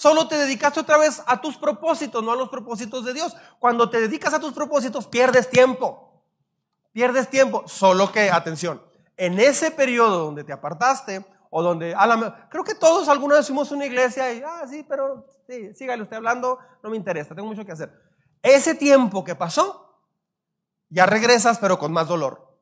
Solo 0.00 0.26
te 0.28 0.38
dedicaste 0.38 0.80
otra 0.80 0.96
vez 0.96 1.22
a 1.26 1.42
tus 1.42 1.58
propósitos, 1.58 2.24
no 2.24 2.32
a 2.32 2.34
los 2.34 2.48
propósitos 2.48 3.04
de 3.04 3.12
Dios. 3.12 3.36
Cuando 3.58 3.90
te 3.90 4.00
dedicas 4.00 4.32
a 4.32 4.40
tus 4.40 4.54
propósitos, 4.54 5.06
pierdes 5.06 5.50
tiempo. 5.50 6.24
Pierdes 6.90 7.28
tiempo. 7.28 7.64
Solo 7.66 8.10
que, 8.10 8.30
atención, 8.30 8.82
en 9.18 9.38
ese 9.38 9.70
periodo 9.70 10.24
donde 10.24 10.42
te 10.42 10.54
apartaste, 10.54 11.22
o 11.50 11.62
donde, 11.62 11.94
a 11.94 12.06
la, 12.06 12.48
creo 12.48 12.64
que 12.64 12.74
todos 12.74 13.10
alguna 13.10 13.34
vez 13.34 13.46
fuimos 13.46 13.70
a 13.70 13.74
una 13.74 13.84
iglesia 13.84 14.32
y, 14.32 14.42
ah, 14.42 14.66
sí, 14.66 14.86
pero 14.88 15.26
sí, 15.46 15.74
sígale 15.74 16.02
usted 16.02 16.16
hablando, 16.16 16.58
no 16.82 16.88
me 16.88 16.96
interesa, 16.96 17.34
tengo 17.34 17.48
mucho 17.48 17.66
que 17.66 17.72
hacer. 17.72 17.92
Ese 18.40 18.74
tiempo 18.74 19.22
que 19.22 19.34
pasó, 19.34 20.00
ya 20.88 21.04
regresas, 21.04 21.58
pero 21.58 21.78
con 21.78 21.92
más 21.92 22.08
dolor. 22.08 22.58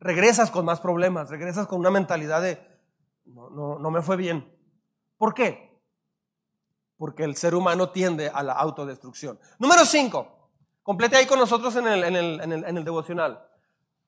Regresas 0.00 0.50
con 0.50 0.66
más 0.66 0.80
problemas, 0.80 1.30
regresas 1.30 1.66
con 1.66 1.80
una 1.80 1.90
mentalidad 1.90 2.42
de, 2.42 2.60
no, 3.24 3.48
no, 3.48 3.78
no 3.78 3.90
me 3.90 4.02
fue 4.02 4.18
bien. 4.18 4.54
¿Por 5.16 5.32
qué? 5.32 5.67
Porque 6.98 7.24
el 7.24 7.36
ser 7.36 7.54
humano 7.54 7.90
tiende 7.90 8.28
a 8.28 8.42
la 8.42 8.52
autodestrucción. 8.52 9.40
Número 9.58 9.86
cinco, 9.86 10.50
complete 10.82 11.16
ahí 11.16 11.26
con 11.26 11.38
nosotros 11.38 11.74
en 11.76 11.86
el, 11.86 12.04
en 12.04 12.16
el, 12.16 12.40
en 12.40 12.52
el, 12.52 12.64
en 12.64 12.76
el 12.76 12.84
devocional. 12.84 13.48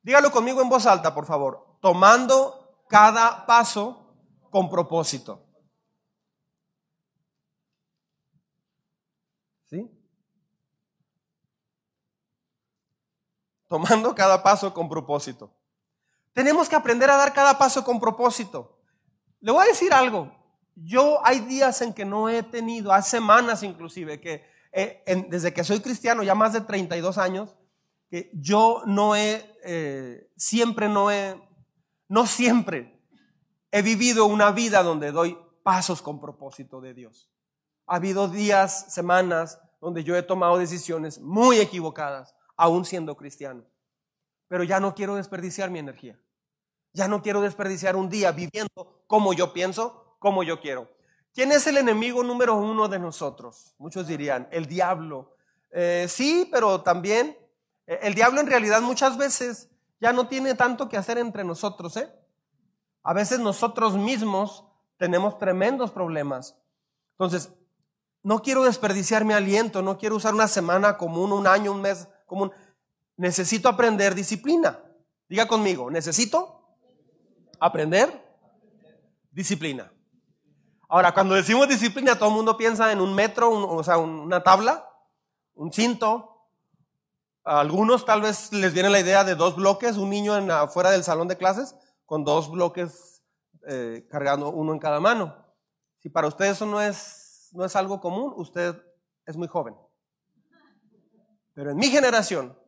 Dígalo 0.03 0.31
conmigo 0.31 0.61
en 0.61 0.69
voz 0.69 0.87
alta, 0.87 1.15
por 1.15 1.25
favor. 1.25 1.79
Tomando 1.81 2.85
cada 2.89 3.47
paso 3.47 4.13
con 4.51 4.69
propósito. 4.69 5.47
¿Sí? 9.69 9.89
Tomando 13.69 14.13
cada 14.15 14.43
paso 14.43 14.75
con 14.75 14.89
propósito. 14.89 15.55
Tenemos 16.33 16.69
que 16.69 16.75
aprender 16.75 17.09
a 17.09 17.17
dar 17.17 17.33
cada 17.33 17.57
paso 17.57 17.85
con 17.85 18.01
propósito. 18.01 18.81
Le 19.41 19.53
voy 19.53 19.63
a 19.63 19.69
decir 19.69 19.93
algo. 19.93 20.40
Yo 20.83 21.25
hay 21.25 21.41
días 21.41 21.83
en 21.83 21.93
que 21.93 22.05
no 22.05 22.29
he 22.29 22.43
tenido, 22.43 22.93
hay 22.93 23.03
semanas 23.03 23.63
inclusive, 23.63 24.21
que 24.21 24.45
eh, 24.73 25.03
desde 25.29 25.53
que 25.53 25.65
soy 25.65 25.81
cristiano, 25.81 26.23
ya 26.23 26.35
más 26.35 26.53
de 26.53 26.61
32 26.61 27.19
años, 27.19 27.57
que 28.09 28.31
yo 28.35 28.83
no 28.87 29.15
he, 29.15 29.57
eh, 29.65 30.31
siempre 30.37 30.89
no 30.89 31.11
he, 31.11 31.41
no 32.09 32.27
siempre 32.27 33.01
he 33.71 33.83
vivido 33.83 34.27
una 34.27 34.51
vida 34.51 34.83
donde 34.83 35.13
doy 35.13 35.39
pasos 35.63 36.03
con 36.03 36.21
propósito 36.21 36.81
de 36.81 36.95
Dios. 36.95 37.31
Ha 37.87 37.97
habido 37.97 38.29
días, 38.29 38.93
semanas, 38.93 39.61
donde 39.81 40.05
yo 40.05 40.17
he 40.17 40.23
tomado 40.23 40.59
decisiones 40.59 41.21
muy 41.21 41.59
equivocadas, 41.59 42.35
aún 42.57 42.85
siendo 42.85 43.17
cristiano 43.17 43.65
pero 44.51 44.65
ya 44.65 44.81
no 44.81 44.97
quiero 44.97 45.15
desperdiciar 45.15 45.71
mi 45.71 45.79
energía. 45.79 46.21
Ya 46.93 47.07
no 47.07 47.23
quiero 47.23 47.41
desperdiciar 47.41 47.95
un 47.95 48.09
día 48.09 48.33
viviendo 48.33 49.05
como 49.07 49.33
yo 49.33 49.53
pienso, 49.53 50.00
como 50.21 50.45
yo 50.45 50.61
quiero. 50.61 50.89
¿Quién 51.35 51.51
es 51.51 51.67
el 51.67 51.79
enemigo 51.79 52.23
número 52.23 52.55
uno 52.55 52.87
de 52.87 53.01
nosotros? 53.01 53.75
Muchos 53.79 54.07
dirían, 54.07 54.47
el 54.53 54.67
diablo. 54.67 55.35
Eh, 55.73 56.07
sí, 56.09 56.49
pero 56.53 56.83
también 56.83 57.37
eh, 57.87 57.99
el 58.03 58.15
diablo 58.15 58.41
en 58.41 58.47
realidad 58.47 58.81
muchas 58.83 59.17
veces 59.17 59.69
ya 60.01 60.13
no 60.13 60.29
tiene 60.29 60.55
tanto 60.55 60.89
que 60.89 60.97
hacer 60.97 61.19
entre 61.19 61.43
nosotros. 61.43 61.97
¿eh? 61.97 62.09
A 63.03 63.13
veces 63.13 63.41
nosotros 63.41 63.97
mismos 63.97 64.65
tenemos 64.97 65.39
tremendos 65.39 65.91
problemas. 65.91 66.57
Entonces, 67.13 67.53
no 68.23 68.43
quiero 68.43 68.65
desperdiciar 68.65 69.25
mi 69.25 69.33
aliento, 69.33 69.83
no 69.83 69.99
quiero 69.99 70.17
usar 70.17 70.35
una 70.35 70.47
semana 70.47 70.97
común, 70.97 71.33
un 71.33 71.47
año, 71.47 71.73
un 71.73 71.81
mes 71.81 72.07
común 72.27 72.53
necesito 73.17 73.69
aprender 73.69 74.15
disciplina. 74.15 74.81
Diga 75.29 75.47
conmigo, 75.47 75.91
necesito 75.91 76.77
aprender 77.59 78.09
disciplina. 79.31 79.93
Ahora, 80.93 81.15
cuando 81.15 81.37
decimos 81.37 81.69
disciplina, 81.69 82.19
todo 82.19 82.31
el 82.31 82.35
mundo 82.35 82.57
piensa 82.57 82.91
en 82.91 83.01
un 83.01 83.15
metro, 83.15 83.49
o 83.49 83.85
sea, 83.85 83.99
una 83.99 84.43
tabla, 84.43 84.91
un 85.55 85.73
cinto. 85.73 86.49
A 87.45 87.61
algunos 87.61 88.05
tal 88.05 88.23
vez 88.23 88.53
les 88.53 88.75
viene 88.75 88.91
la 88.91 88.99
idea 88.99 89.23
de 89.23 89.37
dos 89.37 89.55
bloques, 89.55 89.97
un 89.97 90.11
niño 90.11 90.37
en, 90.37 90.51
afuera 90.51 90.91
del 90.91 91.05
salón 91.05 91.29
de 91.29 91.37
clases 91.37 91.77
con 92.07 92.25
dos 92.25 92.51
bloques 92.51 93.23
eh, 93.69 94.05
cargando 94.11 94.51
uno 94.51 94.73
en 94.73 94.81
cada 94.81 94.99
mano. 94.99 95.37
Si 96.01 96.09
para 96.09 96.27
usted 96.27 96.47
eso 96.47 96.67
no 96.67 96.81
es, 96.81 97.51
no 97.53 97.65
es 97.65 97.77
algo 97.77 98.01
común, 98.01 98.33
usted 98.35 98.75
es 99.27 99.37
muy 99.37 99.47
joven. 99.47 99.77
Pero 101.55 101.71
en 101.71 101.77
mi 101.77 101.87
generación, 101.87 102.59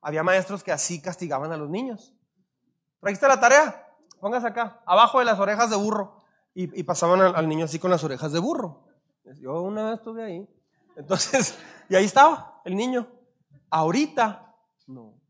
había 0.00 0.22
maestros 0.22 0.62
que 0.62 0.70
así 0.70 1.02
castigaban 1.02 1.50
a 1.50 1.56
los 1.56 1.68
niños. 1.68 2.14
¿Trajiste 3.00 3.26
la 3.26 3.40
tarea? 3.40 3.84
Póngase 4.20 4.46
acá, 4.46 4.80
abajo 4.86 5.18
de 5.18 5.24
las 5.24 5.40
orejas 5.40 5.70
de 5.70 5.76
burro. 5.76 6.23
Y, 6.56 6.84
pasaban 6.84 7.20
al, 7.20 7.48
niño 7.48 7.64
así 7.64 7.80
con 7.80 7.90
las 7.90 8.04
orejas 8.04 8.32
de 8.32 8.38
burro. 8.38 8.84
Yo 9.40 9.60
una 9.62 9.90
vez 9.90 9.98
estuve 9.98 10.22
ahí. 10.22 10.48
Entonces, 10.94 11.58
y 11.88 11.96
ahí 11.96 12.04
estaba 12.04 12.60
el 12.64 12.76
niño. 12.76 13.08
Ahorita, 13.70 14.54
no. 14.86 15.20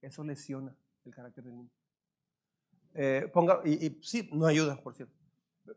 Eso 0.00 0.24
lesiona 0.24 0.74
el 1.04 1.14
carácter 1.14 1.44
del 1.44 1.56
niño. 1.58 1.70
Eh, 2.94 3.30
ponga, 3.32 3.60
y, 3.64 3.98
sí, 4.02 4.30
no 4.32 4.46
ayuda, 4.46 4.76
por 4.76 4.94
cierto. 4.94 5.14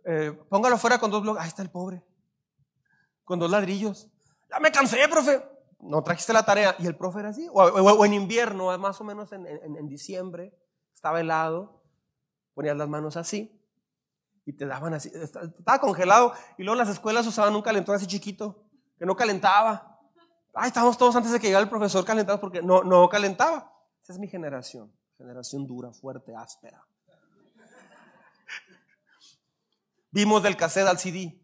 Eh, 0.06 0.32
póngalo 0.50 0.78
fuera 0.78 1.00
con 1.00 1.12
dos 1.12 1.22
bloques. 1.22 1.44
Ahí 1.44 1.50
está 1.50 1.62
el 1.62 1.70
pobre. 1.70 2.02
Con 3.26 3.38
dos 3.38 3.52
ladrillos. 3.52 4.08
Ya 4.50 4.60
me 4.60 4.72
cansé, 4.72 5.06
profe 5.10 5.44
no 5.82 6.02
trajiste 6.02 6.32
la 6.32 6.46
tarea. 6.46 6.78
Y 6.80 6.88
el 6.88 6.96
profe 6.96 7.20
era 7.20 7.30
así. 7.30 7.50
O, 7.52 8.06
en 8.06 8.14
invierno, 8.14 8.76
más 8.78 9.02
o 9.02 9.04
menos 9.04 9.34
en, 9.34 9.90
diciembre, 9.90 10.58
estaba 10.94 11.20
helado, 11.20 11.84
ponías 12.54 12.78
las 12.78 12.88
manos 12.88 13.18
así 13.18 13.55
y 14.46 14.54
te 14.54 14.66
daban 14.66 14.94
así. 14.94 15.12
Estaba 15.14 15.80
congelado 15.80 16.34
y 16.58 16.64
luego 16.64 16.78
las 16.78 16.90
escuelas 16.90 17.26
usaban 17.28 17.56
un 17.56 17.62
calentón 17.62 17.96
así 17.96 18.08
chiquito, 18.08 18.64
que 18.98 19.06
no 19.06 19.16
calentaba. 19.16 20.00
Ay, 20.54 20.68
estábamos 20.68 20.98
todos 20.98 21.16
antes 21.16 21.32
de 21.32 21.40
que 21.40 21.48
llegara 21.48 21.64
el 21.64 21.70
profesor 21.70 22.06
calentados 22.06 22.40
porque 22.40 22.62
no, 22.62 22.84
no 22.84 23.10
calentaba. 23.10 23.74
Esa 24.02 24.14
es 24.14 24.20
mi 24.20 24.28
generación. 24.28 24.96
Generación 25.18 25.66
dura, 25.66 25.92
fuerte, 25.92 26.36
áspera. 26.36 26.86
Vimos 30.12 30.44
del 30.44 30.56
cassette 30.56 30.88
al 30.88 31.00
CD. 31.00 31.42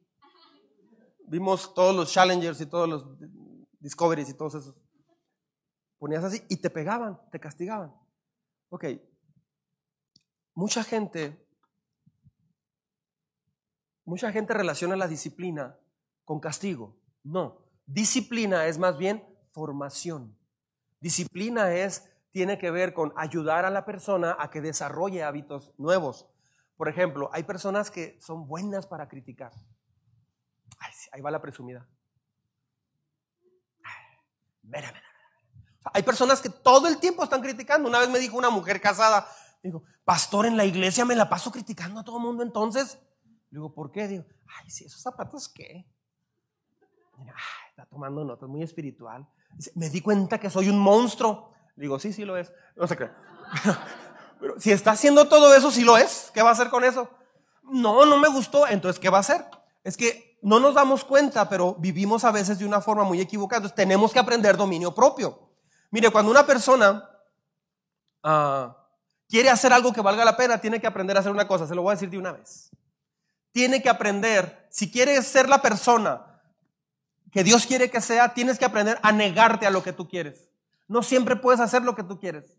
Vimos 1.27 1.73
todos 1.73 1.95
los 1.95 2.11
challengers 2.11 2.61
y 2.61 2.65
todos 2.65 2.87
los 2.87 3.05
Discoveries 3.81 4.29
y 4.29 4.33
todos 4.35 4.55
esos. 4.55 4.79
Ponías 5.97 6.23
así 6.23 6.43
y 6.49 6.57
te 6.57 6.69
pegaban, 6.69 7.19
te 7.31 7.39
castigaban. 7.39 7.93
Ok, 8.69 8.85
mucha 10.53 10.83
gente, 10.83 11.45
mucha 14.11 14.29
gente 14.33 14.53
relaciona 14.53 14.97
la 14.97 15.07
disciplina 15.07 15.77
con 16.25 16.41
castigo. 16.41 16.97
No, 17.23 17.63
disciplina 17.85 18.65
es 18.65 18.77
más 18.77 18.97
bien 18.97 19.25
formación. 19.53 20.37
Disciplina 20.99 21.73
es, 21.73 22.11
tiene 22.31 22.57
que 22.57 22.71
ver 22.71 22.93
con 22.93 23.13
ayudar 23.15 23.63
a 23.63 23.69
la 23.69 23.85
persona 23.85 24.35
a 24.37 24.49
que 24.49 24.59
desarrolle 24.59 25.23
hábitos 25.23 25.73
nuevos. 25.77 26.27
Por 26.75 26.89
ejemplo, 26.89 27.29
hay 27.31 27.43
personas 27.43 27.89
que 27.89 28.19
son 28.19 28.49
buenas 28.49 28.85
para 28.85 29.07
criticar. 29.07 29.53
ahí 31.13 31.21
va 31.21 31.31
la 31.31 31.41
presumida. 31.41 31.87
Hay 35.93 36.03
personas 36.03 36.41
que 36.41 36.49
todo 36.49 36.89
el 36.89 36.99
tiempo 36.99 37.23
están 37.23 37.41
criticando. 37.41 37.87
Una 37.87 37.99
vez 37.99 38.09
me 38.09 38.19
dijo 38.19 38.37
una 38.37 38.49
mujer 38.49 38.81
casada, 38.81 39.25
digo, 39.63 39.85
pastor, 40.03 40.47
en 40.47 40.57
la 40.57 40.65
iglesia 40.65 41.05
me 41.05 41.15
la 41.15 41.29
paso 41.29 41.49
criticando 41.49 42.01
a 42.01 42.03
todo 42.03 42.17
el 42.17 42.23
mundo 42.23 42.43
entonces. 42.43 42.99
Digo, 43.51 43.73
¿por 43.73 43.91
qué? 43.91 44.07
Digo, 44.07 44.23
ay, 44.47 44.69
si 44.69 44.85
esos 44.85 45.01
zapatos 45.01 45.49
qué. 45.49 45.85
está 47.69 47.85
tomando 47.85 48.23
notas, 48.23 48.49
muy 48.49 48.63
espiritual. 48.63 49.27
me 49.75 49.89
di 49.89 50.01
cuenta 50.01 50.39
que 50.39 50.49
soy 50.49 50.69
un 50.69 50.79
monstruo. 50.79 51.53
Digo, 51.75 51.99
sí, 51.99 52.13
sí 52.13 52.25
lo 52.25 52.37
es. 52.37 52.51
No 52.75 52.87
sé 52.87 52.97
qué. 52.97 53.09
Pero 54.39 54.59
si 54.59 54.71
está 54.71 54.91
haciendo 54.91 55.27
todo 55.27 55.53
eso, 55.53 55.69
sí 55.69 55.83
lo 55.83 55.97
es. 55.97 56.31
¿Qué 56.33 56.41
va 56.41 56.49
a 56.49 56.53
hacer 56.53 56.69
con 56.69 56.83
eso? 56.83 57.09
No, 57.63 58.05
no 58.05 58.17
me 58.17 58.29
gustó. 58.29 58.67
Entonces, 58.67 58.99
¿qué 58.99 59.09
va 59.09 59.17
a 59.17 59.21
hacer? 59.21 59.45
Es 59.83 59.97
que 59.97 60.39
no 60.41 60.59
nos 60.59 60.73
damos 60.73 61.03
cuenta, 61.03 61.47
pero 61.47 61.75
vivimos 61.75 62.23
a 62.23 62.31
veces 62.31 62.57
de 62.57 62.65
una 62.65 62.81
forma 62.81 63.03
muy 63.03 63.21
equivocada. 63.21 63.57
Entonces 63.59 63.75
tenemos 63.75 64.11
que 64.11 64.19
aprender 64.19 64.57
dominio 64.57 64.95
propio. 64.95 65.51
Mire, 65.91 66.09
cuando 66.09 66.31
una 66.31 66.45
persona 66.45 67.07
ah, 68.23 68.75
quiere 69.29 69.49
hacer 69.49 69.71
algo 69.73 69.93
que 69.93 70.01
valga 70.01 70.25
la 70.25 70.35
pena, 70.35 70.59
tiene 70.59 70.81
que 70.81 70.87
aprender 70.87 71.17
a 71.17 71.19
hacer 71.19 71.31
una 71.31 71.47
cosa. 71.47 71.67
Se 71.67 71.75
lo 71.75 71.83
voy 71.83 71.91
a 71.91 71.95
decir 71.95 72.09
de 72.09 72.17
una 72.17 72.31
vez. 72.31 72.71
Tiene 73.51 73.81
que 73.81 73.89
aprender, 73.89 74.67
si 74.69 74.91
quieres 74.91 75.27
ser 75.27 75.49
la 75.49 75.61
persona 75.61 76.41
que 77.31 77.43
Dios 77.43 77.65
quiere 77.65 77.89
que 77.89 78.01
sea, 78.01 78.33
tienes 78.33 78.59
que 78.59 78.65
aprender 78.65 78.99
a 79.01 79.11
negarte 79.11 79.65
a 79.65 79.71
lo 79.71 79.83
que 79.83 79.93
tú 79.93 80.07
quieres. 80.07 80.49
No 80.87 81.03
siempre 81.03 81.35
puedes 81.35 81.61
hacer 81.61 81.81
lo 81.83 81.95
que 81.95 82.03
tú 82.03 82.19
quieres. 82.19 82.57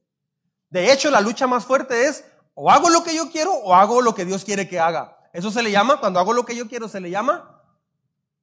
De 0.71 0.93
hecho, 0.93 1.11
la 1.11 1.21
lucha 1.21 1.47
más 1.47 1.67
fuerte 1.67 2.07
es 2.07 2.25
o 2.55 2.71
hago 2.71 2.91
lo 2.91 3.03
que 3.05 3.15
yo 3.15 3.31
quiero 3.31 3.53
o 3.53 3.75
hago 3.75 4.01
lo 4.01 4.15
que 4.15 4.25
Dios 4.25 4.45
quiere 4.45 4.69
que 4.69 4.81
haga. 4.81 5.19
Eso 5.33 5.51
se 5.51 5.63
le 5.63 5.71
llama, 5.71 6.01
cuando 6.01 6.21
hago 6.21 6.33
lo 6.33 6.45
que 6.45 6.57
yo 6.57 6.69
quiero, 6.69 6.89
se 6.89 7.01
le 7.01 7.11
llama 7.11 7.63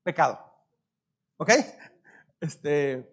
pecado. 0.03 0.39
¿Ok? 1.37 1.51
Este, 2.41 3.07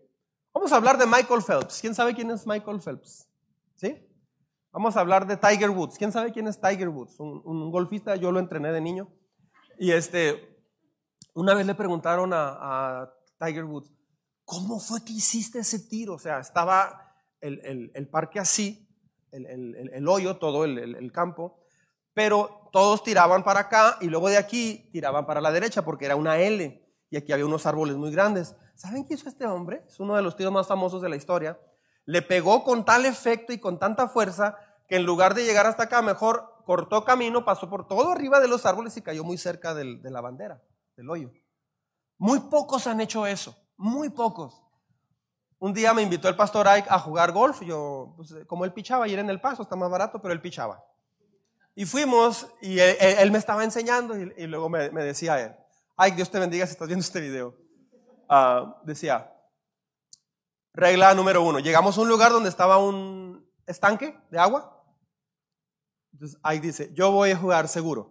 vamos 0.52 0.72
a 0.72 0.76
hablar 0.76 0.98
de 0.98 1.06
Michael 1.06 1.42
Phelps. 1.42 1.80
¿Quién 1.80 1.94
sabe 1.94 2.14
quién 2.14 2.30
es 2.30 2.46
Michael 2.46 2.80
Phelps? 2.80 3.28
¿Sí? 3.74 4.02
Vamos 4.72 4.96
a 4.96 5.00
hablar 5.00 5.26
de 5.26 5.36
Tiger 5.36 5.70
Woods. 5.70 5.96
¿Quién 5.96 6.12
sabe 6.12 6.32
quién 6.32 6.46
es 6.46 6.60
Tiger 6.60 6.88
Woods? 6.88 7.18
Un, 7.18 7.70
golfista, 7.70 8.16
yo 8.16 8.30
lo 8.30 8.40
entrené 8.40 8.72
de 8.72 8.80
niño. 8.80 9.08
Y 9.78 9.92
este, 9.92 10.56
una 11.34 11.54
vez 11.54 11.66
le 11.66 11.74
preguntaron 11.74 12.30
a, 12.32 13.12
Tiger 13.38 13.64
Woods, 13.64 13.92
¿cómo 14.44 14.80
fue 14.80 15.04
que 15.04 15.12
hiciste 15.12 15.58
ese 15.58 15.78
tiro? 15.78 16.14
O 16.14 16.18
sea, 16.18 16.38
estaba 16.38 17.14
el, 17.40 18.08
parque 18.10 18.38
así, 18.38 18.88
el, 19.30 20.08
hoyo, 20.08 20.38
todo 20.38 20.64
el 20.64 21.12
campo, 21.12 21.66
pero 22.14 22.70
todos 22.72 23.02
tiraban 23.02 23.44
para 23.44 23.60
acá 23.60 23.98
y 24.00 24.06
luego 24.06 24.30
de 24.30 24.38
aquí 24.38 24.88
tiraban 24.90 25.26
para 25.26 25.42
la 25.42 25.52
derecha 25.52 25.84
porque 25.84 26.06
era 26.06 26.16
una 26.16 26.38
L 26.38 26.82
y 27.10 27.16
aquí 27.16 27.32
había 27.32 27.44
unos 27.44 27.66
árboles 27.66 27.96
muy 27.96 28.10
grandes. 28.10 28.56
¿Saben 28.74 29.06
qué 29.06 29.14
hizo 29.14 29.28
este 29.28 29.46
hombre? 29.46 29.84
Es 29.86 30.00
uno 30.00 30.16
de 30.16 30.22
los 30.22 30.34
tiros 30.34 30.52
más 30.52 30.66
famosos 30.66 31.02
de 31.02 31.10
la 31.10 31.16
historia. 31.16 31.60
Le 32.06 32.22
pegó 32.22 32.64
con 32.64 32.84
tal 32.86 33.04
efecto 33.04 33.52
y 33.52 33.58
con 33.58 33.78
tanta 33.78 34.08
fuerza 34.08 34.56
que 34.88 34.96
en 34.96 35.04
lugar 35.04 35.34
de 35.34 35.44
llegar 35.44 35.66
hasta 35.66 35.84
acá, 35.84 36.00
mejor 36.02 36.55
cortó 36.66 37.04
camino, 37.04 37.44
pasó 37.44 37.70
por 37.70 37.88
todo 37.88 38.10
arriba 38.10 38.40
de 38.40 38.48
los 38.48 38.66
árboles 38.66 38.96
y 38.96 39.02
cayó 39.02 39.24
muy 39.24 39.38
cerca 39.38 39.72
de 39.72 40.10
la 40.10 40.20
bandera, 40.20 40.60
del 40.96 41.08
hoyo. 41.08 41.30
Muy 42.18 42.40
pocos 42.40 42.86
han 42.86 43.00
hecho 43.00 43.26
eso, 43.26 43.56
muy 43.76 44.10
pocos. 44.10 44.62
Un 45.58 45.72
día 45.72 45.94
me 45.94 46.02
invitó 46.02 46.28
el 46.28 46.36
pastor 46.36 46.68
Ike 46.68 46.88
a 46.90 46.98
jugar 46.98 47.32
golf. 47.32 47.62
Yo, 47.62 48.12
pues, 48.16 48.34
como 48.46 48.64
él 48.64 48.72
pichaba, 48.72 49.08
y 49.08 49.12
era 49.12 49.22
en 49.22 49.30
el 49.30 49.40
paso, 49.40 49.62
está 49.62 49.76
más 49.76 49.90
barato, 49.90 50.20
pero 50.20 50.34
él 50.34 50.40
pichaba. 50.40 50.84
Y 51.74 51.86
fuimos 51.86 52.46
y 52.60 52.78
él, 52.78 53.30
me 53.30 53.38
estaba 53.38 53.62
enseñando 53.62 54.18
y, 54.18 54.46
luego 54.46 54.68
me, 54.68 54.88
decía 54.88 55.40
él, 55.40 55.54
ay, 55.96 56.12
Dios 56.12 56.30
te 56.30 56.38
bendiga 56.38 56.66
si 56.66 56.72
estás 56.72 56.88
viendo 56.88 57.04
este 57.04 57.20
video. 57.20 57.54
Ah, 58.28 58.80
decía, 58.82 59.30
regla 60.72 61.14
número 61.14 61.42
uno, 61.42 61.58
llegamos 61.58 61.96
a 61.96 62.00
un 62.00 62.08
lugar 62.08 62.32
donde 62.32 62.48
estaba 62.48 62.78
un 62.78 63.46
estanque 63.66 64.18
de 64.30 64.38
agua. 64.38 64.75
Entonces 66.16 66.40
ahí 66.42 66.60
dice, 66.60 66.90
yo 66.94 67.12
voy 67.12 67.32
a 67.32 67.36
jugar 67.36 67.68
seguro. 67.68 68.10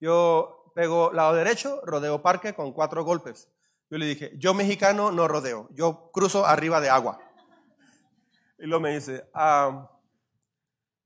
Yo 0.00 0.72
pego 0.74 1.12
lado 1.12 1.34
derecho, 1.34 1.80
rodeo 1.84 2.20
parque 2.20 2.52
con 2.52 2.72
cuatro 2.72 3.04
golpes. 3.04 3.48
Yo 3.88 3.96
le 3.96 4.06
dije, 4.06 4.32
yo 4.38 4.54
mexicano 4.54 5.12
no 5.12 5.28
rodeo, 5.28 5.68
yo 5.70 6.10
cruzo 6.10 6.44
arriba 6.44 6.80
de 6.80 6.90
agua. 6.90 7.20
Y 8.58 8.66
luego 8.66 8.82
me 8.82 8.94
dice, 8.94 9.30
ah, 9.34 9.88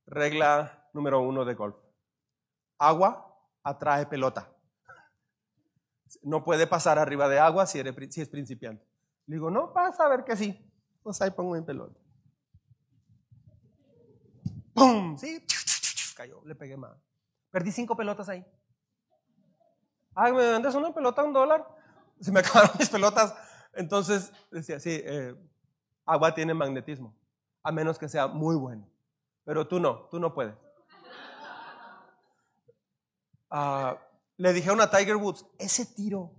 regla 0.06 0.88
número 0.94 1.20
uno 1.20 1.44
de 1.44 1.52
golf. 1.52 1.76
Agua 2.78 3.38
atrae 3.62 4.06
pelota. 4.06 4.50
No 6.22 6.42
puede 6.42 6.66
pasar 6.66 6.98
arriba 6.98 7.28
de 7.28 7.38
agua 7.38 7.66
si, 7.66 7.82
si 8.08 8.22
es 8.22 8.28
principiante. 8.30 8.86
Le 9.26 9.36
digo, 9.36 9.50
no, 9.50 9.70
pasa 9.70 10.06
a 10.06 10.08
ver 10.08 10.24
que 10.24 10.34
sí. 10.34 10.58
Pues 11.02 11.20
ahí 11.20 11.30
pongo 11.30 11.54
mi 11.54 11.60
pelota. 11.60 12.00
¡Pum! 14.72 15.18
Sí, 15.18 15.44
cayó, 16.16 16.42
le 16.44 16.56
pegué 16.56 16.76
más. 16.76 16.96
Perdí 17.50 17.70
cinco 17.70 17.94
pelotas 17.94 18.28
ahí. 18.28 18.44
Ay, 20.14 20.32
¿me 20.32 20.50
vendes 20.50 20.74
una 20.74 20.92
pelota 20.92 21.20
a 21.20 21.24
un 21.24 21.32
dólar? 21.32 21.64
Se 22.20 22.32
me 22.32 22.40
acabaron 22.40 22.72
mis 22.78 22.88
pelotas. 22.88 23.34
Entonces 23.74 24.32
decía, 24.50 24.80
sí, 24.80 24.90
eh, 25.04 25.36
agua 26.06 26.34
tiene 26.34 26.54
magnetismo, 26.54 27.14
a 27.62 27.70
menos 27.70 27.98
que 27.98 28.08
sea 28.08 28.26
muy 28.26 28.56
bueno. 28.56 28.88
Pero 29.44 29.68
tú 29.68 29.78
no, 29.78 30.08
tú 30.10 30.18
no 30.18 30.34
puedes. 30.34 30.56
Ah, 33.50 33.96
le 34.38 34.52
dijeron 34.52 34.80
a 34.80 34.90
Tiger 34.90 35.16
Woods, 35.16 35.46
ese 35.58 35.86
tiro, 35.86 36.32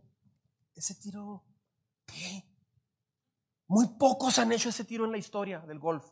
ese 0.76 0.96
tiro, 0.96 1.44
¿qué? 2.06 2.44
Muy 3.68 3.88
pocos 3.88 4.40
han 4.40 4.52
hecho 4.52 4.70
ese 4.70 4.84
tiro 4.84 5.06
en 5.06 5.12
la 5.12 5.18
historia 5.18 5.60
del 5.60 5.80
golf. 5.80 6.06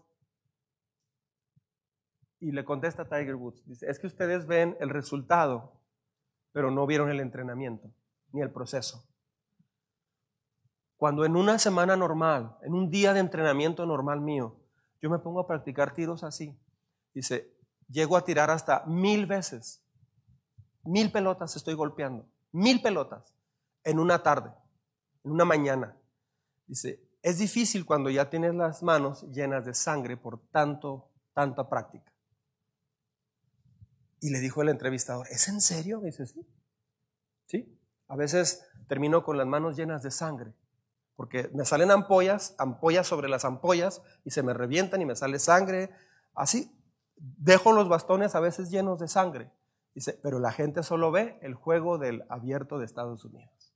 Y 2.39 2.51
le 2.51 2.65
contesta 2.65 3.05
Tiger 3.05 3.35
Woods, 3.35 3.65
dice, 3.65 3.89
es 3.89 3.99
que 3.99 4.07
ustedes 4.07 4.45
ven 4.45 4.77
el 4.79 4.89
resultado, 4.89 5.81
pero 6.51 6.69
no 6.71 6.85
vieron 6.85 7.09
el 7.09 7.19
entrenamiento 7.19 7.89
ni 8.31 8.41
el 8.41 8.51
proceso. 8.51 9.07
Cuando 10.97 11.25
en 11.25 11.35
una 11.35 11.59
semana 11.59 11.95
normal, 11.95 12.57
en 12.61 12.73
un 12.73 12.89
día 12.89 13.13
de 13.13 13.19
entrenamiento 13.19 13.85
normal 13.85 14.21
mío, 14.21 14.57
yo 15.01 15.09
me 15.09 15.19
pongo 15.19 15.39
a 15.39 15.47
practicar 15.47 15.93
tiros 15.93 16.23
así, 16.23 16.57
dice, 17.13 17.53
llego 17.87 18.17
a 18.17 18.23
tirar 18.23 18.49
hasta 18.49 18.85
mil 18.85 19.25
veces 19.25 19.85
Mil 20.85 21.11
pelotas 21.11 21.55
estoy 21.55 21.73
golpeando, 21.73 22.29
mil 22.51 22.79
pelotas 22.79 23.33
en 23.83 23.97
una 23.97 24.21
tarde, 24.21 24.51
en 25.23 25.31
una 25.31 25.43
mañana. 25.43 25.97
Dice, 26.67 27.09
es 27.23 27.39
difícil 27.39 27.85
cuando 27.85 28.11
ya 28.11 28.29
tienes 28.29 28.53
las 28.53 28.83
manos 28.83 29.23
llenas 29.31 29.65
de 29.65 29.73
sangre 29.73 30.15
por 30.15 30.39
tanto, 30.49 31.09
tanta 31.33 31.67
práctica. 31.67 32.11
Y 34.25 34.31
le 34.31 34.39
dijo 34.39 34.63
el 34.63 34.69
entrevistador, 34.69 35.27
¿es 35.29 35.47
en 35.49 35.61
serio? 35.61 35.99
dice, 35.99 36.25
sí. 36.25 36.43
Sí. 37.45 37.79
A 38.07 38.15
veces 38.15 38.65
termino 38.87 39.23
con 39.23 39.37
las 39.37 39.45
manos 39.45 39.77
llenas 39.77 40.01
de 40.01 40.09
sangre, 40.09 40.55
porque 41.15 41.51
me 41.53 41.63
salen 41.63 41.91
ampollas, 41.91 42.55
ampollas 42.57 43.05
sobre 43.05 43.29
las 43.29 43.45
ampollas, 43.45 44.01
y 44.23 44.31
se 44.31 44.41
me 44.41 44.55
revientan 44.55 44.99
y 44.99 45.05
me 45.05 45.15
sale 45.15 45.37
sangre. 45.37 45.91
Así, 46.33 46.75
dejo 47.15 47.71
los 47.71 47.87
bastones 47.87 48.33
a 48.33 48.39
veces 48.39 48.71
llenos 48.71 48.97
de 48.97 49.07
sangre. 49.07 49.51
Dice, 49.93 50.19
pero 50.23 50.39
la 50.39 50.51
gente 50.51 50.81
solo 50.81 51.11
ve 51.11 51.37
el 51.43 51.53
juego 51.53 51.99
del 51.99 52.23
abierto 52.27 52.79
de 52.79 52.85
Estados 52.85 53.23
Unidos. 53.25 53.75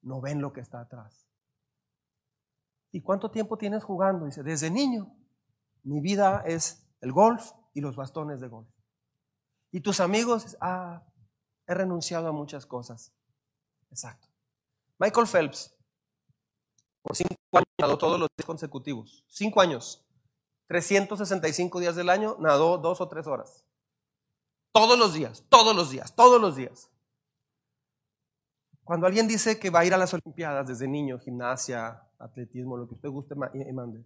No 0.00 0.20
ven 0.20 0.40
lo 0.40 0.52
que 0.52 0.60
está 0.60 0.80
atrás. 0.80 1.26
¿Y 2.92 3.02
cuánto 3.02 3.32
tiempo 3.32 3.58
tienes 3.58 3.82
jugando? 3.82 4.26
Dice, 4.26 4.44
desde 4.44 4.70
niño. 4.70 5.12
Mi 5.82 6.00
vida 6.00 6.44
es 6.46 6.88
el 7.00 7.10
golf 7.10 7.50
y 7.74 7.80
los 7.80 7.96
bastones 7.96 8.40
de 8.40 8.46
golf. 8.46 8.71
Y 9.72 9.80
tus 9.80 10.00
amigos, 10.00 10.56
ah, 10.60 11.02
he 11.66 11.74
renunciado 11.74 12.28
a 12.28 12.32
muchas 12.32 12.66
cosas. 12.66 13.12
Exacto. 13.90 14.28
Michael 14.98 15.26
Phelps, 15.26 15.74
por 17.00 17.16
cinco 17.16 17.34
años 17.52 17.98
todos 17.98 18.20
los 18.20 18.28
días 18.36 18.46
consecutivos. 18.46 19.24
Cinco 19.28 19.60
años. 19.60 20.06
365 20.68 21.80
días 21.80 21.96
del 21.96 22.08
año 22.08 22.36
nadó 22.38 22.78
dos 22.78 23.00
o 23.00 23.08
tres 23.08 23.26
horas. 23.26 23.64
Todos 24.72 24.98
los 24.98 25.12
días, 25.12 25.44
todos 25.48 25.74
los 25.74 25.90
días, 25.90 26.14
todos 26.14 26.40
los 26.40 26.56
días. 26.56 26.88
Cuando 28.84 29.06
alguien 29.06 29.28
dice 29.28 29.58
que 29.58 29.70
va 29.70 29.80
a 29.80 29.84
ir 29.84 29.94
a 29.94 29.98
las 29.98 30.14
Olimpiadas 30.14 30.66
desde 30.66 30.88
niño, 30.88 31.18
gimnasia, 31.18 32.02
atletismo, 32.18 32.76
lo 32.76 32.88
que 32.88 32.94
usted 32.94 33.08
guste 33.08 33.34
y 33.54 33.72
mande, 33.72 34.04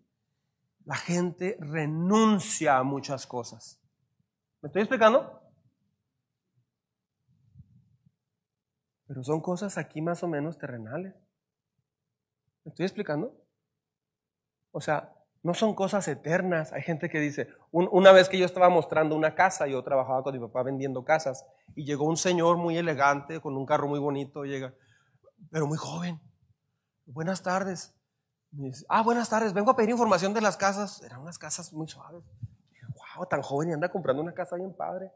la 0.85 0.97
gente 0.97 1.57
renuncia 1.61 2.79
a 2.79 2.83
muchas 2.83 3.27
cosas. 3.27 3.81
¿Me 4.61 4.69
estoy 4.69 4.83
explicando? 4.83 5.46
Pero 9.07 9.23
son 9.23 9.41
cosas 9.41 9.79
aquí 9.79 10.01
más 10.01 10.23
o 10.23 10.29
menos 10.29 10.59
terrenales. 10.59 11.15
¿Me 12.65 12.71
estoy 12.71 12.87
explicando? 12.87 13.35
O 14.73 14.81
sea, 14.81 15.15
no 15.43 15.55
son 15.55 15.75
cosas 15.75 16.09
eternas. 16.09 16.73
Hay 16.73 16.83
gente 16.83 17.09
que 17.09 17.21
dice, 17.21 17.49
una 17.71 18.11
vez 18.11 18.29
que 18.29 18.39
yo 18.39 18.45
estaba 18.45 18.69
mostrando 18.69 19.15
una 19.15 19.37
casa, 19.37 19.69
yo 19.69 19.83
trabajaba 19.85 20.25
con 20.25 20.35
mi 20.35 20.41
papá 20.41 20.65
vendiendo 20.65 21.05
casas, 21.05 21.47
y 21.77 21.85
llegó 21.85 22.05
un 22.05 22.17
señor 22.17 22.57
muy 22.57 22.77
elegante, 22.77 23.41
con 23.41 23.57
un 23.57 23.65
carro 23.65 23.87
muy 23.87 24.01
bonito, 24.01 24.45
llega, 24.45 24.75
pero 25.51 25.69
muy 25.69 25.79
joven. 25.79 26.21
Buenas 27.05 27.43
tardes. 27.43 27.95
ah, 28.89 29.03
buenas 29.03 29.31
tardes, 29.31 29.53
vengo 29.53 29.71
a 29.71 29.77
pedir 29.77 29.91
información 29.91 30.35
de 30.35 30.41
las 30.41 30.57
casas. 30.57 31.01
Eran 31.03 31.21
unas 31.21 31.39
casas 31.39 31.73
muy 31.73 31.87
suaves. 31.87 32.25
Wow, 33.15 33.27
tan 33.27 33.43
joven 33.43 33.71
y 33.71 33.73
anda 33.73 33.89
comprando 33.89 34.23
una 34.23 34.35
casa 34.35 34.57
bien 34.57 34.75
padre. 34.75 35.13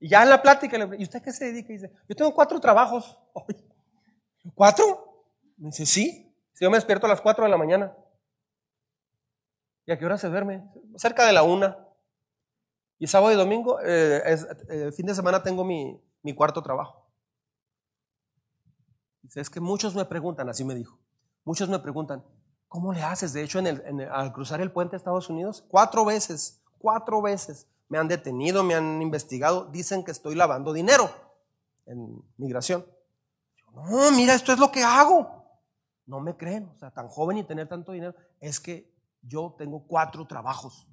Y 0.00 0.08
ya 0.08 0.22
en 0.22 0.30
la 0.30 0.40
plática, 0.40 0.78
¿y 0.98 1.02
usted 1.02 1.22
qué 1.22 1.30
se 1.30 1.44
dedica? 1.44 1.72
Y 1.72 1.76
dice, 1.76 1.92
yo 2.08 2.16
tengo 2.16 2.34
cuatro 2.34 2.58
trabajos. 2.58 3.18
¿Cuatro? 4.54 5.26
Me 5.58 5.68
dice, 5.68 5.84
sí. 5.84 6.34
Si 6.54 6.64
yo 6.64 6.70
me 6.70 6.78
despierto 6.78 7.04
a 7.04 7.10
las 7.10 7.20
cuatro 7.20 7.44
de 7.44 7.50
la 7.50 7.58
mañana. 7.58 7.94
¿Y 9.84 9.92
a 9.92 9.98
qué 9.98 10.06
hora 10.06 10.16
se 10.16 10.28
duerme? 10.28 10.66
Cerca 10.96 11.26
de 11.26 11.32
la 11.34 11.42
una. 11.42 11.86
Y 12.98 13.06
sábado 13.06 13.32
y 13.32 13.36
domingo, 13.36 13.78
eh, 13.80 14.22
eh, 14.68 14.92
fin 14.92 15.06
de 15.06 15.14
semana 15.14 15.42
tengo 15.42 15.64
mi, 15.64 16.00
cuarto 16.34 16.62
trabajo. 16.62 17.10
Dice, 19.22 19.40
es 19.40 19.50
que 19.50 19.60
muchos 19.60 19.94
me 19.94 20.04
preguntan, 20.06 20.48
así 20.48 20.64
me 20.64 20.74
dijo, 20.74 20.98
muchos 21.44 21.68
me 21.68 21.78
preguntan, 21.78 22.24
¿cómo 22.68 22.92
le 22.92 23.02
haces? 23.02 23.32
De 23.32 23.42
hecho, 23.42 23.58
en 23.58 24.00
al 24.02 24.32
cruzar 24.32 24.60
el 24.60 24.72
puente 24.72 24.92
de 24.92 24.96
Estados 24.98 25.28
Unidos, 25.28 25.64
cuatro 25.68 26.04
veces, 26.04 26.62
cuatro 26.78 27.22
veces 27.22 27.66
me 27.90 27.98
han 27.98 28.08
detenido, 28.08 28.62
me 28.62 28.74
han 28.74 29.02
investigado, 29.02 29.66
dicen 29.66 30.04
que 30.04 30.12
estoy 30.12 30.36
lavando 30.36 30.72
dinero 30.72 31.10
en 31.86 32.22
migración. 32.38 32.86
no, 33.74 34.12
mira, 34.12 34.32
esto 34.32 34.52
es 34.52 34.58
lo 34.58 34.70
que 34.70 34.82
hago. 34.82 35.60
No 36.06 36.20
me 36.20 36.36
creen, 36.36 36.68
o 36.72 36.78
sea, 36.78 36.92
tan 36.92 37.08
joven 37.08 37.38
y 37.38 37.44
tener 37.44 37.68
tanto 37.68 37.92
dinero. 37.92 38.14
Es 38.38 38.60
que 38.60 38.94
yo 39.22 39.56
tengo 39.58 39.86
cuatro 39.86 40.24
trabajos. 40.26 40.88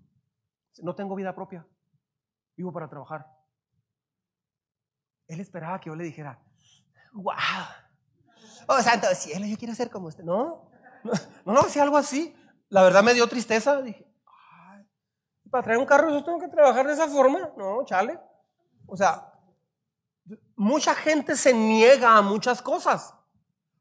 No 0.80 0.96
tengo 0.96 1.16
vida 1.16 1.34
propia. 1.36 1.68
Vivo 2.56 2.74
para 2.74 2.90
trabajar. 2.90 3.28
Él 5.28 5.40
esperaba 5.40 5.80
que 5.80 5.90
yo 5.92 5.96
le 5.96 6.04
dijera, 6.04 6.40
wow, 7.14 7.34
oh 8.68 8.82
santo 8.82 9.08
cielo, 9.14 9.46
yo 9.46 9.58
quiero 9.58 9.76
ser 9.76 9.90
como 9.90 10.08
usted. 10.08 10.24
No, 10.28 10.72
no, 11.04 11.14
no, 11.46 11.54
no, 11.54 11.82
algo 11.82 11.96
así. 11.96 12.36
La 12.70 12.82
verdad 12.82 13.04
me 13.04 13.14
dio 13.14 13.28
tristeza. 13.28 13.82
Dije, 13.82 14.07
Para 15.50 15.64
traer 15.64 15.80
un 15.80 15.86
carro 15.86 16.10
yo 16.10 16.24
tengo 16.24 16.40
que 16.40 16.48
trabajar 16.48 16.88
de 16.88 16.94
esa 16.94 17.08
forma. 17.08 17.52
No, 17.58 17.84
chale. 17.86 18.20
O 18.86 18.96
sea, 18.96 19.34
mucha 20.56 20.94
gente 20.96 21.36
se 21.36 21.54
niega 21.54 22.18
a 22.18 22.22
muchas 22.22 22.62
cosas. 22.62 23.14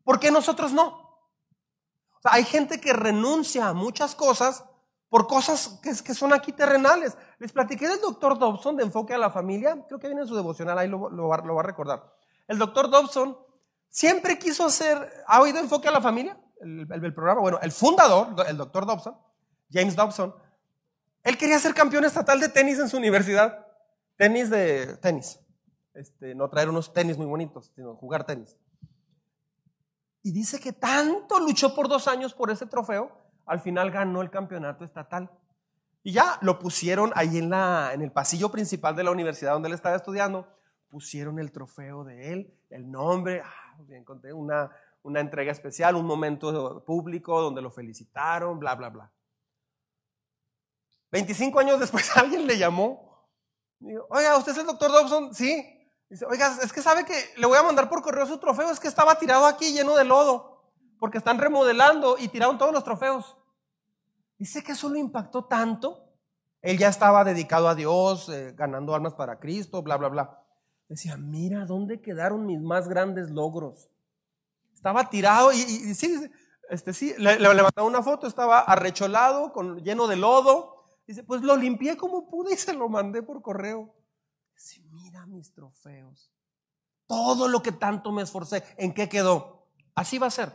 ¿Por 0.05 0.21
qué 0.21 0.31
nosotros 0.31 0.73
no? 0.73 1.05
Hay 2.25 2.45
gente 2.45 2.81
que 2.81 2.93
renuncia 2.93 3.69
a 3.69 3.75
muchas 3.75 4.14
cosas 4.14 4.64
por 5.09 5.27
cosas 5.27 5.79
que, 5.83 5.91
que 6.05 6.14
son 6.14 6.33
aquí 6.33 6.53
terrenales. 6.53 7.17
Les 7.39 7.53
platiqué 7.53 7.89
del 7.89 8.01
doctor 8.01 8.39
Dobson 8.39 8.77
de 8.77 8.85
Enfoque 8.85 9.14
a 9.14 9.19
la 9.19 9.31
Familia. 9.31 9.85
Creo 9.87 10.01
que 10.01 10.09
viene 10.09 10.23
en 10.23 10.29
su 10.29 10.35
devocional, 10.35 10.79
ahí 10.79 10.89
lo, 10.89 11.09
lo 11.11 11.29
va 11.29 11.37
a 11.37 11.62
recordar. 11.62 12.12
El 12.49 12.59
doctor 12.59 12.91
Dobson 12.91 13.37
siempre 13.89 14.39
quiso 14.39 14.67
hacer, 14.67 15.25
¿ha 15.27 15.41
oído 15.41 15.59
Enfoque 15.59 15.89
a 15.89 15.93
la 15.93 16.01
Familia? 16.01 16.39
El, 16.61 17.14
programa, 17.14 17.41
bueno, 17.41 17.59
el 17.62 17.73
fundador, 17.73 18.29
el 18.49 18.57
doctor 18.57 18.87
Dobson, 18.87 19.17
James 19.71 19.95
Dobson, 19.95 20.35
él 21.27 21.37
quería 21.37 21.59
ser 21.59 21.74
campeón 21.74 22.05
estatal 22.05 22.39
de 22.39 22.49
tenis 22.49 22.79
en 22.79 22.89
su 22.89 22.97
universidad. 22.97 23.66
Tenis 24.16 24.49
de 24.49 24.97
tenis. 24.99 25.41
Este, 25.93 26.37
no 26.37 26.49
traer 26.49 26.68
unos 26.68 26.93
tenis 26.93 27.18
muy 27.18 27.27
bonitos, 27.27 27.72
sino 27.74 27.97
jugar 27.97 28.24
tenis. 28.24 28.57
Y 30.22 30.31
dice 30.31 30.61
que 30.61 30.72
tanto 30.72 31.41
luchó 31.41 31.74
por 31.74 31.89
dos 31.89 32.07
años 32.07 32.33
por 32.33 32.53
ese 32.53 32.66
trofeo, 32.66 33.11
al 33.45 33.59
final 33.59 33.91
ganó 33.91 34.22
el 34.22 34.31
campeonato 34.31 34.85
estatal. 34.85 35.29
Y 36.05 36.12
ya 36.12 36.39
lo 36.43 36.61
pusieron 36.61 37.11
ahí 37.16 37.39
en, 37.39 37.51
la, 37.51 37.91
en 37.93 38.03
el 38.03 38.12
pasillo 38.12 38.53
principal 38.53 38.95
de 38.95 39.03
la 39.03 39.11
universidad 39.11 39.55
donde 39.55 39.66
él 39.66 39.74
estaba 39.74 39.97
estudiando, 39.97 40.47
pusieron 40.89 41.41
el 41.41 41.51
trofeo 41.51 42.05
de 42.05 42.33
él, 42.33 42.55
el 42.70 42.89
nombre, 42.89 43.43
ah, 43.45 43.77
encontré 43.89 44.33
una, 44.33 44.70
una 45.03 45.18
entrega 45.18 45.51
especial, 45.51 45.97
un 45.97 46.07
momento 46.07 46.85
público 46.85 47.43
donde 47.43 47.62
lo 47.62 47.72
felicitaron, 47.72 48.61
bla, 48.61 48.77
bla, 48.77 48.91
bla. 48.91 49.12
25 51.13 51.61
años 51.61 51.81
después 51.81 52.11
alguien 52.17 52.47
le 52.47 52.59
llamó. 52.59 53.27
Oiga, 54.11 54.37
¿usted 54.37 54.53
es 54.53 54.59
el 54.59 54.67
doctor 54.67 54.91
Dobson? 54.91 55.35
Sí. 55.35 55.73
Dice, 56.09 56.25
oiga, 56.27 56.57
es 56.63 56.73
que 56.73 56.83
sabe 56.83 57.05
que 57.05 57.15
le 57.37 57.47
voy 57.47 57.59
a 57.59 57.63
mandar 57.63 57.89
por 57.89 58.03
correo 58.03 58.27
su 58.27 58.39
trofeo, 58.39 58.71
es 58.71 58.79
que 58.79 58.89
estaba 58.89 59.19
tirado 59.19 59.45
aquí 59.45 59.73
lleno 59.73 59.97
de 59.97 60.05
lodo, 60.05 60.71
porque 61.01 61.19
están 61.19 61.39
remodelando 61.39 62.17
y 62.19 62.29
tiraron 62.29 62.59
todos 62.59 62.73
los 62.73 62.85
trofeos. 62.85 63.37
Dice 64.39 64.63
que 64.63 64.73
eso 64.73 64.89
lo 64.89 64.97
impactó 64.97 65.45
tanto. 65.47 66.05
Él 66.63 66.79
ya 66.79 66.89
estaba 66.89 67.25
dedicado 67.25 67.69
a 67.69 67.75
Dios, 67.75 68.29
eh, 68.29 68.53
ganando 68.57 68.95
almas 68.95 69.15
para 69.15 69.39
Cristo, 69.39 69.83
bla, 69.83 69.97
bla, 69.97 70.09
bla. 70.09 70.43
Decía, 70.89 71.17
mira, 71.17 71.65
¿dónde 71.65 72.01
quedaron 72.01 72.47
mis 72.47 72.61
más 72.61 72.89
grandes 72.89 73.31
logros? 73.31 73.91
Estaba 74.75 75.11
tirado 75.11 75.53
y, 75.53 75.59
sí, 75.95 76.31
este, 76.71 76.93
sí, 76.93 77.15
le, 77.19 77.39
le, 77.39 77.51
una 77.83 78.03
foto, 78.03 78.27
estaba 78.27 78.61
arrecholado, 78.61 79.53
con, 79.53 79.83
lleno 79.83 80.07
de 80.07 80.17
lodo. 80.17 80.76
Dice, 81.07 81.23
pues 81.23 81.43
lo 81.43 81.57
limpié 81.57 81.97
como 81.97 82.29
pude 82.29 82.55
y 82.55 82.57
se 82.57 82.73
lo 82.73 82.89
mandé 82.89 83.23
por 83.23 83.41
correo. 83.43 83.95
Dice, 84.55 84.83
mira 84.91 85.27
mis 85.27 85.53
trofeos. 85.53 86.33
Todo 87.07 87.47
lo 87.47 87.63
que 87.63 87.73
tanto 87.73 88.11
me 88.11 88.23
esforcé, 88.23 88.65
¿en 88.77 88.93
qué 88.93 89.09
quedó? 89.09 89.69
Así 89.95 90.19
va 90.19 90.27
a 90.27 90.31
ser. 90.31 90.53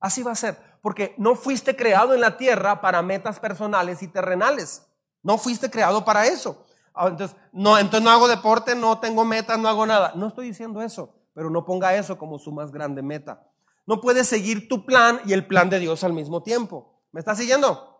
Así 0.00 0.22
va 0.22 0.32
a 0.32 0.36
ser. 0.36 0.58
Porque 0.82 1.14
no 1.18 1.36
fuiste 1.36 1.76
creado 1.76 2.14
en 2.14 2.20
la 2.20 2.36
tierra 2.36 2.80
para 2.80 3.02
metas 3.02 3.38
personales 3.38 4.02
y 4.02 4.08
terrenales. 4.08 4.86
No 5.22 5.38
fuiste 5.38 5.70
creado 5.70 6.04
para 6.04 6.26
eso. 6.26 6.64
Ah, 6.94 7.08
entonces 7.08 7.36
no, 7.52 7.78
entonces 7.78 8.02
no 8.02 8.10
hago 8.10 8.26
deporte, 8.26 8.74
no 8.74 8.98
tengo 8.98 9.24
metas, 9.24 9.58
no 9.58 9.68
hago 9.68 9.86
nada. 9.86 10.12
No 10.16 10.28
estoy 10.28 10.48
diciendo 10.48 10.82
eso, 10.82 11.14
pero 11.34 11.50
no 11.50 11.64
ponga 11.64 11.94
eso 11.94 12.18
como 12.18 12.38
su 12.38 12.52
más 12.52 12.72
grande 12.72 13.02
meta. 13.02 13.48
No 13.86 14.00
puedes 14.00 14.28
seguir 14.28 14.68
tu 14.68 14.84
plan 14.84 15.20
y 15.24 15.32
el 15.32 15.46
plan 15.46 15.70
de 15.70 15.78
Dios 15.78 16.02
al 16.04 16.12
mismo 16.12 16.42
tiempo. 16.42 17.02
¿Me 17.12 17.20
estás 17.20 17.38
siguiendo? 17.38 17.95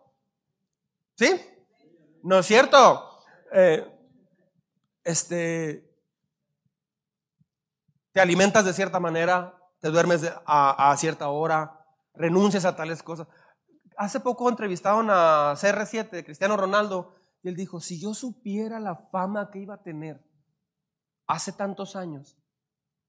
¿Sí? 1.17 1.41
¿No 2.21 2.39
es 2.39 2.45
cierto? 2.45 3.23
Eh, 3.51 3.91
este, 5.03 5.89
te 8.11 8.21
alimentas 8.21 8.65
de 8.65 8.73
cierta 8.73 8.99
manera, 8.99 9.57
te 9.79 9.89
duermes 9.89 10.31
a, 10.45 10.95
cierta 10.97 11.29
hora, 11.29 11.85
renuncias 12.13 12.65
a 12.65 12.75
tales 12.75 13.01
cosas. 13.01 13.27
Hace 13.97 14.19
poco 14.19 14.47
entrevistaron 14.47 15.07
a 15.09 15.53
CR7, 15.55 16.11
de 16.11 16.23
Cristiano 16.23 16.55
Ronaldo, 16.55 17.15
y 17.41 17.49
él 17.49 17.55
dijo, 17.55 17.79
si 17.79 17.99
yo 17.99 18.13
supiera 18.13 18.79
la 18.79 18.95
fama 19.11 19.49
que 19.49 19.59
iba 19.59 19.75
a 19.75 19.81
tener 19.81 20.23
hace 21.25 21.51
tantos 21.51 21.95
años 21.95 22.37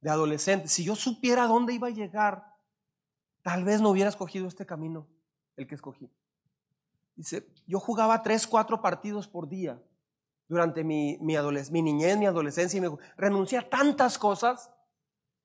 de 0.00 0.10
adolescente, 0.10 0.68
si 0.68 0.82
yo 0.82 0.96
supiera 0.96 1.46
dónde 1.46 1.74
iba 1.74 1.88
a 1.88 1.90
llegar, 1.90 2.54
tal 3.42 3.64
vez 3.64 3.82
no 3.82 3.90
hubiera 3.90 4.08
escogido 4.08 4.48
este 4.48 4.64
camino, 4.64 5.08
el 5.56 5.66
que 5.66 5.74
escogí. 5.74 6.10
Dice, 7.18 7.52
yo 7.66 7.80
jugaba 7.80 8.22
tres, 8.22 8.46
cuatro 8.46 8.80
partidos 8.80 9.26
por 9.26 9.48
día 9.48 9.82
durante 10.46 10.84
mi, 10.84 11.18
mi, 11.20 11.82
niñez, 11.82 12.16
mi 12.16 12.26
adolescencia, 12.26 12.78
y 12.78 12.80
me, 12.80 12.96
renuncié 13.16 13.58
a 13.58 13.68
tantas 13.68 14.16
cosas. 14.18 14.70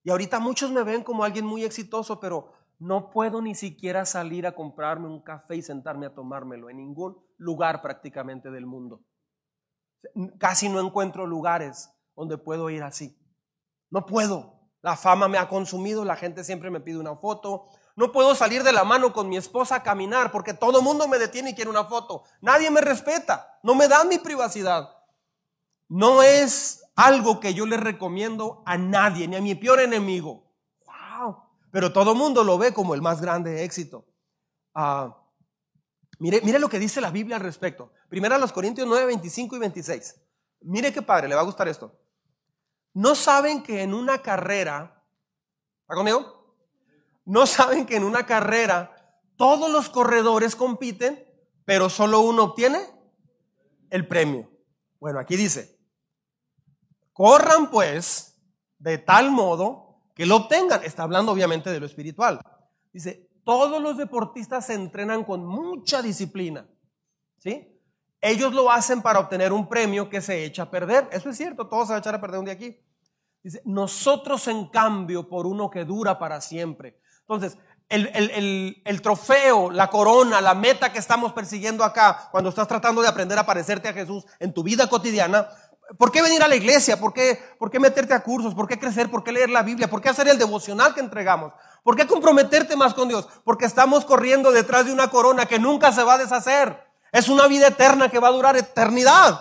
Y 0.04 0.12
ahorita 0.12 0.40
muchos 0.40 0.70
me 0.70 0.84
ven 0.84 1.02
como 1.04 1.24
alguien 1.24 1.48
muy 1.48 1.64
exitoso, 1.64 2.20
pero 2.20 2.54
no 2.78 3.10
puedo 3.10 3.42
ni 3.42 3.56
siquiera 3.56 4.06
salir 4.06 4.46
a 4.46 4.54
comprarme 4.54 5.08
un 5.08 5.24
café 5.24 5.56
y 5.56 5.64
sentarme 5.64 6.06
a 6.06 6.14
tomármelo 6.14 6.70
en 6.70 6.78
ningún 6.78 7.18
lugar 7.38 7.82
prácticamente 7.82 8.52
del 8.52 8.68
mundo. 8.68 9.02
Casi 10.38 10.70
no 10.70 10.80
encuentro 10.80 11.26
lugares 11.26 11.90
donde 12.16 12.38
puedo 12.38 12.70
ir 12.70 12.84
así. 12.84 13.18
No 13.90 14.06
puedo. 14.06 14.70
La 14.84 14.96
fama 14.96 15.28
me 15.28 15.40
ha 15.40 15.50
consumido, 15.50 16.06
la 16.06 16.18
gente 16.18 16.44
siempre 16.44 16.70
me 16.70 16.82
pide 16.82 17.00
una 17.00 17.16
foto, 17.16 17.70
no 17.96 18.12
puedo 18.12 18.34
salir 18.34 18.64
de 18.64 18.72
la 18.72 18.84
mano 18.84 19.14
con 19.14 19.30
mi 19.30 19.38
esposa 19.38 19.76
a 19.76 19.84
caminar 19.84 20.32
porque 20.32 20.54
todo 20.54 20.80
el 20.80 20.84
mundo 20.84 21.08
me 21.08 21.20
detiene 21.20 21.52
y 21.52 21.56
quiere 21.56 21.70
una 21.70 21.86
foto. 21.86 22.24
Nadie 22.42 22.72
me 22.72 22.82
respeta. 22.82 23.60
No 23.62 23.76
me 23.76 23.88
dan 23.88 24.08
mi 24.08 24.18
privacidad. 24.18 24.90
No 25.90 26.24
es 26.24 26.84
algo 26.96 27.40
que 27.40 27.54
yo 27.54 27.66
le 27.68 27.78
recomiendo 27.78 28.64
a 28.66 28.78
nadie, 28.78 29.28
ni 29.28 29.36
a 29.36 29.42
mi 29.42 29.54
peor 29.54 29.80
enemigo. 29.80 30.52
Wow. 30.86 31.38
Pero 31.72 31.94
todo 31.94 32.14
el 32.14 32.18
mundo 32.18 32.44
lo 32.44 32.58
ve 32.58 32.74
como 32.74 32.96
el 32.96 33.02
más 33.02 33.22
grande 33.22 33.64
éxito. 33.64 34.06
Ah, 34.74 35.16
mire, 36.18 36.42
mire 36.42 36.58
lo 36.58 36.70
que 36.70 36.80
dice 36.80 37.00
la 37.00 37.12
Biblia 37.12 37.36
al 37.36 37.44
respecto. 37.44 37.92
Primero 38.10 38.34
a 38.34 38.40
los 38.40 38.52
Corintios 38.52 38.88
9, 38.88 39.06
25 39.06 39.56
y 39.56 39.60
26. 39.60 40.16
Mire 40.62 40.92
qué 40.92 41.04
padre, 41.04 41.28
le 41.28 41.36
va 41.36 41.42
a 41.42 41.46
gustar 41.46 41.68
esto. 41.68 41.96
No 42.96 43.14
saben 43.14 43.62
que 43.62 43.84
en 43.84 43.94
una 43.94 44.20
carrera, 44.24 45.04
¿está 45.82 45.96
conmigo? 45.96 46.43
No 47.26 47.46
saben 47.46 47.86
que 47.86 47.96
en 47.96 48.04
una 48.04 48.26
carrera 48.26 48.96
todos 49.38 49.72
los 49.72 49.90
corredores 49.90 50.56
compiten, 50.56 51.26
pero 51.66 51.90
solo 51.90 52.22
uno 52.22 52.44
obtiene 52.44 52.80
el 53.90 54.08
premio. 54.08 54.50
Bueno, 55.00 55.20
aquí 55.20 55.36
dice, 55.36 55.78
corran 57.14 57.70
pues 57.70 58.42
de 58.80 58.98
tal 58.98 59.32
modo 59.32 60.02
que 60.16 60.26
lo 60.26 60.38
obtengan. 60.38 60.84
Está 60.84 61.04
hablando 61.04 61.32
obviamente 61.32 61.70
de 61.70 61.80
lo 61.80 61.86
espiritual. 61.86 62.42
Dice, 62.92 63.30
todos 63.44 63.82
los 63.82 63.98
deportistas 63.98 64.68
se 64.68 64.74
entrenan 64.74 65.24
con 65.24 65.46
mucha 65.46 66.02
disciplina. 66.02 66.68
¿Sí? 67.38 67.70
Ellos 68.22 68.54
lo 68.54 68.72
hacen 68.72 69.02
para 69.02 69.20
obtener 69.20 69.52
un 69.52 69.68
premio 69.68 70.10
que 70.10 70.22
se 70.22 70.46
echa 70.46 70.64
a 70.64 70.72
perder. 70.72 71.10
Eso 71.12 71.30
es 71.30 71.38
cierto, 71.38 71.68
todo 71.68 71.86
se 71.86 71.92
va 71.92 71.98
a 71.98 72.00
echar 72.00 72.16
a 72.16 72.22
perder 72.22 72.40
un 72.40 72.46
día 72.46 72.54
aquí. 72.54 72.80
Dice, 73.44 73.62
nosotros 73.66 74.48
en 74.48 74.70
cambio 74.70 75.28
por 75.28 75.46
uno 75.46 75.70
que 75.70 75.84
dura 75.84 76.18
para 76.18 76.40
siempre. 76.40 77.02
Entonces, 77.28 77.58
el, 77.90 79.02
trofeo, 79.02 79.70
la 79.70 79.90
corona, 79.90 80.42
la 80.42 80.54
meta 80.54 80.92
que 80.92 81.00
estamos 81.00 81.34
persiguiendo 81.34 81.84
acá, 81.84 82.30
cuando 82.32 82.50
estás 82.50 82.68
tratando 82.68 83.02
de 83.02 83.08
aprender 83.08 83.38
a 83.38 83.46
parecerte 83.46 83.88
a 83.88 83.94
Jesús 83.94 84.26
en 84.40 84.54
tu 84.54 84.64
vida 84.64 84.88
cotidiana, 84.88 85.48
¿por 85.98 86.12
qué 86.12 86.22
venir 86.22 86.42
a 86.44 86.48
la 86.48 86.56
iglesia? 86.56 87.00
¿Por 87.00 87.14
qué, 87.14 87.40
¿Por 87.60 87.70
qué 87.70 87.80
meterte 87.80 88.14
a 88.14 88.24
cursos? 88.24 88.56
¿Por 88.56 88.68
qué 88.68 88.80
crecer? 88.80 89.12
¿Por 89.12 89.24
qué 89.24 89.32
leer 89.32 89.50
la 89.50 89.64
Biblia? 89.64 89.90
¿Por 89.90 90.02
qué 90.02 90.10
hacer 90.10 90.28
el 90.28 90.38
devocional 90.38 90.94
que 90.94 91.02
entregamos? 91.02 91.54
¿Por 91.84 91.96
qué 91.96 92.08
comprometerte 92.08 92.76
más 92.76 92.94
con 92.94 93.10
Dios? 93.10 93.28
Porque 93.44 93.66
estamos 93.66 94.06
corriendo 94.06 94.52
detrás 94.52 94.86
de 94.86 94.94
una 94.94 95.10
corona 95.10 95.46
que 95.46 95.60
nunca 95.60 95.92
se 95.92 96.04
va 96.04 96.16
a 96.16 96.18
deshacer. 96.18 96.80
Es 97.12 97.30
una 97.30 97.48
vida 97.48 97.68
eterna 97.68 98.10
que 98.10 98.20
va 98.20 98.30
a 98.30 98.32
durar 98.32 98.58
eternidad. 98.58 99.40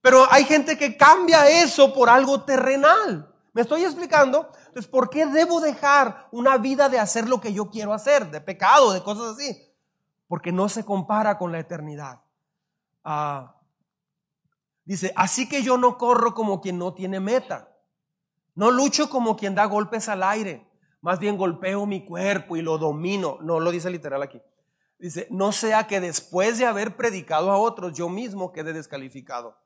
Pero 0.00 0.26
hay 0.30 0.44
gente 0.44 0.78
que 0.78 0.96
cambia 0.96 1.48
eso 1.50 1.92
por 1.92 2.08
algo 2.08 2.42
terrenal. 2.44 3.34
¿Me 3.58 3.62
estoy 3.62 3.82
explicando? 3.82 4.52
Entonces, 4.68 4.86
¿por 4.86 5.10
qué 5.10 5.26
debo 5.26 5.60
dejar 5.60 6.28
una 6.30 6.58
vida 6.58 6.88
de 6.88 7.00
hacer 7.00 7.28
lo 7.28 7.40
que 7.40 7.52
yo 7.52 7.70
quiero 7.70 7.92
hacer, 7.92 8.30
de 8.30 8.40
pecado, 8.40 8.92
de 8.92 9.02
cosas 9.02 9.36
así? 9.36 9.74
Porque 10.28 10.52
no 10.52 10.68
se 10.68 10.84
compara 10.84 11.38
con 11.38 11.50
la 11.50 11.58
eternidad. 11.58 12.20
Ah, 13.02 13.56
dice, 14.84 15.12
así 15.16 15.48
que 15.48 15.64
yo 15.64 15.76
no 15.76 15.98
corro 15.98 16.34
como 16.34 16.60
quien 16.60 16.78
no 16.78 16.94
tiene 16.94 17.18
meta. 17.18 17.76
No 18.54 18.70
lucho 18.70 19.10
como 19.10 19.36
quien 19.36 19.56
da 19.56 19.64
golpes 19.64 20.08
al 20.08 20.22
aire. 20.22 20.64
Más 21.00 21.18
bien 21.18 21.36
golpeo 21.36 21.84
mi 21.84 22.04
cuerpo 22.04 22.56
y 22.56 22.62
lo 22.62 22.78
domino. 22.78 23.38
No 23.40 23.58
lo 23.58 23.72
dice 23.72 23.90
literal 23.90 24.22
aquí. 24.22 24.40
Dice, 25.00 25.26
no 25.30 25.50
sea 25.50 25.88
que 25.88 26.00
después 26.00 26.58
de 26.58 26.66
haber 26.66 26.96
predicado 26.96 27.50
a 27.50 27.58
otros, 27.58 27.92
yo 27.92 28.08
mismo 28.08 28.52
quede 28.52 28.72
descalificado. 28.72 29.58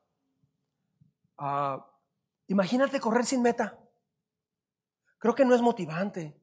Ah, 1.37 1.85
imagínate 2.47 2.99
correr 2.99 3.27
sin 3.27 3.43
meta. 3.43 3.77
Creo 5.23 5.35
que 5.35 5.45
no 5.45 5.55
es 5.55 5.61
motivante. 5.61 6.37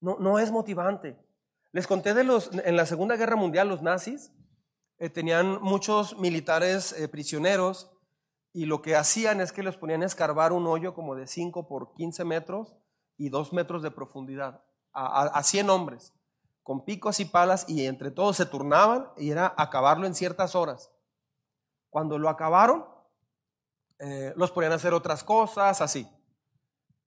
No, 0.00 0.16
no 0.18 0.38
es 0.38 0.50
motivante. 0.50 1.22
Les 1.70 1.86
conté 1.86 2.14
de 2.14 2.24
los, 2.24 2.50
en 2.50 2.76
la 2.76 2.86
Segunda 2.86 3.16
Guerra 3.16 3.36
Mundial, 3.36 3.68
los 3.68 3.82
nazis, 3.82 4.32
eh, 4.96 5.10
tenían 5.10 5.60
muchos 5.60 6.18
militares 6.18 6.94
eh, 6.94 7.08
prisioneros 7.08 7.90
y 8.54 8.64
lo 8.64 8.80
que 8.80 8.96
hacían 8.96 9.42
es 9.42 9.52
que 9.52 9.62
les 9.62 9.76
ponían 9.76 10.02
a 10.02 10.06
escarbar 10.06 10.54
un 10.54 10.66
hoyo 10.66 10.94
como 10.94 11.14
de 11.14 11.26
5 11.26 11.68
por 11.68 11.92
15 11.92 12.24
metros 12.24 12.74
y 13.18 13.28
2 13.28 13.52
metros 13.52 13.82
de 13.82 13.90
profundidad 13.90 14.64
a, 14.94 15.24
a 15.24 15.42
100 15.42 15.68
hombres 15.68 16.14
con 16.62 16.86
picos 16.86 17.20
y 17.20 17.26
palas 17.26 17.66
y 17.68 17.84
entre 17.84 18.10
todos 18.10 18.38
se 18.38 18.46
turnaban 18.46 19.10
y 19.18 19.30
era 19.30 19.52
acabarlo 19.58 20.06
en 20.06 20.14
ciertas 20.14 20.54
horas. 20.54 20.90
Cuando 21.90 22.18
lo 22.18 22.30
acabaron, 22.30 22.86
eh, 23.98 24.32
los 24.36 24.52
ponían 24.52 24.72
a 24.72 24.76
hacer 24.76 24.94
otras 24.94 25.22
cosas, 25.22 25.82
así. 25.82 26.08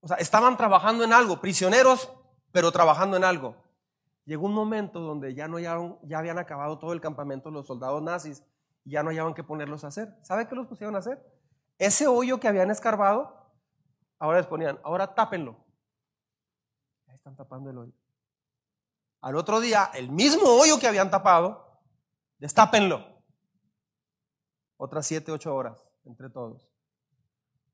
O 0.05 0.07
sea, 0.07 0.17
estaban 0.17 0.55
trabajando 0.55 1.03
en 1.03 1.11
algo, 1.11 1.41
prisioneros, 1.41 2.11
pero 2.51 2.71
trabajando 2.71 3.17
en 3.17 3.23
algo. 3.23 3.55
Llegó 4.25 4.45
un 4.45 4.53
momento 4.53 4.99
donde 4.99 5.33
ya, 5.33 5.47
no 5.47 5.57
ya 5.57 6.19
habían 6.19 6.37
acabado 6.37 6.77
todo 6.77 6.93
el 6.93 7.01
campamento 7.01 7.49
los 7.49 7.65
soldados 7.65 8.03
nazis 8.03 8.43
y 8.83 8.91
ya 8.91 9.01
no 9.01 9.09
hallaban 9.09 9.33
qué 9.33 9.43
ponerlos 9.43 9.83
a 9.83 9.87
hacer. 9.87 10.15
¿Sabe 10.21 10.47
qué 10.47 10.53
los 10.53 10.67
pusieron 10.67 10.95
a 10.95 10.99
hacer? 10.99 11.25
Ese 11.79 12.05
hoyo 12.05 12.39
que 12.39 12.47
habían 12.47 12.69
escarbado, 12.69 13.51
ahora 14.19 14.37
les 14.37 14.45
ponían, 14.45 14.79
ahora 14.83 15.15
tápenlo. 15.15 15.57
Ahí 17.07 17.15
están 17.15 17.35
tapando 17.35 17.71
el 17.71 17.77
hoyo. 17.79 17.93
Al 19.21 19.35
otro 19.35 19.59
día, 19.59 19.89
el 19.95 20.11
mismo 20.11 20.47
hoyo 20.49 20.77
que 20.77 20.87
habían 20.87 21.09
tapado, 21.09 21.81
destápenlo. 22.37 23.03
Otras 24.77 25.07
siete, 25.07 25.31
ocho 25.31 25.55
horas 25.55 25.91
entre 26.03 26.29
todos. 26.29 26.74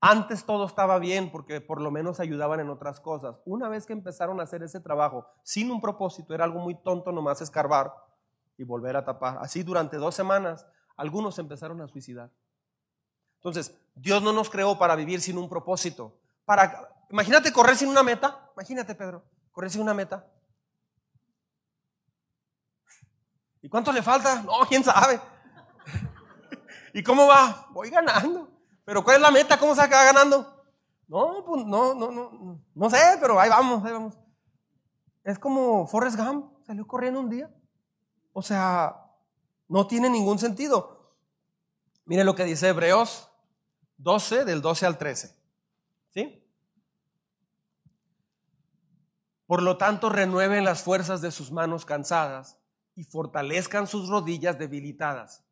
Antes 0.03 0.45
todo 0.45 0.65
estaba 0.65 0.97
bien 0.97 1.31
porque 1.31 1.61
por 1.61 1.79
lo 1.79 1.91
menos 1.91 2.19
ayudaban 2.19 2.59
en 2.59 2.71
otras 2.71 2.99
cosas. 2.99 3.35
Una 3.45 3.69
vez 3.69 3.85
que 3.85 3.93
empezaron 3.93 4.39
a 4.39 4.43
hacer 4.43 4.63
ese 4.63 4.79
trabajo 4.79 5.27
sin 5.43 5.69
un 5.69 5.79
propósito, 5.79 6.33
era 6.33 6.43
algo 6.43 6.59
muy 6.59 6.73
tonto 6.73 7.11
nomás 7.11 7.39
escarbar 7.39 7.93
y 8.57 8.63
volver 8.63 8.97
a 8.97 9.05
tapar. 9.05 9.37
Así 9.41 9.61
durante 9.61 9.97
dos 9.97 10.15
semanas, 10.15 10.65
algunos 10.97 11.37
empezaron 11.37 11.79
a 11.81 11.87
suicidar. 11.87 12.31
Entonces, 13.35 13.79
Dios 13.93 14.23
no 14.23 14.33
nos 14.33 14.49
creó 14.49 14.79
para 14.79 14.95
vivir 14.95 15.21
sin 15.21 15.37
un 15.37 15.47
propósito. 15.47 16.19
Para, 16.45 16.89
imagínate 17.11 17.53
correr 17.53 17.75
sin 17.75 17.89
una 17.89 18.01
meta. 18.01 18.49
Imagínate, 18.55 18.95
Pedro, 18.95 19.23
correr 19.51 19.69
sin 19.69 19.81
una 19.81 19.93
meta. 19.93 20.25
¿Y 23.61 23.69
cuánto 23.69 23.91
le 23.91 24.01
falta? 24.01 24.41
No, 24.41 24.53
quién 24.67 24.83
sabe. 24.83 25.21
¿Y 26.95 27.03
cómo 27.03 27.27
va? 27.27 27.67
Voy 27.69 27.91
ganando. 27.91 28.50
¿Pero 28.91 29.05
cuál 29.05 29.15
es 29.15 29.21
la 29.21 29.31
meta? 29.31 29.57
¿Cómo 29.57 29.73
se 29.73 29.79
acaba 29.79 30.03
ganando? 30.03 30.65
No, 31.07 31.45
pues 31.45 31.65
no, 31.65 31.93
no, 31.93 32.11
no, 32.11 32.61
no 32.75 32.89
sé, 32.89 32.97
pero 33.21 33.39
ahí 33.39 33.49
vamos, 33.49 33.85
ahí 33.85 33.93
vamos. 33.93 34.17
Es 35.23 35.39
como 35.39 35.87
Forrest 35.87 36.17
Gump, 36.17 36.51
salió 36.67 36.85
corriendo 36.85 37.21
un 37.21 37.29
día. 37.29 37.49
O 38.33 38.41
sea, 38.41 38.97
no 39.69 39.87
tiene 39.87 40.09
ningún 40.09 40.39
sentido. 40.39 41.15
Mire 42.03 42.25
lo 42.25 42.35
que 42.35 42.43
dice 42.43 42.67
Hebreos 42.67 43.31
12, 43.95 44.43
del 44.43 44.61
12 44.61 44.85
al 44.85 44.97
13. 44.97 45.37
¿Sí? 46.09 46.45
Por 49.45 49.63
lo 49.63 49.77
tanto, 49.77 50.09
renueven 50.09 50.65
las 50.65 50.83
fuerzas 50.83 51.21
de 51.21 51.31
sus 51.31 51.49
manos 51.49 51.85
cansadas 51.85 52.57
y 52.95 53.05
fortalezcan 53.05 53.87
sus 53.87 54.09
rodillas 54.09 54.59
debilitadas. 54.59 55.45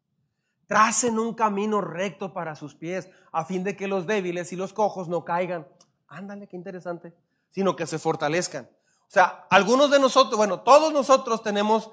Tracen 0.70 1.18
un 1.18 1.34
camino 1.34 1.82
recto 1.82 2.32
para 2.32 2.56
sus 2.56 2.76
pies, 2.76 3.10
a 3.32 3.44
fin 3.44 3.64
de 3.64 3.76
que 3.76 3.88
los 3.88 4.06
débiles 4.06 4.54
y 4.54 4.56
los 4.56 4.72
cojos 4.72 5.10
no 5.10 5.26
caigan. 5.26 5.68
Ándale, 6.08 6.46
qué 6.48 6.56
interesante. 6.56 7.12
Sino 7.50 7.76
que 7.76 7.88
se 7.88 7.98
fortalezcan. 7.98 8.70
O 8.86 9.10
sea, 9.10 9.48
algunos 9.50 9.90
de 9.90 10.00
nosotros, 10.00 10.38
bueno, 10.38 10.60
todos 10.60 10.94
nosotros 10.94 11.42
tenemos 11.42 11.90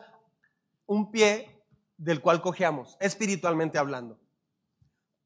un 0.84 1.10
pie 1.10 1.64
del 1.96 2.20
cual 2.20 2.42
cojeamos, 2.42 2.98
espiritualmente 3.00 3.78
hablando. 3.78 4.18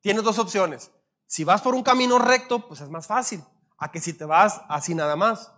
Tienes 0.00 0.22
dos 0.22 0.38
opciones. 0.38 0.92
Si 1.26 1.42
vas 1.42 1.60
por 1.60 1.74
un 1.74 1.82
camino 1.82 2.20
recto, 2.20 2.68
pues 2.68 2.80
es 2.80 2.88
más 2.88 3.08
fácil, 3.08 3.42
a 3.78 3.90
que 3.90 3.98
si 3.98 4.12
te 4.12 4.26
vas 4.26 4.62
así 4.68 4.94
nada 4.94 5.16
más. 5.16 5.52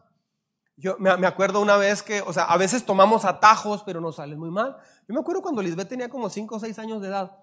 Yo 0.78 0.96
me, 0.98 1.26
acuerdo 1.26 1.60
una 1.60 1.76
vez 1.76 2.02
que, 2.02 2.22
o 2.22 2.32
sea, 2.32 2.44
a 2.44 2.56
veces 2.56 2.86
tomamos 2.86 3.26
atajos, 3.26 3.82
pero 3.84 4.00
nos 4.00 4.16
salen 4.16 4.38
muy 4.38 4.50
mal. 4.50 4.78
Yo 5.06 5.14
me 5.14 5.20
acuerdo 5.20 5.42
cuando 5.42 5.60
Lisbeth 5.60 5.90
tenía 5.90 6.08
como 6.08 6.30
5 6.30 6.56
o 6.56 6.58
6 6.58 6.78
años 6.78 7.02
de 7.02 7.08
edad, 7.08 7.41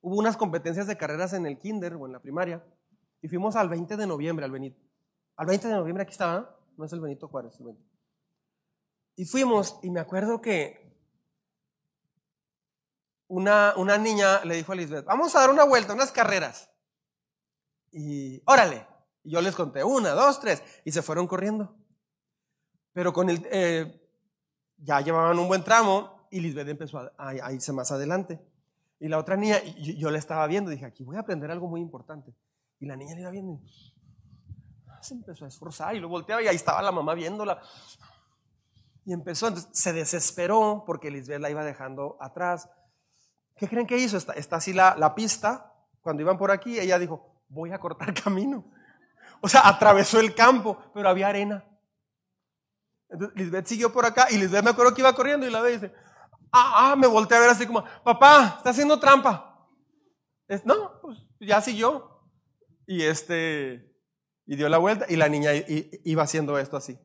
hubo 0.00 0.16
unas 0.16 0.36
competencias 0.36 0.86
de 0.86 0.96
carreras 0.96 1.32
en 1.32 1.46
el 1.46 1.58
kinder 1.58 1.94
o 1.94 2.06
en 2.06 2.12
la 2.12 2.20
primaria, 2.20 2.64
y 3.22 3.28
fuimos 3.28 3.56
al 3.56 3.68
20 3.68 3.96
de 3.96 4.06
noviembre, 4.06 4.44
al 4.44 4.50
Benito. 4.50 4.80
Al 5.36 5.46
20 5.46 5.68
de 5.68 5.74
noviembre 5.74 6.02
aquí 6.02 6.12
estaba, 6.12 6.58
no 6.76 6.84
es 6.84 6.92
el 6.92 7.00
Benito 7.00 7.28
Juárez, 7.28 7.54
el 7.60 7.66
Benito. 7.66 7.84
Y 9.16 9.24
fuimos, 9.26 9.78
y 9.82 9.90
me 9.90 10.00
acuerdo 10.00 10.40
que 10.40 10.90
una, 13.28 13.74
una 13.76 13.98
niña 13.98 14.44
le 14.44 14.56
dijo 14.56 14.72
a 14.72 14.74
Lisbeth, 14.74 15.04
vamos 15.04 15.34
a 15.36 15.40
dar 15.40 15.50
una 15.50 15.64
vuelta, 15.64 15.92
unas 15.92 16.12
carreras. 16.12 16.70
Y 17.92 18.42
órale. 18.46 18.86
Y 19.22 19.32
yo 19.32 19.40
les 19.40 19.54
conté 19.54 19.84
una, 19.84 20.10
dos, 20.10 20.40
tres, 20.40 20.62
y 20.84 20.92
se 20.92 21.02
fueron 21.02 21.26
corriendo. 21.26 21.76
Pero 22.92 23.12
con 23.12 23.30
el, 23.30 23.46
eh, 23.50 24.00
ya 24.78 25.00
llevaban 25.00 25.38
un 25.38 25.48
buen 25.48 25.62
tramo 25.62 26.26
y 26.30 26.40
Lisbeth 26.40 26.68
empezó 26.68 27.10
a, 27.16 27.52
irse 27.52 27.72
más 27.72 27.92
adelante. 27.92 28.40
Y 29.00 29.08
la 29.08 29.18
otra 29.18 29.36
niña, 29.36 29.60
yo, 29.78 29.94
yo, 29.94 30.10
la 30.10 30.18
estaba 30.18 30.46
viendo, 30.46 30.70
dije, 30.70 30.84
aquí 30.84 31.02
voy 31.02 31.16
a 31.16 31.20
aprender 31.20 31.50
algo 31.50 31.66
muy 31.66 31.80
importante. 31.80 32.32
Y 32.78 32.86
la 32.86 32.96
niña 32.96 33.14
le 33.14 33.22
iba 33.22 33.30
viendo 33.30 33.60
se 35.00 35.14
empezó 35.14 35.44
a 35.44 35.48
esforzar 35.48 35.94
y 35.96 36.00
lo 36.00 36.08
volteaba 36.08 36.42
y 36.42 36.48
ahí 36.48 36.56
estaba 36.56 36.82
la 36.82 36.92
mamá 36.92 37.14
viéndola. 37.14 37.60
Y 39.04 39.12
empezó, 39.12 39.48
entonces 39.48 39.70
se 39.72 39.92
desesperó 39.92 40.84
porque 40.86 41.10
Lisbeth 41.10 41.40
la 41.40 41.50
iba 41.50 41.64
dejando 41.64 42.16
atrás. 42.20 42.68
¿Qué 43.56 43.68
creen 43.68 43.86
que 43.86 43.96
hizo? 43.96 44.16
Está, 44.16 44.34
está 44.34 44.56
así 44.56 44.72
la, 44.72 44.94
la 44.96 45.14
pista. 45.14 45.72
Cuando 46.02 46.22
iban 46.22 46.38
por 46.38 46.50
aquí, 46.50 46.78
ella 46.78 46.98
dijo, 46.98 47.42
voy 47.48 47.72
a 47.72 47.78
cortar 47.78 48.12
camino. 48.22 48.64
O 49.40 49.48
sea, 49.48 49.66
atravesó 49.66 50.20
el 50.20 50.34
campo, 50.34 50.78
pero 50.92 51.08
había 51.08 51.28
arena. 51.28 51.64
Lisbeth 53.34 53.66
siguió 53.66 53.92
por 53.92 54.06
acá 54.06 54.28
y 54.30 54.38
Lisbeth 54.38 54.62
me 54.62 54.70
acuerdo 54.70 54.94
que 54.94 55.00
iba 55.00 55.12
corriendo 55.14 55.46
y 55.46 55.50
la 55.50 55.60
ve 55.62 55.70
y 55.70 55.74
dice, 55.74 55.92
ah, 56.52 56.92
ah, 56.92 56.96
me 56.96 57.06
volteé 57.06 57.36
a 57.36 57.40
ver 57.40 57.50
así 57.50 57.66
como, 57.66 57.84
papá, 58.04 58.54
está 58.58 58.70
haciendo 58.70 58.98
trampa. 58.98 59.68
Es, 60.48 60.64
no, 60.64 61.00
pues 61.00 61.18
ya 61.40 61.60
siguió. 61.60 62.22
Y 62.86 63.02
este, 63.02 63.94
y 64.46 64.56
dio 64.56 64.68
la 64.68 64.78
vuelta 64.78 65.06
y 65.08 65.16
la 65.16 65.28
niña 65.28 65.50
iba 66.04 66.22
haciendo 66.22 66.58
esto 66.58 66.76
así. 66.76 66.98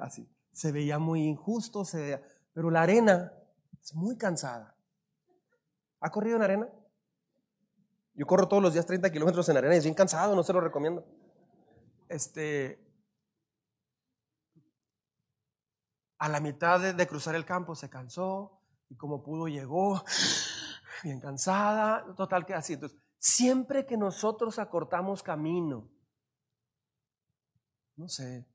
Así. 0.00 0.28
Se 0.52 0.72
veía 0.72 0.98
muy 0.98 1.22
injusto, 1.22 1.84
se 1.84 2.00
veía, 2.00 2.22
pero 2.52 2.70
la 2.70 2.82
arena 2.82 3.32
es 3.82 3.94
muy 3.94 4.18
cansada. 4.18 4.76
¿Ha 6.00 6.10
corrido 6.10 6.36
en 6.36 6.42
arena? 6.42 6.68
Yo 8.14 8.26
corro 8.26 8.48
todos 8.48 8.62
los 8.62 8.74
días 8.74 8.84
30 8.84 9.10
kilómetros 9.10 9.48
en 9.48 9.56
arena 9.56 9.74
y 9.74 9.78
estoy 9.78 9.94
cansado, 9.94 10.36
no 10.36 10.42
se 10.42 10.52
lo 10.52 10.60
recomiendo. 10.60 11.06
Este, 12.08 12.89
a 16.20 16.28
la 16.28 16.38
mitad 16.38 16.94
de, 16.94 17.06
cruzar 17.06 17.34
el 17.34 17.46
campo 17.46 17.74
se 17.74 17.88
cansó 17.88 18.60
y 18.90 18.96
como 18.96 19.22
pudo 19.22 19.48
llegó 19.48 20.04
bien 21.02 21.18
cansada, 21.18 22.04
total 22.14 22.44
que 22.44 22.52
así. 22.52 22.74
Entonces, 22.74 22.98
siempre 23.18 23.86
que 23.86 23.96
nosotros 23.96 24.58
acortamos 24.58 25.22
camino, 25.22 25.90
no 27.96 28.06
sé, 28.06 28.46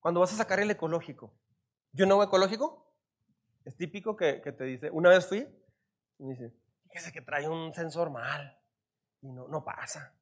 cuando 0.00 0.18
vas 0.18 0.32
a 0.32 0.36
sacar 0.36 0.58
el 0.58 0.72
ecológico, 0.72 1.32
¿yo 1.92 2.04
no 2.04 2.20
ecológico? 2.20 2.92
Es 3.64 3.76
típico 3.76 4.16
que, 4.16 4.40
te 4.40 4.64
dice, 4.64 4.90
una 4.90 5.10
vez 5.10 5.24
fui, 5.24 5.46
y 6.18 6.24
me 6.24 6.32
dice, 6.32 6.52
fíjese 6.88 7.12
que 7.12 7.22
trae 7.22 7.48
un 7.48 7.72
sensor 7.72 8.10
mal 8.10 8.60
y 9.20 9.30
no, 9.30 9.46
no 9.46 9.64
pasa, 9.64 10.12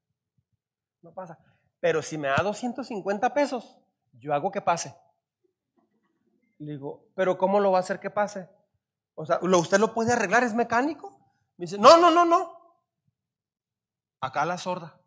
no 1.01 1.15
pasa. 1.15 1.39
Pero 1.81 2.03
si 2.03 2.19
me 2.19 2.29
da 2.29 2.43
250 2.43 3.33
pesos, 3.33 3.79
yo 4.13 4.35
hago 4.35 4.51
que 4.51 4.61
pase. 4.61 4.95
Le 6.59 6.73
digo, 6.73 7.05
pero 7.15 7.37
¿cómo 7.37 7.61
lo 7.61 7.73
va 7.73 7.79
a 7.79 7.81
hacer 7.81 8.01
que 8.01 8.11
pase? 8.11 8.49
O 9.15 9.27
sea, 9.27 9.39
¿usted 9.43 9.79
lo 9.79 9.95
puede 9.95 10.13
arreglar? 10.13 10.45
¿Es 10.45 10.55
mecánico? 10.55 11.19
Me 11.57 11.65
dice, 11.65 11.79
no, 11.79 11.97
no, 11.97 12.11
no, 12.11 12.25
no. 12.25 12.57
Acá 14.21 14.43
a 14.43 14.47
la 14.47 14.59
sorda. 14.59 14.99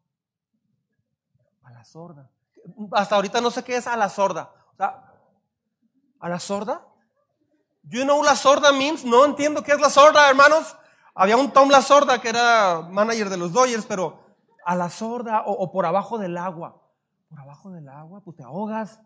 A 1.64 1.72
la 1.72 1.84
sorda. 1.84 2.30
Hasta 2.92 3.16
ahorita 3.16 3.42
no 3.42 3.52
sé 3.52 3.64
qué 3.64 3.76
es 3.76 3.88
a 3.88 3.98
la 3.98 4.10
sorda. 4.10 4.54
O 4.74 4.76
sea, 4.76 5.14
¿a 6.20 6.30
la 6.30 6.40
sorda? 6.40 6.86
You 7.84 8.04
know 8.04 8.24
la 8.24 8.36
sorda 8.36 8.72
means, 8.72 9.04
no 9.04 9.26
entiendo 9.26 9.64
qué 9.64 9.72
es 9.72 9.80
la 9.80 9.90
sorda, 9.90 10.30
hermanos. 10.30 10.76
Había 11.16 11.36
un 11.36 11.52
Tom 11.52 11.70
La 11.70 11.82
Sorda 11.82 12.22
que 12.22 12.30
era 12.30 12.82
manager 12.90 13.30
de 13.30 13.36
los 13.36 13.52
Dodgers, 13.52 13.86
pero 13.86 14.24
a 14.66 14.74
la 14.76 14.90
sorda 14.90 15.42
o, 15.46 15.52
o 15.52 15.70
por 15.70 15.86
abajo 15.86 16.18
del 16.18 16.38
agua. 16.38 16.82
Por 17.28 17.40
abajo 17.42 17.72
del 17.72 17.90
agua, 17.90 18.22
pues 18.22 18.38
te 18.38 18.44
ahogas. 18.44 19.02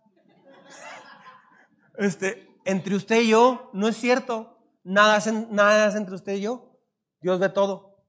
Este, 1.96 2.48
entre 2.66 2.96
usted 2.96 3.22
y 3.22 3.30
yo, 3.30 3.70
no 3.74 3.88
es 3.88 3.98
cierto. 3.98 4.58
Nada 4.84 5.18
es, 5.18 5.32
nada 5.50 5.96
entre 5.98 6.16
usted 6.16 6.34
y 6.34 6.42
yo. 6.42 6.80
Dios 7.22 7.40
ve 7.40 7.50
todo. 7.50 8.06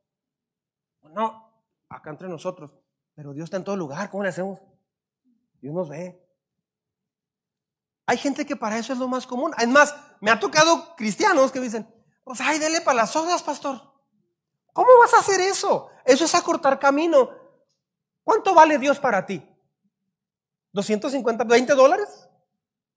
No, 1.03 1.53
acá 1.89 2.11
entre 2.11 2.29
nosotros. 2.29 2.75
Pero 3.15 3.33
Dios 3.33 3.45
está 3.45 3.57
en 3.57 3.65
todo 3.65 3.77
lugar. 3.77 4.11
¿Cómo 4.11 4.23
le 4.23 4.31
hacemos? 4.31 4.61
Dios 5.61 5.75
nos 5.75 5.89
ve. 5.89 6.21
Hay 8.07 8.19
gente 8.19 8.45
que 8.45 8.57
para 8.57 8.77
eso 8.77 8.93
es 8.93 8.99
lo 8.99 9.09
más 9.09 9.27
común. 9.27 9.53
Es 9.59 9.69
más, 9.69 9.95
me 10.21 10.31
ha 10.31 10.39
tocado 10.39 10.95
cristianos 10.97 11.53
que 11.53 11.61
dicen, 11.61 11.89
Pues 12.25 12.41
ay, 12.41 12.59
dele 12.59 12.81
para 12.81 12.97
las 12.97 13.11
sodas, 13.11 13.43
pastor. 13.43 13.81
¿Cómo 14.73 14.89
vas 14.99 15.15
a 15.15 15.21
hacer 15.21 15.41
eso? 15.41 15.89
Eso 16.05 16.25
es 16.25 16.35
acortar 16.35 16.79
camino. 16.79 17.31
¿Cuánto 18.25 18.55
vale 18.55 18.79
Dios 18.79 18.99
para 18.99 19.25
ti? 19.25 19.49
¿250, 20.73 21.47
20 21.47 21.75
dólares? 21.75 22.24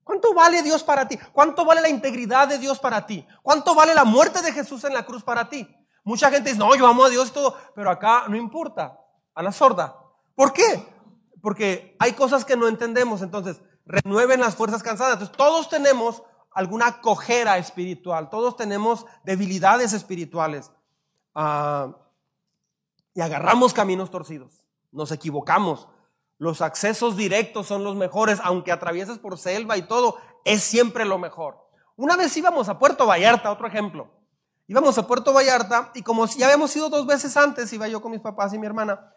¿Cuánto 0.08 0.34
vale 0.34 0.64
Dios 0.64 0.84
para 0.84 1.06
ti? 1.06 1.20
¿Cuánto 1.34 1.66
vale 1.66 1.82
la 1.82 1.90
integridad 1.90 2.48
de 2.48 2.58
Dios 2.58 2.80
para 2.80 3.06
ti? 3.06 3.28
¿Cuánto 3.44 3.76
vale 3.76 3.94
la 3.94 4.06
muerte 4.06 4.42
de 4.42 4.54
Jesús 4.54 4.86
en 4.86 4.94
la 4.94 5.06
cruz 5.06 5.22
para 5.22 5.50
ti? 5.50 5.68
Mucha 6.06 6.32
gente 6.32 6.50
dice, 6.50 6.60
no, 6.60 6.74
yo 6.76 6.88
amo 6.88 7.04
a 7.04 7.10
Dios 7.10 7.28
y 7.28 7.32
todo, 7.32 7.58
pero 7.76 7.92
acá 7.92 8.24
no 8.30 8.38
importa, 8.38 8.98
a 9.36 9.44
la 9.44 9.52
sorda. 9.52 9.98
¿Por 10.34 10.54
qué? 10.54 10.88
Porque 11.42 11.98
hay 12.00 12.14
cosas 12.14 12.46
que 12.46 12.56
no 12.56 12.70
entendemos, 12.70 13.22
entonces 13.22 13.62
renueven 13.86 14.40
las 14.40 14.56
fuerzas 14.56 14.82
cansadas. 14.82 15.16
Entonces, 15.16 15.36
todos 15.36 15.68
tenemos 15.68 16.24
alguna 16.54 17.02
cojera 17.02 17.58
espiritual, 17.58 18.30
todos 18.30 18.56
tenemos 18.56 19.06
debilidades 19.26 19.92
espirituales 19.92 20.72
ah, 21.36 21.98
y 23.14 23.20
agarramos 23.20 23.74
caminos 23.74 24.10
torcidos, 24.10 24.66
nos 24.94 25.12
equivocamos. 25.12 25.90
Los 26.38 26.62
accesos 26.62 27.18
directos 27.18 27.68
son 27.68 27.84
los 27.84 27.96
mejores, 27.96 28.40
aunque 28.44 28.72
atravieses 28.72 29.18
por 29.18 29.38
selva 29.38 29.78
y 29.78 29.84
todo, 29.84 30.18
es 30.46 30.64
siempre 30.64 31.06
lo 31.06 31.18
mejor. 31.18 31.68
Una 31.96 32.16
vez 32.16 32.36
íbamos 32.38 32.70
a 32.70 32.78
Puerto 32.78 33.08
Vallarta, 33.08 33.52
otro 33.52 33.68
ejemplo. 33.68 34.12
Íbamos 34.68 34.98
a 34.98 35.08
Puerto 35.08 35.34
Vallarta 35.34 35.92
y 35.96 36.04
como 36.04 36.26
ya 36.28 36.46
habíamos 36.46 36.76
ido 36.76 36.90
dos 36.90 37.08
veces 37.08 37.36
antes, 37.38 37.72
iba 37.74 37.88
yo 37.88 38.02
con 38.02 38.12
mis 38.12 38.22
papás 38.22 38.54
y 38.54 38.60
mi 38.60 38.68
hermana, 38.68 39.12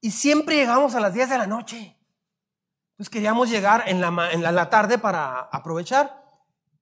y 0.00 0.10
siempre 0.10 0.56
llegamos 0.56 0.94
a 0.94 1.00
las 1.00 1.14
10 1.14 1.28
de 1.28 1.38
la 1.38 1.46
noche. 1.46 1.96
Entonces 2.92 3.10
queríamos 3.10 3.48
llegar 3.48 3.84
en 3.86 4.00
la, 4.00 4.30
en 4.32 4.42
la 4.42 4.70
tarde 4.70 4.98
para 4.98 5.40
aprovechar 5.52 6.20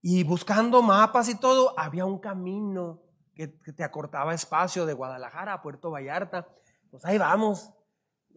y 0.00 0.22
buscando 0.22 0.80
mapas 0.80 1.28
y 1.28 1.34
todo, 1.34 1.74
había 1.78 2.06
un 2.06 2.18
camino 2.18 3.02
que, 3.34 3.58
que 3.58 3.72
te 3.72 3.84
acortaba 3.84 4.32
espacio 4.32 4.86
de 4.86 4.94
Guadalajara 4.94 5.52
a 5.52 5.62
Puerto 5.62 5.90
Vallarta. 5.90 6.48
Pues 6.90 7.04
ahí 7.04 7.18
vamos. 7.18 7.72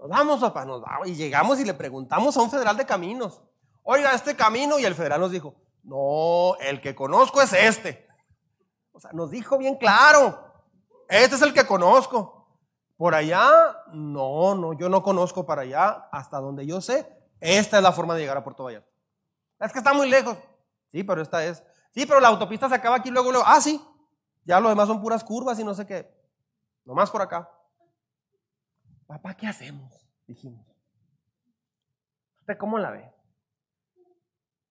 Vamos, 0.07 0.39
papá, 0.39 0.65
nos 0.65 0.81
vamos. 0.81 1.07
Y 1.07 1.15
llegamos 1.15 1.59
y 1.59 1.65
le 1.65 1.73
preguntamos 1.73 2.35
a 2.35 2.41
un 2.41 2.49
federal 2.49 2.75
de 2.75 2.85
caminos, 2.85 3.41
oiga, 3.83 4.13
este 4.13 4.35
camino, 4.35 4.79
y 4.79 4.85
el 4.85 4.95
federal 4.95 5.21
nos 5.21 5.31
dijo, 5.31 5.55
no, 5.83 6.55
el 6.59 6.81
que 6.81 6.95
conozco 6.95 7.41
es 7.41 7.53
este. 7.53 8.07
O 8.91 8.99
sea, 8.99 9.11
nos 9.13 9.31
dijo 9.31 9.57
bien 9.57 9.75
claro, 9.75 10.43
este 11.07 11.35
es 11.35 11.41
el 11.41 11.53
que 11.53 11.65
conozco. 11.65 12.39
Por 12.97 13.15
allá, 13.15 13.49
no, 13.93 14.53
no, 14.55 14.73
yo 14.73 14.87
no 14.87 15.01
conozco 15.01 15.45
para 15.45 15.63
allá, 15.63 16.07
hasta 16.11 16.39
donde 16.39 16.67
yo 16.67 16.81
sé, 16.81 17.07
esta 17.39 17.77
es 17.77 17.83
la 17.83 17.91
forma 17.91 18.13
de 18.13 18.21
llegar 18.21 18.37
a 18.37 18.43
Puerto 18.43 18.63
Vallarta. 18.63 18.87
Es 19.59 19.71
que 19.71 19.79
está 19.79 19.93
muy 19.93 20.09
lejos. 20.09 20.37
Sí, 20.87 21.03
pero 21.03 21.21
esta 21.21 21.43
es. 21.45 21.63
Sí, 21.93 22.05
pero 22.05 22.19
la 22.19 22.27
autopista 22.27 22.69
se 22.69 22.75
acaba 22.75 22.97
aquí 22.97 23.09
luego, 23.09 23.31
luego. 23.31 23.45
Ah, 23.47 23.61
sí. 23.61 23.81
Ya 24.43 24.59
lo 24.59 24.69
demás 24.69 24.87
son 24.87 25.01
puras 25.01 25.23
curvas 25.23 25.59
y 25.59 25.63
no 25.63 25.73
sé 25.73 25.85
qué. 25.85 26.11
Nomás 26.85 27.09
por 27.11 27.21
acá. 27.21 27.49
Papá, 29.12 29.36
¿qué 29.36 29.45
hacemos? 29.45 30.07
Dijimos. 30.26 30.66
¿Usted 32.39 32.57
cómo 32.57 32.80
la 32.80 32.91
ve? 32.91 33.14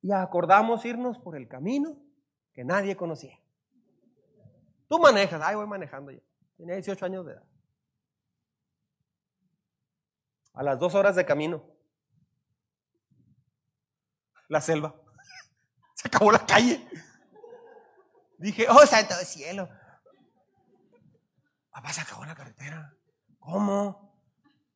Y 0.01 0.13
acordamos 0.13 0.83
irnos 0.87 1.19
por 1.19 1.37
el 1.37 1.47
camino 1.47 1.99
que 2.55 2.65
nadie 2.65 2.97
conocía. 2.97 3.39
Tú 4.89 4.99
manejas, 4.99 5.43
ay, 5.45 5.57
voy 5.57 5.67
manejando 5.67 6.11
yo. 6.11 6.21
Tenía 6.57 6.75
18 6.77 7.05
años 7.05 7.27
de 7.27 7.33
edad. 7.35 7.45
A 10.55 10.63
las 10.63 10.79
dos 10.79 10.95
horas 10.95 11.17
de 11.17 11.27
camino, 11.27 11.63
la 14.49 14.63
selva. 14.63 14.99
Se 15.95 16.09
acabó 16.09 16.33
la 16.33 16.47
calle. 16.47 16.89
Dije, 18.39 18.67
oh, 18.71 18.87
santo 18.87 19.13
cielo. 19.17 19.69
Papá, 21.71 21.93
se 21.93 22.01
acabó 22.01 22.25
la 22.25 22.35
carretera. 22.35 22.97
¿Cómo? 23.39 24.10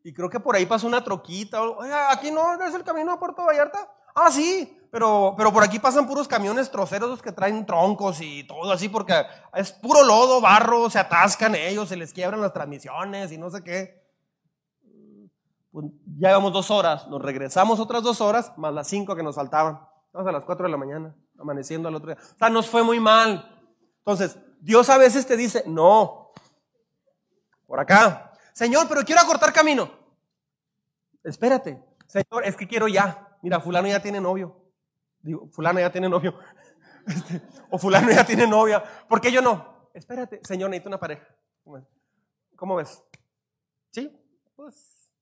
Y 0.05 0.13
creo 0.13 0.29
que 0.29 0.39
por 0.39 0.55
ahí 0.55 0.67
pasó 0.67 0.87
una 0.87 1.03
troquita. 1.03 1.63
Oiga, 1.63 2.13
aquí 2.13 2.31
no 2.31 2.63
es 2.63 2.75
el 2.75 2.85
camino 2.85 3.11
a 3.11 3.19
Puerto 3.19 3.43
Vallarta. 3.43 3.91
Ah, 4.15 4.31
sí, 4.31 4.79
pero, 4.91 5.35
pero 5.37 5.51
por 5.51 5.65
aquí 5.65 5.79
pasan 5.79 6.07
puros 6.07 6.29
camiones 6.29 6.71
troceros 6.71 7.23
que 7.23 7.33
traen 7.33 7.65
troncos 7.67 8.21
y 8.21 8.47
todo 8.47 8.71
así, 8.71 8.89
porque 8.89 9.15
es 9.55 9.73
puro 9.73 10.05
lodo, 10.05 10.41
barro, 10.41 10.89
se 10.91 10.99
atascan 10.99 11.55
ellos, 11.55 11.89
se 11.89 11.97
les 11.97 12.13
quiebran 12.13 12.41
las 12.41 12.53
transmisiones 12.53 13.33
y 13.33 13.39
no 13.39 13.51
sé 13.51 13.65
qué. 13.65 14.05
Pues 15.73 15.87
ya 16.19 16.29
llevamos 16.29 16.53
dos 16.53 16.71
horas, 16.71 17.09
nos 17.09 17.21
regresamos 17.21 17.81
otras 17.81 18.03
dos 18.03 18.21
horas, 18.21 18.53
más 18.57 18.73
las 18.73 18.87
cinco 18.87 19.17
que 19.17 19.25
nos 19.25 19.35
faltaban. 19.35 19.81
Vamos 20.13 20.29
a 20.29 20.33
las 20.33 20.45
cuatro 20.45 20.67
de 20.67 20.71
la 20.71 20.77
mañana, 20.77 21.17
amaneciendo 21.41 21.89
al 21.89 21.95
otro 21.97 22.15
día. 22.15 22.19
O 22.23 22.39
sea, 22.39 22.51
nos 22.51 22.69
fue 22.69 22.85
muy 22.85 23.01
mal. 23.01 23.51
Entonces, 23.99 24.39
Dios 24.61 24.89
a 24.91 24.99
veces 24.99 25.27
te 25.27 25.37
dice, 25.37 25.65
no, 25.67 26.31
por 27.67 27.81
acá, 27.81 28.34
Señor, 28.55 28.87
pero 28.89 29.05
quiero 29.05 29.21
acortar 29.21 29.53
camino. 29.53 29.91
Espérate, 31.25 31.85
Señor, 32.07 32.45
es 32.45 32.57
que 32.57 32.69
quiero 32.69 32.87
ya. 32.87 33.37
Mira, 33.43 33.61
fulano 33.61 33.89
ya 33.89 34.01
tiene 34.01 34.21
novio. 34.21 34.57
Digo, 35.21 35.49
fulano 35.49 35.81
ya 35.81 35.91
tiene 35.93 36.09
novio. 36.09 36.39
Este, 37.07 37.43
o 37.69 37.77
fulano 37.77 38.11
ya 38.11 38.25
tiene 38.25 38.47
novia. 38.47 38.83
¿Por 39.07 39.21
qué 39.21 39.31
yo 39.31 39.43
no? 39.43 39.91
Espérate, 39.93 40.41
Señor, 40.43 40.71
necesito 40.71 40.89
una 40.89 40.99
pareja. 40.99 41.29
¿Cómo 42.57 42.77
ves? 42.77 43.03
¿Sí? 43.91 44.11
Pues 44.57 45.13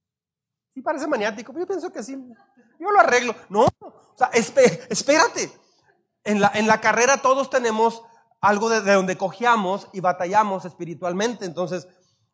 sí 0.73 0.81
parece 0.81 1.09
maniático, 1.09 1.53
pero 1.53 1.65
yo 1.65 1.67
pienso 1.67 1.93
que 1.93 2.05
sí. 2.05 2.13
Yo 2.79 2.89
lo 2.89 3.01
arreglo. 3.01 3.35
No, 3.49 3.67
o 3.81 4.15
sea, 4.17 4.29
espérate. 4.29 5.51
En 6.23 6.41
la, 6.41 6.53
en 6.55 6.69
la 6.69 6.81
carrera 6.81 7.21
todos 7.21 7.51
tenemos 7.51 8.05
algo 8.41 8.69
de, 8.69 8.83
de 8.83 8.93
donde 8.93 9.19
cojeamos 9.19 9.89
y 9.93 9.99
batallamos 9.99 10.65
espiritualmente. 10.65 11.47
Entonces, 11.47 11.89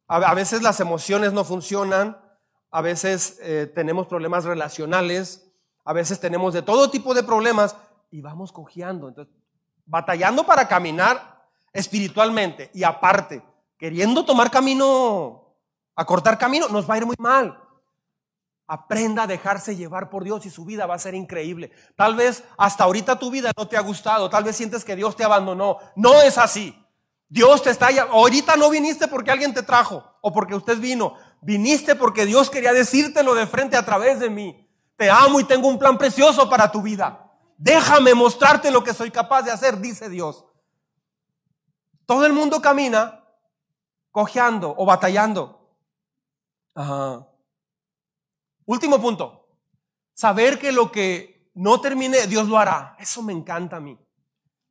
a, 0.09 0.35
veces 0.35 0.63
las 0.63 0.81
emociones 0.81 1.33
no 1.35 1.45
funcionan, 1.45 2.19
a 2.71 2.81
veces 2.81 3.39
eh, 3.43 3.71
tenemos 3.75 4.07
problemas 4.07 4.45
relacionales, 4.45 5.47
a 5.85 5.93
veces 5.93 6.19
tenemos 6.19 6.55
de 6.55 6.63
todo 6.63 6.91
tipo 6.91 7.13
de 7.15 7.23
problemas 7.23 7.77
y 8.11 8.23
vamos 8.23 8.51
cojeando. 8.51 9.09
Entonces, 9.09 9.35
batallando 9.85 10.45
para 10.45 10.67
caminar 10.67 11.47
espiritualmente 11.73 12.71
y 12.73 12.85
aparte, 12.85 13.43
queriendo 13.79 14.25
tomar 14.25 14.51
camino, 14.51 15.55
acortar 15.95 16.39
camino, 16.39 16.69
nos 16.69 16.89
va 16.89 16.95
a 16.95 16.99
ir 16.99 17.07
muy 17.07 17.17
mal. 17.19 17.63
Aprenda 18.67 19.23
a 19.23 19.27
dejarse 19.27 19.77
llevar 19.77 20.11
por 20.11 20.25
Dios 20.25 20.45
y 20.47 20.51
su 20.51 20.65
vida 20.65 20.87
va 20.87 20.95
a 20.95 20.99
ser 20.99 21.15
increíble. 21.15 21.71
Tal 21.97 22.15
vez 22.15 22.45
hasta 22.57 22.85
ahorita 22.85 23.19
tu 23.19 23.31
vida 23.31 23.51
no 23.57 23.69
te 23.69 23.77
ha 23.77 23.81
gustado, 23.81 24.29
tal 24.29 24.45
vez 24.45 24.57
sientes 24.57 24.85
que 24.85 24.97
Dios 24.97 25.17
te 25.17 25.25
abandonó. 25.25 25.79
No 25.97 26.21
es 26.23 26.39
así. 26.39 26.75
Dios 27.29 27.63
te 27.63 27.71
está 27.71 27.89
ahorita 28.11 28.57
no 28.57 28.71
viniste 28.71 29.07
porque 29.07 29.31
alguien 29.31 29.53
te 29.53 29.63
trajo 29.63 30.03
o 30.23 30.33
porque 30.33 30.55
usted 30.55 30.79
vino. 30.79 31.15
Viniste 31.41 31.95
porque 31.95 32.25
Dios 32.25 32.51
quería 32.51 32.73
decírtelo 32.73 33.35
de 33.35 33.47
frente 33.47 33.77
a 33.77 33.85
través 33.85 34.19
de 34.19 34.31
mí. 34.31 34.67
Te 34.97 35.11
amo 35.11 35.39
y 35.39 35.45
tengo 35.45 35.69
un 35.69 35.79
plan 35.79 35.99
precioso 35.99 36.49
para 36.49 36.73
tu 36.73 36.83
vida. 36.83 37.31
Déjame 37.57 38.15
mostrarte 38.15 38.71
lo 38.71 38.83
que 38.83 38.95
soy 38.95 39.11
capaz 39.11 39.43
de 39.43 39.51
hacer, 39.51 39.79
dice 39.79 40.09
Dios. 40.09 40.45
Todo 42.07 42.25
el 42.25 42.33
mundo 42.33 42.63
camina 42.63 43.25
cojeando 44.11 44.75
o 44.77 44.87
batallando. 44.87 45.77
Último 48.65 49.01
punto. 49.01 49.49
Saber 50.15 50.59
que 50.59 50.73
lo 50.73 50.91
que 50.91 51.51
no 51.55 51.81
termine, 51.81 52.27
Dios 52.27 52.49
lo 52.49 52.59
hará. 52.59 52.97
Eso 52.99 53.23
me 53.23 53.33
encanta 53.33 53.77
a 53.77 53.81
mí. 53.81 53.99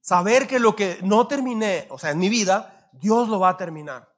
Saber 0.08 0.48
que 0.48 0.58
lo 0.58 0.74
que 0.74 1.00
no 1.04 1.28
terminé, 1.28 1.86
o 1.90 2.00
sea, 2.00 2.12
en 2.12 2.20
mi 2.20 2.30
vida, 2.30 2.90
Dios 2.94 3.28
lo 3.28 3.42
va 3.42 3.50
a 3.50 3.58
terminar. 3.58 4.10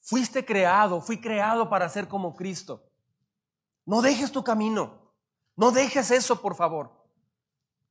Fuiste 0.00 0.44
creado, 0.44 1.00
fui 1.00 1.20
creado 1.20 1.68
para 1.68 1.88
ser 1.88 2.06
como 2.06 2.36
Cristo. 2.36 2.88
No 3.84 4.02
dejes 4.02 4.30
tu 4.30 4.44
camino. 4.44 5.12
No 5.56 5.72
dejes 5.72 6.12
eso, 6.12 6.40
por 6.40 6.54
favor. 6.54 7.04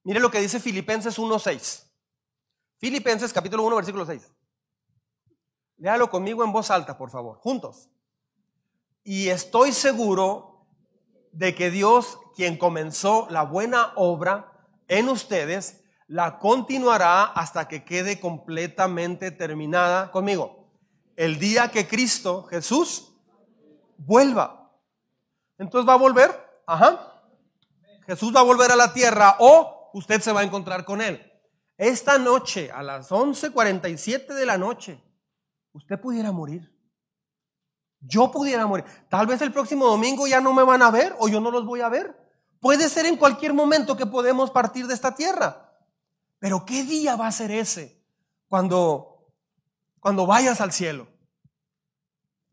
Mire 0.03 0.21
lo 0.21 0.31
que 0.31 0.39
dice 0.39 0.61
Filipenses 0.61 1.19
1.6. 1.19 1.91
Filipenses 2.77 3.33
capítulo 3.33 3.63
1, 3.63 3.75
versículo 3.75 4.05
6. 4.05 4.31
Léalo 5.75 6.09
conmigo 6.09 6.41
en 6.41 6.53
voz 6.53 6.71
alta, 6.71 6.97
por 6.97 7.09
favor, 7.09 7.37
juntos. 7.39 7.89
Y 9.03 9.27
estoy 9.27 9.73
seguro 9.73 10.54
de 11.35 11.53
que 11.53 11.69
Dios, 11.69 12.17
quien 12.35 12.57
comenzó 12.57 13.27
la 13.29 13.43
buena 13.43 13.91
obra 13.95 14.51
en 14.87 15.09
ustedes, 15.09 15.83
la 16.07 16.39
continuará 16.39 17.23
hasta 17.23 17.67
que 17.67 17.83
quede 17.83 18.19
completamente 18.19 19.31
terminada 19.31 20.11
conmigo. 20.11 20.69
El 21.15 21.39
día 21.39 21.69
que 21.69 21.87
Cristo 21.87 22.43
Jesús 22.43 23.13
vuelva. 23.97 24.71
Entonces 25.57 25.87
va 25.87 25.93
a 25.93 25.97
volver. 25.97 26.31
Ajá. 26.65 27.21
Jesús 28.05 28.35
va 28.35 28.41
a 28.41 28.43
volver 28.43 28.71
a 28.71 28.75
la 28.75 28.93
tierra 28.93 29.35
o 29.39 29.89
usted 29.93 30.21
se 30.21 30.31
va 30.31 30.41
a 30.41 30.43
encontrar 30.43 30.85
con 30.85 31.01
él. 31.01 31.31
Esta 31.77 32.17
noche, 32.17 32.71
a 32.71 32.81
las 32.83 33.11
11:47 33.11 34.33
de 34.33 34.45
la 34.45 34.57
noche, 34.57 35.01
usted 35.73 35.99
pudiera 35.99 36.31
morir 36.31 36.74
yo 38.07 38.31
pudiera 38.31 38.65
morir. 38.67 38.85
Tal 39.09 39.27
vez 39.27 39.41
el 39.41 39.51
próximo 39.51 39.85
domingo 39.85 40.27
ya 40.27 40.41
no 40.41 40.53
me 40.53 40.63
van 40.63 40.81
a 40.81 40.91
ver 40.91 41.15
o 41.19 41.27
yo 41.27 41.39
no 41.39 41.51
los 41.51 41.65
voy 41.65 41.81
a 41.81 41.89
ver. 41.89 42.15
Puede 42.59 42.89
ser 42.89 43.05
en 43.05 43.17
cualquier 43.17 43.53
momento 43.53 43.97
que 43.97 44.05
podemos 44.05 44.51
partir 44.51 44.87
de 44.87 44.93
esta 44.93 45.15
tierra. 45.15 45.73
Pero 46.39 46.65
¿qué 46.65 46.83
día 46.83 47.15
va 47.15 47.27
a 47.27 47.31
ser 47.31 47.51
ese 47.51 48.03
cuando, 48.47 49.33
cuando 49.99 50.25
vayas 50.25 50.61
al 50.61 50.71
cielo? 50.71 51.07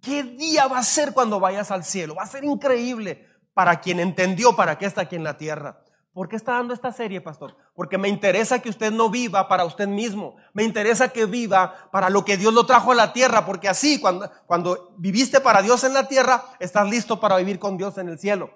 ¿Qué 0.01 0.23
día 0.23 0.67
va 0.67 0.79
a 0.79 0.83
ser 0.83 1.13
cuando 1.13 1.39
vayas 1.39 1.71
al 1.71 1.85
cielo? 1.85 2.17
Va 2.17 2.25
a 2.25 2.27
ser 2.27 2.45
increíble 2.45 3.29
para 3.55 3.81
quien 3.81 4.01
entendió 4.01 4.57
para 4.57 4.77
qué 4.79 4.87
está 4.87 5.03
aquí 5.03 5.17
en 5.17 5.25
la 5.25 5.37
tierra. 5.37 5.82
¿Por 6.13 6.29
qué 6.29 6.37
está 6.37 6.53
dando 6.53 6.75
esta 6.75 6.93
serie, 6.93 7.23
pastor? 7.23 7.57
Porque 7.75 7.97
me 7.97 8.09
interesa 8.09 8.61
que 8.61 8.69
usted 8.69 8.93
no 8.93 9.09
viva 9.09 9.49
para 9.49 9.65
usted 9.65 9.89
mismo. 9.89 10.37
Me 10.53 10.63
interesa 10.63 11.09
que 11.09 11.25
viva 11.25 11.89
para 11.91 12.11
lo 12.11 12.25
que 12.25 12.37
Dios 12.37 12.53
lo 12.53 12.67
trajo 12.67 12.93
a 12.93 12.95
la 12.95 13.15
tierra, 13.15 13.47
porque 13.47 13.69
así, 13.69 13.99
cuando, 13.99 14.31
cuando 14.47 14.95
viviste 14.99 15.41
para 15.41 15.63
Dios 15.63 15.85
en 15.85 15.95
la 15.95 16.09
tierra, 16.09 16.45
estás 16.61 16.89
listo 16.89 17.19
para 17.19 17.37
vivir 17.39 17.59
con 17.59 17.79
Dios 17.79 17.97
en 17.97 18.09
el 18.09 18.19
cielo. 18.19 18.51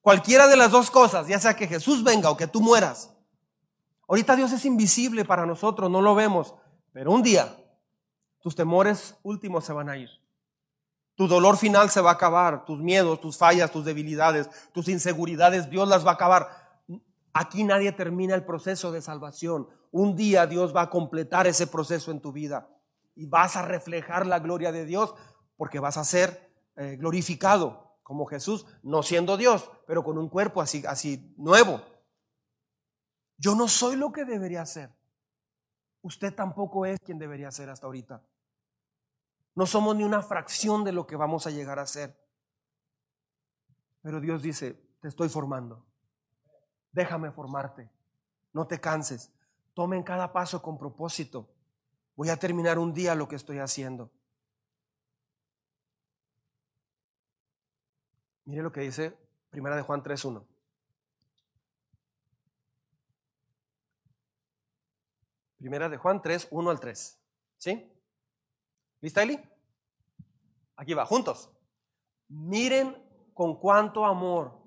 Cualquiera 0.00 0.48
de 0.48 0.56
las 0.56 0.72
dos 0.72 0.90
cosas, 0.90 1.28
ya 1.28 1.38
sea 1.38 1.54
que 1.54 1.68
Jesús 1.68 2.02
venga 2.02 2.28
o 2.28 2.36
que 2.36 2.48
tú 2.48 2.60
mueras. 2.60 3.14
Ahorita 4.08 4.34
Dios 4.34 4.50
es 4.50 4.64
invisible 4.64 5.24
para 5.24 5.46
nosotros, 5.46 5.88
no 5.88 6.02
lo 6.02 6.16
vemos, 6.16 6.56
pero 6.92 7.12
un 7.12 7.22
día 7.22 7.56
tus 8.40 8.56
temores 8.56 9.14
últimos 9.22 9.64
se 9.64 9.72
van 9.72 9.88
a 9.88 9.96
ir. 9.96 10.10
Tu 11.14 11.28
dolor 11.28 11.56
final 11.56 11.90
se 11.90 12.00
va 12.00 12.10
a 12.10 12.14
acabar, 12.14 12.64
tus 12.64 12.80
miedos, 12.80 13.20
tus 13.20 13.36
fallas, 13.36 13.70
tus 13.70 13.84
debilidades, 13.84 14.48
tus 14.72 14.88
inseguridades, 14.88 15.68
Dios 15.68 15.86
las 15.88 16.06
va 16.06 16.12
a 16.12 16.14
acabar. 16.14 16.48
Aquí 17.34 17.64
nadie 17.64 17.92
termina 17.92 18.34
el 18.34 18.44
proceso 18.44 18.92
de 18.92 19.02
salvación. 19.02 19.68
Un 19.90 20.16
día 20.16 20.46
Dios 20.46 20.74
va 20.74 20.82
a 20.82 20.90
completar 20.90 21.46
ese 21.46 21.66
proceso 21.66 22.10
en 22.10 22.20
tu 22.20 22.32
vida 22.32 22.68
y 23.14 23.26
vas 23.26 23.56
a 23.56 23.62
reflejar 23.62 24.26
la 24.26 24.38
gloria 24.38 24.72
de 24.72 24.86
Dios 24.86 25.14
porque 25.56 25.80
vas 25.80 25.98
a 25.98 26.04
ser 26.04 26.50
eh, 26.76 26.96
glorificado 26.96 27.98
como 28.02 28.26
Jesús, 28.26 28.66
no 28.82 29.02
siendo 29.02 29.36
Dios, 29.36 29.70
pero 29.86 30.02
con 30.02 30.18
un 30.18 30.28
cuerpo 30.28 30.60
así, 30.60 30.82
así 30.86 31.34
nuevo. 31.36 31.80
Yo 33.36 33.54
no 33.54 33.68
soy 33.68 33.96
lo 33.96 34.12
que 34.12 34.24
debería 34.24 34.64
ser. 34.66 34.90
Usted 36.02 36.34
tampoco 36.34 36.84
es 36.84 36.98
quien 37.00 37.18
debería 37.18 37.50
ser 37.50 37.70
hasta 37.70 37.86
ahorita. 37.86 38.22
No 39.54 39.66
somos 39.66 39.96
ni 39.96 40.04
una 40.04 40.22
fracción 40.22 40.84
de 40.84 40.92
lo 40.92 41.06
que 41.06 41.16
vamos 41.16 41.46
a 41.46 41.50
llegar 41.50 41.78
a 41.78 41.86
ser. 41.86 42.16
Pero 44.00 44.20
Dios 44.20 44.42
dice, 44.42 44.74
te 45.00 45.08
estoy 45.08 45.28
formando. 45.28 45.84
Déjame 46.92 47.30
formarte. 47.30 47.90
No 48.52 48.66
te 48.66 48.80
canses. 48.80 49.32
Tomen 49.74 50.02
cada 50.02 50.32
paso 50.32 50.62
con 50.62 50.78
propósito. 50.78 51.48
Voy 52.16 52.28
a 52.28 52.36
terminar 52.36 52.78
un 52.78 52.92
día 52.92 53.14
lo 53.14 53.28
que 53.28 53.36
estoy 53.36 53.58
haciendo. 53.58 54.10
Mire 58.44 58.62
lo 58.62 58.72
que 58.72 58.80
dice 58.80 59.16
Primera 59.50 59.76
de 59.76 59.82
Juan 59.82 60.02
3.1. 60.02 60.46
Primera 65.58 65.88
de 65.88 65.96
Juan 65.96 66.20
3, 66.20 66.48
1 66.50 66.70
al 66.70 66.80
3. 66.80 67.18
¿Sí? 67.58 67.91
¿Lista, 69.02 69.22
Eli? 69.22 69.38
Aquí 70.76 70.94
va, 70.94 71.04
juntos. 71.04 71.50
Miren 72.28 72.96
con 73.34 73.58
cuánto 73.58 74.06
amor 74.06 74.58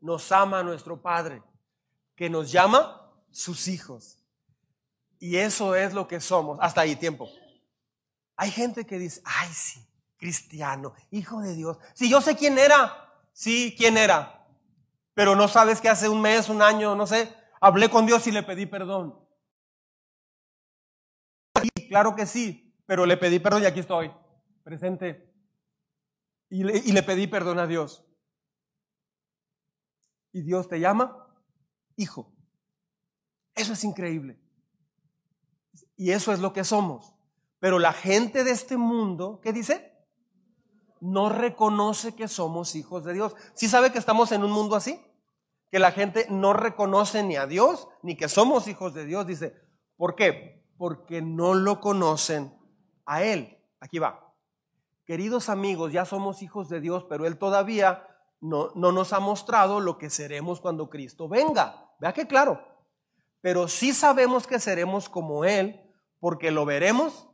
nos 0.00 0.30
ama 0.32 0.62
nuestro 0.62 1.02
Padre, 1.02 1.42
que 2.14 2.30
nos 2.30 2.50
llama 2.50 3.12
sus 3.30 3.66
hijos. 3.68 4.16
Y 5.18 5.36
eso 5.36 5.74
es 5.74 5.92
lo 5.92 6.06
que 6.06 6.20
somos. 6.20 6.58
Hasta 6.62 6.82
ahí, 6.82 6.96
tiempo. 6.96 7.28
Hay 8.36 8.52
gente 8.52 8.86
que 8.86 8.96
dice, 8.96 9.20
ay, 9.24 9.52
sí, 9.52 9.84
cristiano, 10.16 10.94
hijo 11.10 11.40
de 11.40 11.54
Dios. 11.54 11.76
Si 11.92 12.08
yo 12.08 12.20
sé 12.20 12.36
quién 12.36 12.58
era, 12.58 13.12
sí, 13.32 13.74
quién 13.76 13.98
era. 13.98 14.46
Pero 15.14 15.34
no 15.34 15.48
sabes 15.48 15.80
que 15.80 15.88
hace 15.88 16.08
un 16.08 16.22
mes, 16.22 16.48
un 16.48 16.62
año, 16.62 16.94
no 16.94 17.08
sé, 17.08 17.34
hablé 17.60 17.90
con 17.90 18.06
Dios 18.06 18.24
y 18.28 18.30
le 18.30 18.44
pedí 18.44 18.66
perdón. 18.66 19.18
claro 21.88 22.14
que 22.14 22.24
sí, 22.24 22.69
pero 22.90 23.06
le 23.06 23.16
pedí 23.16 23.38
perdón 23.38 23.62
y 23.62 23.66
aquí 23.66 23.78
estoy, 23.78 24.10
presente. 24.64 25.32
Y 26.48 26.64
le, 26.64 27.02
pedí 27.04 27.28
perdón 27.28 27.60
a 27.60 27.68
Dios. 27.68 28.04
Y 30.32 30.42
Dios 30.42 30.68
te 30.68 30.80
llama 30.80 31.32
hijo. 31.94 32.34
Eso 33.54 33.74
es 33.74 33.84
increíble. 33.84 34.40
Y 35.96 36.10
eso 36.10 36.32
es 36.32 36.40
lo 36.40 36.52
que 36.52 36.64
somos. 36.64 37.14
Pero 37.60 37.78
la 37.78 37.92
gente 37.92 38.42
de 38.42 38.50
este 38.50 38.76
mundo, 38.76 39.38
¿qué 39.40 39.52
dice? 39.52 39.96
No 41.00 41.28
reconoce 41.28 42.16
que 42.16 42.26
somos 42.26 42.74
hijos 42.74 43.04
de 43.04 43.12
Dios. 43.12 43.36
¿Sí 43.54 43.68
sabe 43.68 43.92
que 43.92 44.00
estamos 44.00 44.32
en 44.32 44.42
un 44.42 44.50
mundo 44.50 44.74
así? 44.74 45.00
Que 45.70 45.78
la 45.78 45.92
gente 45.92 46.26
no 46.28 46.54
reconoce 46.54 47.22
ni 47.22 47.36
a 47.36 47.46
Dios 47.46 47.86
ni 48.02 48.16
que 48.16 48.28
somos 48.28 48.66
hijos 48.66 48.94
de 48.94 49.04
Dios. 49.04 49.28
Dice, 49.28 49.54
¿por 49.96 50.16
qué? 50.16 50.66
Porque 50.76 51.22
no 51.22 51.54
lo 51.54 51.78
conocen 51.78 52.58
a 53.10 53.24
Él. 53.24 53.58
Aquí 53.80 53.98
va. 53.98 54.32
Queridos 55.04 55.48
amigos, 55.48 55.92
ya 55.92 56.04
somos 56.04 56.42
hijos 56.42 56.68
de 56.68 56.80
Dios, 56.80 57.04
pero 57.08 57.26
Él 57.26 57.38
todavía 57.38 58.06
no, 58.40 58.70
no 58.76 58.92
nos 58.92 59.12
ha 59.12 59.18
mostrado 59.18 59.80
lo 59.80 59.98
que 59.98 60.10
seremos 60.10 60.60
cuando 60.60 60.88
Cristo 60.88 61.28
venga. 61.28 61.90
Vea 61.98 62.12
que 62.12 62.28
claro. 62.28 62.64
Pero 63.40 63.66
sí 63.66 63.92
sabemos 63.92 64.46
que 64.46 64.60
seremos 64.60 65.08
como 65.08 65.44
Él, 65.44 65.80
porque 66.20 66.52
lo 66.52 66.64
veremos 66.64 67.28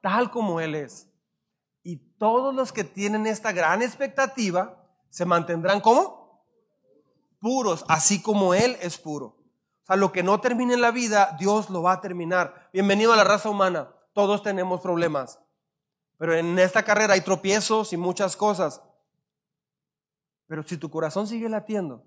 tal 0.00 0.30
como 0.30 0.60
Él 0.60 0.74
es. 0.74 1.10
Y 1.82 1.96
todos 2.16 2.54
los 2.54 2.72
que 2.72 2.82
tienen 2.82 3.26
esta 3.26 3.52
gran 3.52 3.82
expectativa 3.82 4.82
se 5.10 5.26
mantendrán 5.26 5.82
como 5.82 6.42
puros, 7.38 7.84
así 7.88 8.22
como 8.22 8.54
Él 8.54 8.78
es 8.80 8.96
puro. 8.96 9.26
O 9.26 9.86
sea, 9.86 9.96
lo 9.96 10.10
que 10.10 10.22
no 10.22 10.40
termine 10.40 10.72
en 10.72 10.80
la 10.80 10.90
vida, 10.90 11.36
Dios 11.38 11.68
lo 11.68 11.82
va 11.82 11.92
a 11.92 12.00
terminar. 12.00 12.70
Bienvenido 12.72 13.12
a 13.12 13.16
la 13.16 13.24
raza 13.24 13.50
humana 13.50 13.90
todos 14.12 14.42
tenemos 14.42 14.80
problemas. 14.80 15.40
Pero 16.18 16.34
en 16.34 16.58
esta 16.58 16.82
carrera 16.82 17.14
hay 17.14 17.20
tropiezos 17.20 17.92
y 17.92 17.96
muchas 17.96 18.36
cosas. 18.36 18.82
Pero 20.46 20.62
si 20.62 20.76
tu 20.76 20.90
corazón 20.90 21.26
sigue 21.26 21.48
latiendo, 21.48 22.04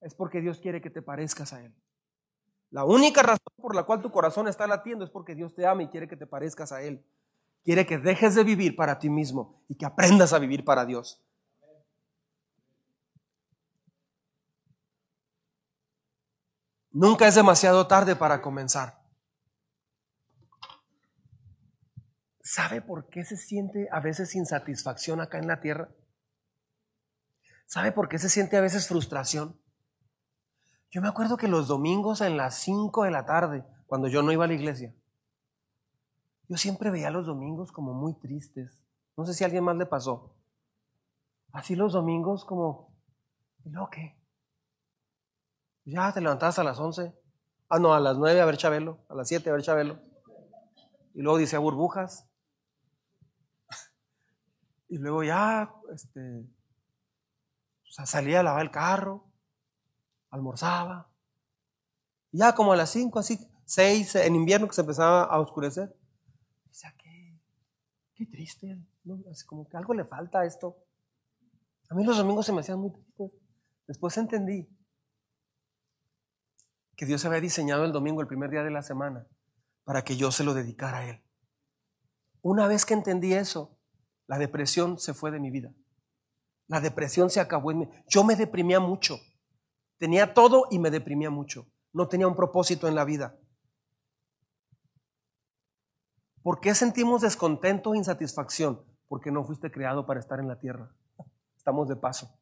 es 0.00 0.14
porque 0.14 0.40
Dios 0.40 0.60
quiere 0.60 0.80
que 0.80 0.90
te 0.90 1.02
parezcas 1.02 1.52
a 1.52 1.62
Él. 1.62 1.74
La 2.70 2.84
única 2.84 3.22
razón 3.22 3.52
por 3.56 3.74
la 3.74 3.84
cual 3.84 4.00
tu 4.00 4.10
corazón 4.10 4.48
está 4.48 4.66
latiendo 4.66 5.04
es 5.04 5.10
porque 5.10 5.34
Dios 5.34 5.54
te 5.54 5.66
ama 5.66 5.82
y 5.82 5.88
quiere 5.88 6.08
que 6.08 6.16
te 6.16 6.26
parezcas 6.26 6.72
a 6.72 6.82
Él. 6.82 7.04
Quiere 7.64 7.86
que 7.86 7.98
dejes 7.98 8.34
de 8.34 8.44
vivir 8.44 8.76
para 8.76 8.98
ti 8.98 9.10
mismo 9.10 9.62
y 9.68 9.76
que 9.76 9.86
aprendas 9.86 10.32
a 10.32 10.38
vivir 10.38 10.64
para 10.64 10.84
Dios. 10.84 11.22
Nunca 16.90 17.26
es 17.26 17.34
demasiado 17.34 17.86
tarde 17.86 18.16
para 18.16 18.42
comenzar. 18.42 19.01
¿Sabe 22.42 22.82
por 22.82 23.08
qué 23.08 23.24
se 23.24 23.36
siente 23.36 23.88
a 23.92 24.00
veces 24.00 24.34
insatisfacción 24.34 25.20
acá 25.20 25.38
en 25.38 25.46
la 25.46 25.60
tierra? 25.60 25.90
¿Sabe 27.66 27.92
por 27.92 28.08
qué 28.08 28.18
se 28.18 28.28
siente 28.28 28.56
a 28.56 28.60
veces 28.60 28.88
frustración? 28.88 29.60
Yo 30.90 31.00
me 31.00 31.08
acuerdo 31.08 31.36
que 31.36 31.46
los 31.46 31.68
domingos 31.68 32.20
en 32.20 32.36
las 32.36 32.56
5 32.56 33.04
de 33.04 33.12
la 33.12 33.24
tarde, 33.24 33.64
cuando 33.86 34.08
yo 34.08 34.22
no 34.22 34.32
iba 34.32 34.44
a 34.44 34.48
la 34.48 34.54
iglesia, 34.54 34.92
yo 36.48 36.56
siempre 36.56 36.90
veía 36.90 37.10
los 37.10 37.26
domingos 37.26 37.70
como 37.70 37.94
muy 37.94 38.18
tristes. 38.18 38.84
No 39.16 39.24
sé 39.24 39.34
si 39.34 39.44
a 39.44 39.46
alguien 39.46 39.64
más 39.64 39.76
le 39.76 39.86
pasó. 39.86 40.36
Así 41.52 41.76
los 41.76 41.92
domingos 41.92 42.44
como, 42.44 42.92
¿no 43.64 43.88
qué? 43.88 44.20
Ya 45.84 46.12
te 46.12 46.20
levantabas 46.20 46.58
a 46.58 46.64
las 46.64 46.78
11. 46.78 47.14
Ah, 47.68 47.78
no, 47.78 47.94
a 47.94 48.00
las 48.00 48.18
9 48.18 48.40
a 48.40 48.44
ver 48.44 48.56
Chabelo, 48.56 48.98
a 49.08 49.14
las 49.14 49.28
7 49.28 49.48
a 49.48 49.52
ver 49.52 49.62
Chabelo. 49.62 50.00
Y 51.14 51.22
luego 51.22 51.38
dice 51.38 51.56
burbujas. 51.56 52.28
Y 54.92 54.98
luego 54.98 55.24
ya, 55.24 55.74
este, 55.94 56.46
salía 57.88 58.40
a 58.40 58.42
lavar 58.42 58.60
el 58.60 58.70
carro, 58.70 59.24
almorzaba. 60.28 61.10
Y 62.30 62.40
ya 62.40 62.54
como 62.54 62.74
a 62.74 62.76
las 62.76 62.90
5, 62.90 63.18
así, 63.18 63.38
6, 63.64 64.16
en 64.16 64.34
invierno 64.34 64.68
que 64.68 64.74
se 64.74 64.82
empezaba 64.82 65.24
a 65.24 65.40
oscurecer. 65.40 65.96
Dice, 66.66 66.88
qué, 66.98 67.40
qué 68.14 68.26
triste, 68.26 68.78
Así 69.30 69.46
como 69.46 69.66
que 69.66 69.78
algo 69.78 69.94
le 69.94 70.04
falta 70.04 70.40
a 70.40 70.44
esto. 70.44 70.76
A 71.88 71.94
mí 71.94 72.04
los 72.04 72.18
domingos 72.18 72.44
se 72.44 72.52
me 72.52 72.60
hacían 72.60 72.78
muy 72.78 72.92
tristes. 72.92 73.30
Después 73.86 74.14
entendí 74.18 74.68
que 76.96 77.06
Dios 77.06 77.24
había 77.24 77.40
diseñado 77.40 77.86
el 77.86 77.92
domingo, 77.92 78.20
el 78.20 78.28
primer 78.28 78.50
día 78.50 78.62
de 78.62 78.70
la 78.70 78.82
semana, 78.82 79.26
para 79.84 80.04
que 80.04 80.18
yo 80.18 80.30
se 80.32 80.44
lo 80.44 80.52
dedicara 80.52 80.98
a 80.98 81.08
Él. 81.08 81.24
Una 82.42 82.68
vez 82.68 82.84
que 82.84 82.92
entendí 82.92 83.32
eso, 83.32 83.78
la 84.32 84.38
depresión 84.38 84.98
se 84.98 85.12
fue 85.12 85.30
de 85.30 85.38
mi 85.38 85.50
vida. 85.50 85.74
La 86.66 86.80
depresión 86.80 87.28
se 87.28 87.38
acabó 87.38 87.70
en 87.70 87.80
mí. 87.80 87.88
Yo 88.08 88.24
me 88.24 88.34
deprimía 88.34 88.80
mucho. 88.80 89.20
Tenía 89.98 90.32
todo 90.32 90.68
y 90.70 90.78
me 90.78 90.90
deprimía 90.90 91.28
mucho. 91.28 91.66
No 91.92 92.08
tenía 92.08 92.26
un 92.28 92.34
propósito 92.34 92.88
en 92.88 92.94
la 92.94 93.04
vida. 93.04 93.36
¿Por 96.42 96.60
qué 96.60 96.74
sentimos 96.74 97.20
descontento 97.20 97.92
e 97.92 97.98
insatisfacción? 97.98 98.82
Porque 99.06 99.30
no 99.30 99.44
fuiste 99.44 99.70
creado 99.70 100.06
para 100.06 100.20
estar 100.20 100.40
en 100.40 100.48
la 100.48 100.58
tierra. 100.58 100.90
Estamos 101.54 101.90
de 101.90 101.96
paso. 101.96 102.34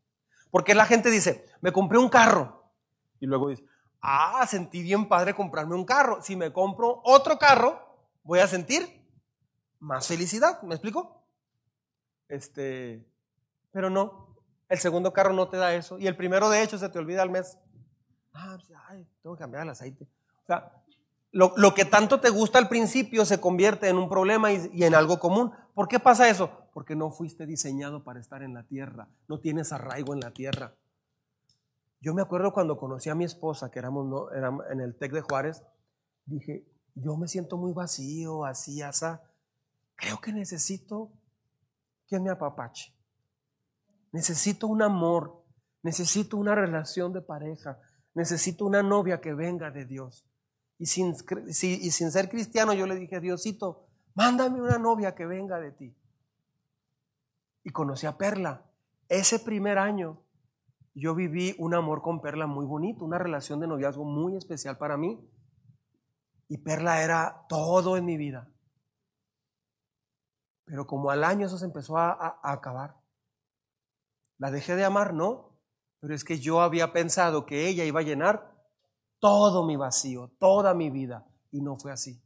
Porque 0.52 0.76
la 0.76 0.86
gente 0.86 1.10
dice, 1.10 1.44
me 1.60 1.72
compré 1.72 1.98
un 1.98 2.08
carro. 2.08 2.70
Y 3.18 3.26
luego 3.26 3.48
dice, 3.48 3.64
ah, 4.00 4.46
sentí 4.46 4.84
bien 4.84 5.08
padre 5.08 5.34
comprarme 5.34 5.74
un 5.74 5.84
carro. 5.84 6.22
Si 6.22 6.36
me 6.36 6.52
compro 6.52 7.00
otro 7.02 7.36
carro, 7.36 7.80
voy 8.22 8.38
a 8.38 8.46
sentir 8.46 9.04
más 9.80 10.06
felicidad. 10.06 10.62
¿Me 10.62 10.76
explico? 10.76 11.19
Este, 12.30 13.04
pero 13.72 13.90
no, 13.90 14.36
el 14.68 14.78
segundo 14.78 15.12
carro 15.12 15.32
no 15.32 15.48
te 15.48 15.56
da 15.56 15.74
eso. 15.74 15.98
Y 15.98 16.06
el 16.06 16.16
primero, 16.16 16.48
de 16.48 16.62
hecho, 16.62 16.78
se 16.78 16.88
te 16.88 16.98
olvida 16.98 17.22
al 17.22 17.30
mes. 17.30 17.58
Ah, 18.32 18.56
pues, 18.56 19.06
tengo 19.22 19.36
que 19.36 19.40
cambiar 19.40 19.64
el 19.64 19.70
aceite. 19.70 20.04
O 20.44 20.46
sea, 20.46 20.72
lo, 21.32 21.74
que 21.74 21.84
tanto 21.84 22.20
te 22.20 22.30
gusta 22.30 22.58
al 22.58 22.68
principio 22.68 23.24
se 23.24 23.40
convierte 23.40 23.88
en 23.88 23.96
un 23.96 24.08
problema 24.08 24.52
y, 24.52 24.84
en 24.84 24.94
algo 24.94 25.18
común. 25.18 25.52
¿Por 25.74 25.88
qué 25.88 25.98
pasa 25.98 26.28
eso? 26.28 26.50
Porque 26.72 26.94
no 26.94 27.10
fuiste 27.10 27.46
diseñado 27.46 28.04
para 28.04 28.20
estar 28.20 28.42
en 28.42 28.54
la 28.54 28.64
tierra, 28.64 29.08
no 29.28 29.40
tienes 29.40 29.72
arraigo 29.72 30.14
en 30.14 30.20
la 30.20 30.32
tierra. 30.32 30.74
Yo 32.00 32.14
me 32.14 32.22
acuerdo 32.22 32.52
cuando 32.52 32.78
conocí 32.78 33.10
a 33.10 33.14
mi 33.14 33.24
esposa, 33.24 33.70
que 33.70 33.78
éramos, 33.78 34.06
no, 34.06 34.30
éramos 34.30 34.64
en 34.70 34.80
el 34.80 34.96
TEC 34.96 35.12
de 35.12 35.20
Juárez, 35.20 35.62
dije, 36.24 36.64
yo 36.94 37.16
me 37.16 37.28
siento 37.28 37.58
muy 37.58 37.72
vacío, 37.72 38.44
así, 38.44 38.82
así. 38.82 39.06
Creo 39.96 40.20
que 40.20 40.32
necesito 40.32 41.12
que 42.10 42.18
me 42.18 42.28
apapache. 42.28 42.92
Necesito 44.12 44.66
un 44.66 44.82
amor, 44.82 45.44
necesito 45.82 46.36
una 46.36 46.56
relación 46.56 47.12
de 47.12 47.22
pareja, 47.22 47.78
necesito 48.14 48.66
una 48.66 48.82
novia 48.82 49.20
que 49.20 49.32
venga 49.32 49.70
de 49.70 49.86
Dios. 49.86 50.26
Y 50.76 50.86
sin, 50.86 51.14
y 51.40 51.54
sin 51.90 52.10
ser 52.10 52.28
cristiano 52.28 52.74
yo 52.74 52.86
le 52.86 52.96
dije, 52.96 53.20
Diosito, 53.20 53.86
mándame 54.14 54.60
una 54.60 54.78
novia 54.78 55.14
que 55.14 55.24
venga 55.24 55.60
de 55.60 55.70
ti. 55.70 55.96
Y 57.62 57.70
conocí 57.70 58.06
a 58.06 58.16
Perla. 58.18 58.66
Ese 59.08 59.38
primer 59.38 59.78
año 59.78 60.20
yo 60.94 61.14
viví 61.14 61.54
un 61.58 61.74
amor 61.74 62.02
con 62.02 62.20
Perla 62.20 62.46
muy 62.46 62.66
bonito, 62.66 63.04
una 63.04 63.18
relación 63.18 63.60
de 63.60 63.68
noviazgo 63.68 64.04
muy 64.04 64.36
especial 64.36 64.78
para 64.78 64.96
mí. 64.96 65.20
Y 66.48 66.58
Perla 66.58 67.04
era 67.04 67.46
todo 67.48 67.96
en 67.96 68.04
mi 68.04 68.16
vida. 68.16 68.50
Pero 70.70 70.86
como 70.86 71.10
al 71.10 71.24
año 71.24 71.46
eso 71.46 71.58
se 71.58 71.64
empezó 71.64 71.98
a, 71.98 72.40
acabar. 72.44 72.94
¿La 74.38 74.52
dejé 74.52 74.76
de 74.76 74.84
amar? 74.84 75.12
No. 75.14 75.60
Pero 75.98 76.14
es 76.14 76.22
que 76.22 76.38
yo 76.38 76.60
había 76.60 76.92
pensado 76.92 77.44
que 77.44 77.66
ella 77.66 77.84
iba 77.84 77.98
a 77.98 78.04
llenar 78.04 78.56
todo 79.18 79.66
mi 79.66 79.76
vacío, 79.76 80.28
toda 80.38 80.72
mi 80.72 80.88
vida. 80.88 81.26
Y 81.50 81.60
no 81.60 81.76
fue 81.76 81.90
así. 81.90 82.22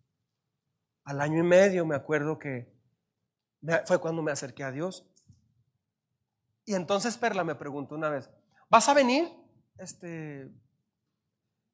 Al 1.04 1.22
año 1.22 1.38
y 1.38 1.46
medio 1.46 1.86
me 1.86 1.96
acuerdo 1.96 2.38
que 2.38 2.70
fue 3.86 3.98
cuando 3.98 4.22
me 4.22 4.30
acerqué 4.30 4.62
a 4.62 4.72
Dios. 4.72 5.10
Y 6.66 6.74
entonces 6.74 7.16
Perla 7.16 7.44
me 7.44 7.54
preguntó 7.54 7.94
una 7.94 8.10
vez, 8.10 8.30
¿vas 8.68 8.90
a 8.90 8.94
venir? 8.94 9.26
Este, 9.78 10.54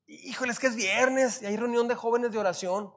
híjole, 0.06 0.52
es 0.52 0.60
que 0.60 0.68
es 0.68 0.76
viernes 0.76 1.42
y 1.42 1.46
hay 1.46 1.56
reunión 1.56 1.88
de 1.88 1.96
jóvenes 1.96 2.30
de 2.30 2.38
oración. 2.38 2.94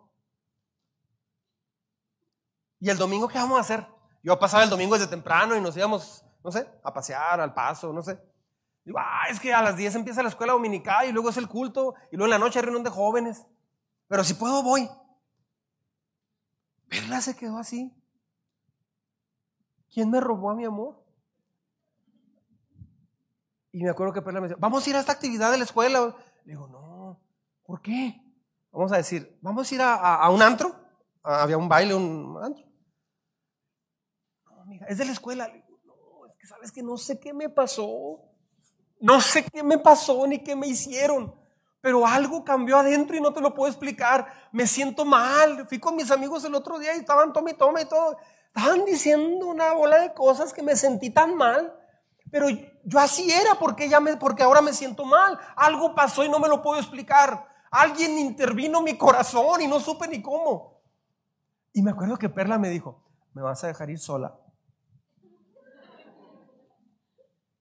¿Y 2.84 2.90
el 2.90 2.98
domingo 2.98 3.30
qué 3.30 3.38
vamos 3.38 3.58
a 3.58 3.62
hacer? 3.62 3.88
Yo 4.22 4.38
pasaba 4.38 4.62
el 4.62 4.70
domingo 4.70 4.96
desde 4.96 5.08
temprano 5.08 5.56
y 5.56 5.62
nos 5.62 5.78
íbamos 5.78 6.26
no 6.44 6.52
sé, 6.52 6.70
a 6.84 6.94
pasear, 6.94 7.40
al 7.40 7.54
paso, 7.54 7.94
no 7.94 8.02
sé. 8.02 8.20
Digo, 8.84 9.00
ah, 9.00 9.24
es 9.30 9.40
que 9.40 9.54
a 9.54 9.62
las 9.62 9.78
10 9.78 9.96
empieza 9.96 10.22
la 10.22 10.28
escuela 10.28 10.52
dominical 10.52 11.08
y 11.08 11.14
luego 11.14 11.30
es 11.30 11.38
el 11.38 11.48
culto 11.48 11.96
y 12.12 12.18
luego 12.18 12.26
en 12.26 12.32
la 12.32 12.46
noche 12.46 12.60
hay 12.60 12.64
reunión 12.64 12.84
de 12.84 12.90
jóvenes. 12.90 13.46
Pero 14.10 14.26
si 14.26 14.34
puedo, 14.34 14.62
voy. 14.62 14.90
Perla 16.90 17.22
se 17.22 17.38
quedó 17.38 17.58
así. 17.58 17.96
¿Quién 19.90 20.12
me 20.12 20.20
robó 20.20 20.50
a 20.50 20.56
mi 20.56 20.66
amor? 20.66 21.02
Y 23.72 23.82
me 23.82 23.92
acuerdo 23.92 24.12
que 24.12 24.22
Perla 24.22 24.42
me 24.42 24.50
decía, 24.50 24.60
vamos 24.60 24.86
a 24.86 24.90
ir 24.90 24.98
a 24.98 25.00
esta 25.00 25.14
actividad 25.14 25.52
de 25.52 25.58
la 25.58 25.64
escuela. 25.64 26.14
Le 26.44 26.52
digo, 26.52 26.68
no, 26.68 27.18
¿por 27.66 27.82
qué? 27.82 28.22
Vamos 28.74 28.92
a 28.92 28.98
decir, 28.98 29.40
vamos 29.42 29.72
a 29.72 29.76
ir 29.76 29.82
a, 29.82 30.30
un 30.30 30.42
antro. 30.42 30.76
había 31.24 31.58
un 31.58 31.70
baile, 31.70 31.96
un 31.96 32.38
antro. 32.44 32.73
No, 34.84 34.88
es 34.90 34.98
de 34.98 35.06
la 35.06 35.12
escuela. 35.12 35.52
¿sabes 36.48 36.72
que 36.72 36.84
No 36.84 36.98
sé 36.98 37.20
qué 37.20 37.34
me 37.34 37.50
pasó. 37.50 38.22
No 39.00 39.20
sé 39.20 39.44
qué 39.44 39.64
me 39.64 39.78
pasó 39.78 40.26
ni 40.28 40.40
qué 40.40 40.56
me 40.56 40.68
hicieron. 40.68 41.36
Pero 41.82 42.08
algo 42.08 42.46
cambió 42.46 42.78
adentro 42.78 43.18
y 43.18 43.22
no 43.22 43.34
te 43.34 43.42
lo 43.42 43.54
puedo 43.54 43.70
explicar. 43.70 44.50
Me 44.52 44.66
siento 44.66 45.04
mal. 45.04 45.68
Fui 45.68 45.80
con 45.80 45.96
mis 45.96 46.10
amigos 46.12 46.46
el 46.46 46.56
otro 46.56 46.80
día 46.80 46.96
y 46.96 47.00
estaban 47.00 47.34
tome 47.34 47.52
y 47.52 47.54
tome 47.56 47.82
y 47.82 47.86
todo. 47.86 48.18
Estaban 48.48 48.86
diciendo 48.86 49.48
una 49.48 49.74
bola 49.74 50.00
de 50.00 50.14
cosas 50.14 50.54
que 50.54 50.64
me 50.64 50.76
sentí 50.76 51.10
tan 51.10 51.36
mal. 51.36 51.78
Pero 52.32 52.48
yo 52.50 53.00
así 53.00 53.30
era 53.30 53.56
porque, 53.60 53.90
ya 53.90 54.00
me, 54.00 54.16
porque 54.16 54.44
ahora 54.44 54.62
me 54.62 54.72
siento 54.72 55.04
mal. 55.04 55.38
Algo 55.56 55.94
pasó 55.94 56.24
y 56.24 56.30
no 56.30 56.40
me 56.40 56.48
lo 56.48 56.62
puedo 56.62 56.80
explicar. 56.80 57.46
Alguien 57.70 58.18
intervino 58.18 58.82
mi 58.82 58.98
corazón 58.98 59.62
y 59.62 59.68
no 59.68 59.80
supe 59.80 60.08
ni 60.08 60.22
cómo. 60.22 60.82
Y 61.74 61.82
me 61.82 61.92
acuerdo 61.92 62.18
que 62.18 62.30
Perla 62.30 62.58
me 62.58 62.70
dijo, 62.70 63.04
me 63.34 63.42
vas 63.42 63.64
a 63.64 63.68
dejar 63.68 63.90
ir 63.90 64.00
sola. 64.00 64.40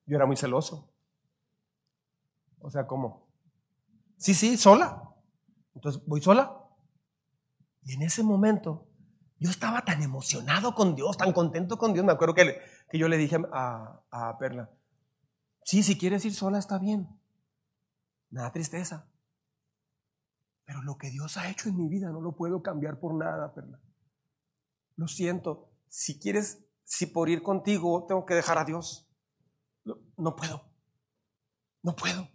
Yo 0.06 0.16
era 0.16 0.26
muy 0.26 0.36
celoso. 0.36 0.92
O 2.60 2.70
sea, 2.70 2.86
¿cómo? 2.86 3.28
Sí, 4.16 4.34
sí, 4.34 4.56
sola. 4.56 5.02
Entonces, 5.74 6.02
voy 6.06 6.20
sola. 6.20 6.58
Y 7.82 7.94
en 7.94 8.02
ese 8.02 8.22
momento, 8.22 8.86
yo 9.38 9.50
estaba 9.50 9.84
tan 9.84 10.02
emocionado 10.02 10.74
con 10.74 10.94
Dios, 10.94 11.16
tan 11.16 11.32
contento 11.32 11.76
con 11.76 11.92
Dios. 11.92 12.04
Me 12.04 12.12
acuerdo 12.12 12.34
que, 12.34 12.60
que 12.88 12.98
yo 12.98 13.08
le 13.08 13.16
dije 13.16 13.36
a, 13.52 14.00
a 14.10 14.38
Perla, 14.38 14.70
sí, 15.64 15.82
si 15.82 15.98
quieres 15.98 16.24
ir 16.24 16.34
sola 16.34 16.58
está 16.58 16.78
bien. 16.78 17.08
Nada 18.30 18.52
tristeza. 18.52 19.08
Pero 20.64 20.82
lo 20.82 20.96
que 20.96 21.10
Dios 21.10 21.36
ha 21.36 21.50
hecho 21.50 21.68
en 21.68 21.76
mi 21.76 21.88
vida 21.88 22.10
no 22.10 22.20
lo 22.20 22.36
puedo 22.36 22.62
cambiar 22.62 23.00
por 23.00 23.14
nada, 23.14 23.52
Perla. 23.52 23.80
Lo 24.96 25.08
siento. 25.08 25.68
Si 25.88 26.20
quieres, 26.20 26.64
si 26.84 27.06
por 27.06 27.28
ir 27.28 27.42
contigo 27.42 28.06
tengo 28.06 28.24
que 28.24 28.34
dejar 28.34 28.58
a 28.58 28.64
Dios. 28.64 29.11
No, 29.84 30.36
puedo. 30.36 30.62
No 31.82 31.96
puedo. 31.96 32.28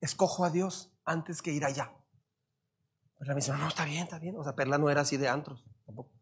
Escojo 0.00 0.44
a 0.44 0.50
Dios 0.50 0.92
antes 1.04 1.42
que 1.42 1.52
ir 1.52 1.64
allá. 1.64 1.92
Perla 3.18 3.34
me 3.34 3.40
dice, 3.40 3.52
no, 3.52 3.68
está 3.68 3.84
bien, 3.84 4.04
está 4.04 4.18
bien. 4.18 4.36
O 4.36 4.44
sea, 4.44 4.54
Perla 4.54 4.78
no 4.78 4.90
era 4.90 5.02
así 5.02 5.16
de 5.16 5.28
antros, 5.28 5.64
tampoco. 5.86 6.12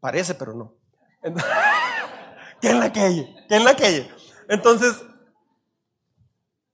Parece, 0.00 0.34
pero 0.34 0.54
no. 0.54 0.74
¿Qué 2.60 2.70
en 2.70 2.80
la 2.80 2.92
calle? 2.92 3.34
¿Qué 3.48 3.56
en 3.56 3.64
la 3.64 3.76
calle? 3.76 4.10
Entonces, 4.48 5.04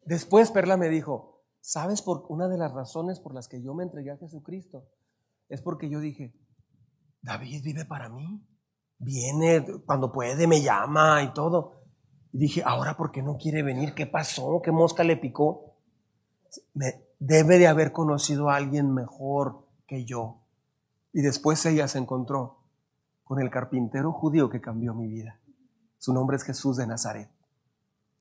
después 0.02 0.50
Perla 0.50 0.76
me 0.76 0.88
dijo, 0.88 1.44
¿sabes 1.60 2.02
por 2.02 2.24
una 2.28 2.48
de 2.48 2.58
las 2.58 2.72
razones 2.72 3.20
por 3.20 3.34
las 3.34 3.48
que 3.48 3.62
yo 3.62 3.74
me 3.74 3.84
entregué 3.84 4.10
a 4.12 4.16
Jesucristo? 4.16 4.88
Es 5.48 5.62
porque 5.62 5.90
yo 5.90 6.00
dije, 6.00 6.34
David 7.22 7.62
vive 7.64 7.84
para 7.84 8.08
mí. 8.08 8.46
Viene 8.98 9.64
cuando 9.86 10.12
puede, 10.12 10.46
me 10.46 10.60
llama 10.60 11.22
y 11.22 11.32
todo. 11.32 11.79
Y 12.32 12.38
dije, 12.38 12.62
ahora 12.64 12.96
¿por 12.96 13.10
qué 13.10 13.22
no 13.22 13.36
quiere 13.36 13.62
venir? 13.62 13.94
¿Qué 13.94 14.06
pasó? 14.06 14.60
¿Qué 14.62 14.70
mosca 14.70 15.04
le 15.04 15.16
picó? 15.16 15.74
Me, 16.74 17.02
debe 17.20 17.58
de 17.58 17.68
haber 17.68 17.92
conocido 17.92 18.50
a 18.50 18.56
alguien 18.56 18.92
mejor 18.92 19.66
que 19.86 20.04
yo. 20.04 20.38
Y 21.12 21.22
después 21.22 21.64
ella 21.66 21.86
se 21.86 21.98
encontró 21.98 22.58
con 23.24 23.40
el 23.40 23.50
carpintero 23.50 24.12
judío 24.12 24.48
que 24.48 24.60
cambió 24.60 24.94
mi 24.94 25.06
vida. 25.06 25.38
Su 25.98 26.12
nombre 26.12 26.36
es 26.36 26.44
Jesús 26.44 26.76
de 26.76 26.86
Nazaret. 26.86 27.30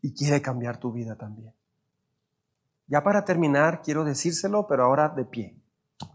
Y 0.01 0.13
quiere 0.13 0.41
cambiar 0.41 0.77
tu 0.77 0.91
vida 0.91 1.15
también. 1.15 1.53
Ya 2.87 3.03
para 3.03 3.23
terminar, 3.23 3.81
quiero 3.81 4.03
decírselo, 4.03 4.67
pero 4.67 4.83
ahora 4.83 5.09
de 5.09 5.25
pie. 5.25 5.55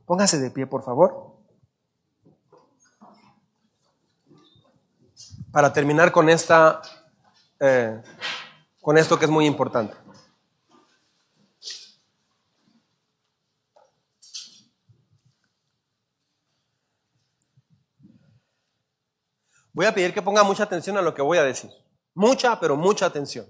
Póngase 0.06 0.38
de 0.38 0.50
pie, 0.50 0.66
por 0.66 0.82
favor. 0.82 1.34
Para 5.52 5.72
terminar 5.72 6.10
con 6.10 6.28
esta 6.28 6.82
eh, 7.66 8.02
con 8.82 8.98
esto 8.98 9.18
que 9.18 9.24
es 9.24 9.30
muy 9.30 9.46
importante. 9.46 9.96
Voy 19.72 19.86
a 19.86 19.94
pedir 19.94 20.14
que 20.14 20.22
ponga 20.22 20.44
mucha 20.44 20.62
atención 20.62 20.96
a 20.98 21.02
lo 21.02 21.14
que 21.14 21.22
voy 21.22 21.38
a 21.38 21.42
decir. 21.42 21.70
Mucha, 22.14 22.60
pero 22.60 22.76
mucha 22.76 23.06
atención. 23.06 23.46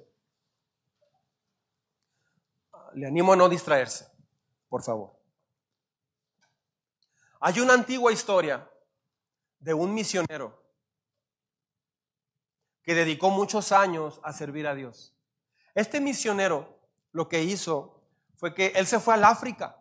Le 2.94 3.06
animo 3.06 3.32
a 3.32 3.36
no 3.36 3.48
distraerse, 3.48 4.06
por 4.68 4.82
favor. 4.82 5.12
Hay 7.40 7.60
una 7.60 7.74
antigua 7.74 8.12
historia 8.12 8.70
de 9.58 9.74
un 9.74 9.92
misionero 9.92 10.63
que 12.84 12.94
dedicó 12.94 13.30
muchos 13.30 13.72
años 13.72 14.20
a 14.22 14.32
servir 14.32 14.66
a 14.66 14.74
Dios. 14.74 15.14
Este 15.74 16.00
misionero 16.00 16.78
lo 17.12 17.28
que 17.28 17.42
hizo 17.42 18.02
fue 18.36 18.54
que 18.54 18.72
él 18.76 18.86
se 18.86 19.00
fue 19.00 19.14
al 19.14 19.24
África. 19.24 19.76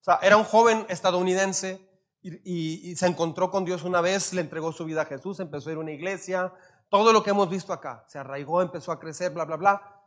O 0.00 0.04
sea, 0.04 0.18
era 0.22 0.36
un 0.36 0.44
joven 0.44 0.84
estadounidense 0.88 1.86
y, 2.22 2.96
se 2.96 3.06
encontró 3.06 3.50
con 3.50 3.64
Dios 3.64 3.84
una 3.84 4.00
vez, 4.00 4.32
le 4.32 4.40
entregó 4.40 4.72
su 4.72 4.84
vida 4.84 5.02
a 5.02 5.06
Jesús, 5.06 5.38
empezó 5.38 5.68
a 5.68 5.72
ir 5.72 5.78
a 5.78 5.82
una 5.82 5.92
iglesia, 5.92 6.52
todo 6.88 7.12
lo 7.12 7.22
que 7.22 7.30
hemos 7.30 7.48
visto 7.48 7.72
acá. 7.72 8.04
Se 8.08 8.18
arraigó, 8.18 8.62
empezó 8.62 8.90
a 8.90 8.98
crecer, 8.98 9.32
bla, 9.32 9.44
bla, 9.44 9.56
bla. 9.56 10.02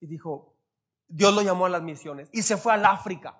Y 0.00 0.06
dijo, 0.06 0.56
Dios 1.08 1.34
lo 1.34 1.42
llamó 1.42 1.66
a 1.66 1.70
las 1.70 1.82
misiones. 1.82 2.28
Y 2.32 2.42
se 2.42 2.56
fue 2.56 2.72
al 2.72 2.84
África. 2.84 3.38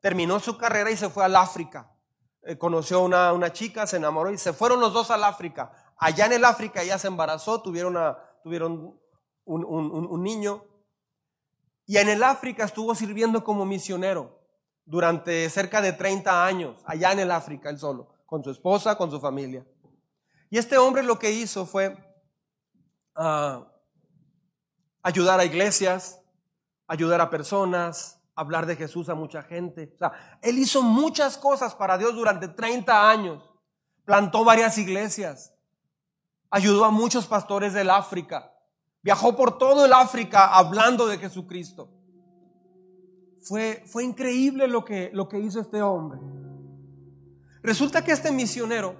Terminó 0.00 0.40
su 0.40 0.58
carrera 0.58 0.90
y 0.90 0.96
se 0.96 1.10
fue 1.10 1.24
al 1.24 1.36
África. 1.36 1.94
Eh, 2.42 2.58
conoció 2.58 2.98
a 3.14 3.32
una, 3.32 3.52
chica, 3.52 3.86
se 3.86 3.96
enamoró 3.96 4.30
y 4.30 4.38
se 4.38 4.52
fueron 4.52 4.80
los 4.80 4.92
dos 4.92 5.10
al 5.10 5.24
África. 5.24 5.72
Allá 6.04 6.26
en 6.26 6.34
el 6.34 6.44
África 6.44 6.82
ella 6.82 6.98
se 6.98 7.06
embarazó, 7.06 7.62
tuvieron, 7.62 7.96
tuvieron 8.42 9.00
un, 9.46 10.22
niño. 10.22 10.62
Y 11.86 11.96
en 11.96 12.10
el 12.10 12.22
África 12.22 12.64
estuvo 12.64 12.94
sirviendo 12.94 13.42
como 13.42 13.64
misionero 13.64 14.38
durante 14.84 15.48
cerca 15.48 15.80
de 15.80 15.94
30 15.94 16.44
años, 16.44 16.82
allá 16.84 17.12
en 17.12 17.20
el 17.20 17.30
África, 17.30 17.70
él 17.70 17.78
solo, 17.78 18.14
con 18.26 18.44
su 18.44 18.50
esposa, 18.50 18.98
con 18.98 19.10
su 19.10 19.18
familia. 19.18 19.66
Y 20.50 20.58
este 20.58 20.76
hombre 20.76 21.02
lo 21.02 21.18
que 21.18 21.30
hizo 21.32 21.64
fue 21.64 21.96
ah, 23.14 23.66
ayudar 25.02 25.40
a 25.40 25.46
iglesias, 25.46 26.20
ayudar 26.86 27.22
a 27.22 27.30
personas, 27.30 28.20
hablar 28.34 28.66
de 28.66 28.76
Jesús 28.76 29.08
a 29.08 29.14
mucha 29.14 29.42
gente. 29.42 29.90
O 29.94 29.96
sea, 29.96 30.38
él 30.42 30.58
hizo 30.58 30.82
muchas 30.82 31.38
cosas 31.38 31.74
para 31.74 31.96
Dios 31.96 32.14
durante 32.14 32.48
30 32.48 33.08
años. 33.08 33.50
Plantó 34.04 34.44
varias 34.44 34.76
iglesias, 34.76 35.53
ayudó 36.54 36.84
a 36.84 36.90
muchos 36.92 37.26
pastores 37.26 37.72
del 37.72 37.90
África, 37.90 38.52
viajó 39.02 39.34
por 39.34 39.58
todo 39.58 39.86
el 39.86 39.92
África 39.92 40.54
hablando 40.54 41.08
de 41.08 41.18
Jesucristo. 41.18 41.90
Fue, 43.42 43.82
fue 43.86 44.04
increíble 44.04 44.68
lo 44.68 44.84
que, 44.84 45.10
lo 45.12 45.28
que 45.28 45.40
hizo 45.40 45.58
este 45.58 45.82
hombre. 45.82 46.20
Resulta 47.60 48.04
que 48.04 48.12
este 48.12 48.30
misionero, 48.30 48.94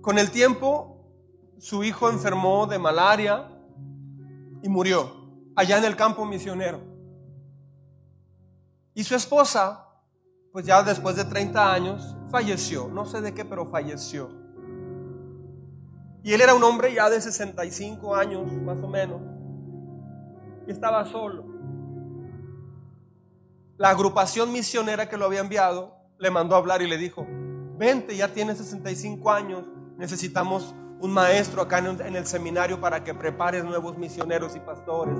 con 0.00 0.16
el 0.20 0.30
tiempo, 0.30 1.10
su 1.58 1.82
hijo 1.82 2.08
enfermó 2.08 2.68
de 2.68 2.78
malaria 2.78 3.50
y 4.62 4.68
murió 4.68 5.10
allá 5.56 5.78
en 5.78 5.84
el 5.86 5.96
campo 5.96 6.24
misionero. 6.24 6.80
Y 8.94 9.02
su 9.02 9.16
esposa, 9.16 9.83
pues 10.54 10.64
ya 10.64 10.82
después 10.82 11.16
de 11.16 11.26
30 11.26 11.70
años, 11.70 12.16
falleció. 12.30 12.88
No 12.88 13.04
sé 13.04 13.20
de 13.20 13.34
qué, 13.34 13.44
pero 13.44 13.66
falleció. 13.66 14.30
Y 16.22 16.32
él 16.32 16.40
era 16.40 16.54
un 16.54 16.64
hombre 16.64 16.94
ya 16.94 17.10
de 17.10 17.20
65 17.20 18.16
años, 18.16 18.50
más 18.50 18.78
o 18.82 18.88
menos 18.88 19.20
y 20.66 20.70
estaba 20.70 21.04
solo. 21.04 21.44
La 23.76 23.90
agrupación 23.90 24.52
misionera 24.52 25.08
que 25.08 25.16
lo 25.16 25.26
había 25.26 25.40
enviado 25.40 25.96
le 26.18 26.30
mandó 26.30 26.54
a 26.54 26.58
hablar 26.58 26.82
y 26.82 26.88
le 26.88 26.96
dijo, 26.96 27.26
vente, 27.76 28.16
ya 28.16 28.28
tienes 28.28 28.58
65 28.58 29.30
años, 29.30 29.64
necesitamos 29.98 30.74
un 31.00 31.12
maestro 31.12 31.62
acá 31.62 31.78
en 31.78 32.16
el 32.16 32.26
seminario 32.26 32.80
para 32.80 33.02
que 33.02 33.14
prepares 33.14 33.64
nuevos 33.64 33.98
misioneros 33.98 34.54
y 34.56 34.60
pastores. 34.60 35.18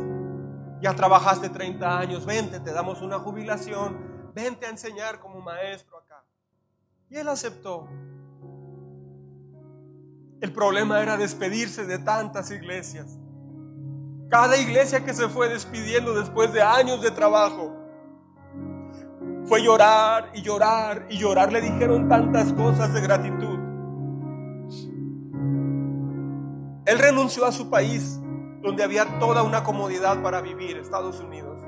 Ya 0.80 0.95
trabajaste 0.95 1.49
30 1.49 1.99
años, 1.99 2.24
vente, 2.24 2.61
te 2.61 2.72
damos 2.72 3.03
una 3.03 3.18
jubilación, 3.18 4.14
vente 4.35 4.66
a 4.66 4.70
enseñar 4.70 5.20
como 5.20 5.41
maestro 5.41 5.99
acá. 5.99 6.24
Y 7.09 7.16
él 7.16 7.28
aceptó. 7.28 7.89
El 10.41 10.53
problema 10.53 11.01
era 11.01 11.16
despedirse 11.16 11.87
de 11.87 11.99
tantas 11.99 12.51
iglesias. 12.51 13.16
Cada 14.28 14.57
iglesia 14.57 15.05
que 15.05 15.14
se 15.14 15.28
fue 15.28 15.49
despidiendo 15.49 16.14
después 16.14 16.53
de 16.53 16.61
años 16.61 17.01
de 17.01 17.12
trabajo 17.12 17.72
fue 19.45 19.62
llorar 19.62 20.32
y 20.35 20.43
llorar 20.43 21.07
y 21.09 21.18
llorar. 21.18 21.53
Le 21.53 21.61
dijeron 21.61 22.09
tantas 22.09 22.53
cosas 22.53 22.93
de 22.93 23.01
gratitud. 23.01 23.59
Él 26.87 26.99
renunció 26.99 27.47
a 27.47 27.53
su 27.53 27.70
país, 27.70 28.20
donde 28.61 28.82
había 28.82 29.18
toda 29.18 29.43
una 29.43 29.62
comodidad 29.62 30.20
para 30.22 30.41
vivir, 30.41 30.76
Estados 30.76 31.20
Unidos. 31.20 31.62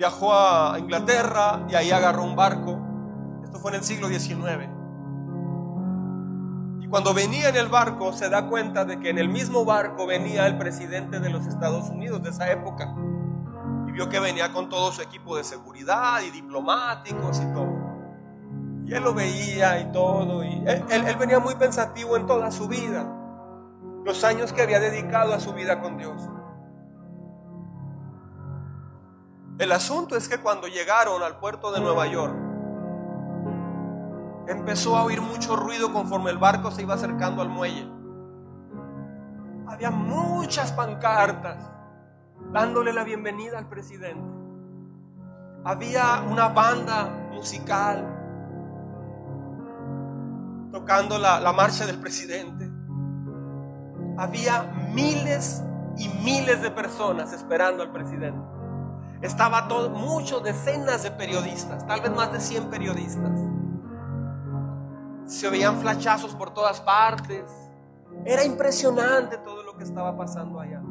Viajó 0.00 0.32
a 0.32 0.78
Inglaterra 0.78 1.66
y 1.68 1.74
ahí 1.74 1.90
agarró 1.90 2.24
un 2.24 2.34
barco. 2.34 2.78
Esto 3.44 3.58
fue 3.58 3.72
en 3.72 3.74
el 3.74 3.84
siglo 3.84 4.08
XIX. 4.08 4.66
Cuando 6.88 7.12
venía 7.12 7.50
en 7.50 7.56
el 7.56 7.68
barco 7.68 8.14
se 8.14 8.30
da 8.30 8.48
cuenta 8.48 8.86
de 8.86 8.98
que 8.98 9.10
en 9.10 9.18
el 9.18 9.28
mismo 9.28 9.66
barco 9.66 10.06
venía 10.06 10.46
el 10.46 10.56
presidente 10.56 11.20
de 11.20 11.28
los 11.28 11.46
Estados 11.46 11.90
Unidos 11.90 12.22
de 12.22 12.30
esa 12.30 12.50
época. 12.50 12.94
Y 13.88 13.92
vio 13.92 14.08
que 14.08 14.20
venía 14.20 14.54
con 14.54 14.70
todo 14.70 14.90
su 14.90 15.02
equipo 15.02 15.36
de 15.36 15.44
seguridad 15.44 16.22
y 16.22 16.30
diplomáticos 16.30 17.38
y 17.38 17.52
todo. 17.52 17.78
Y 18.86 18.94
él 18.94 19.04
lo 19.04 19.12
veía 19.12 19.80
y 19.80 19.92
todo. 19.92 20.42
Y 20.42 20.64
él, 20.66 20.82
él 20.90 21.16
venía 21.16 21.40
muy 21.40 21.56
pensativo 21.56 22.16
en 22.16 22.26
toda 22.26 22.50
su 22.50 22.68
vida. 22.68 23.06
Los 24.06 24.24
años 24.24 24.54
que 24.54 24.62
había 24.62 24.80
dedicado 24.80 25.34
a 25.34 25.40
su 25.40 25.52
vida 25.52 25.82
con 25.82 25.98
Dios. 25.98 26.26
El 29.60 29.72
asunto 29.72 30.16
es 30.16 30.26
que 30.26 30.38
cuando 30.38 30.68
llegaron 30.68 31.22
al 31.22 31.38
puerto 31.38 31.70
de 31.70 31.82
Nueva 31.82 32.06
York, 32.06 32.34
empezó 34.48 34.96
a 34.96 35.04
oír 35.04 35.20
mucho 35.20 35.54
ruido 35.54 35.92
conforme 35.92 36.30
el 36.30 36.38
barco 36.38 36.70
se 36.70 36.80
iba 36.80 36.94
acercando 36.94 37.42
al 37.42 37.50
muelle. 37.50 37.86
Había 39.68 39.90
muchas 39.90 40.72
pancartas 40.72 41.70
dándole 42.50 42.94
la 42.94 43.04
bienvenida 43.04 43.58
al 43.58 43.68
presidente. 43.68 44.34
Había 45.62 46.24
una 46.26 46.48
banda 46.48 47.10
musical 47.30 48.16
tocando 50.72 51.18
la, 51.18 51.52
marcha 51.52 51.84
del 51.84 51.98
presidente. 51.98 52.66
Había 54.16 54.62
miles 54.94 55.62
y 55.98 56.08
miles 56.24 56.62
de 56.62 56.70
personas 56.70 57.34
esperando 57.34 57.82
al 57.82 57.92
presidente. 57.92 58.59
Estaba 59.22 59.68
todo, 59.68 59.90
muchos, 59.90 60.42
decenas 60.42 61.02
de 61.02 61.10
periodistas, 61.10 61.86
tal 61.86 62.00
vez 62.00 62.10
más 62.10 62.32
de 62.32 62.40
100 62.40 62.70
periodistas 62.70 63.50
se 65.30 65.48
veían 65.48 65.80
flachazos 65.80 66.34
por 66.34 66.52
todas 66.52 66.80
partes. 66.80 67.44
Era 68.24 68.44
impresionante 68.44 69.38
todo 69.38 69.62
lo 69.62 69.76
que 69.76 69.84
estaba 69.84 70.16
pasando 70.16 70.60
allá. 70.60 70.82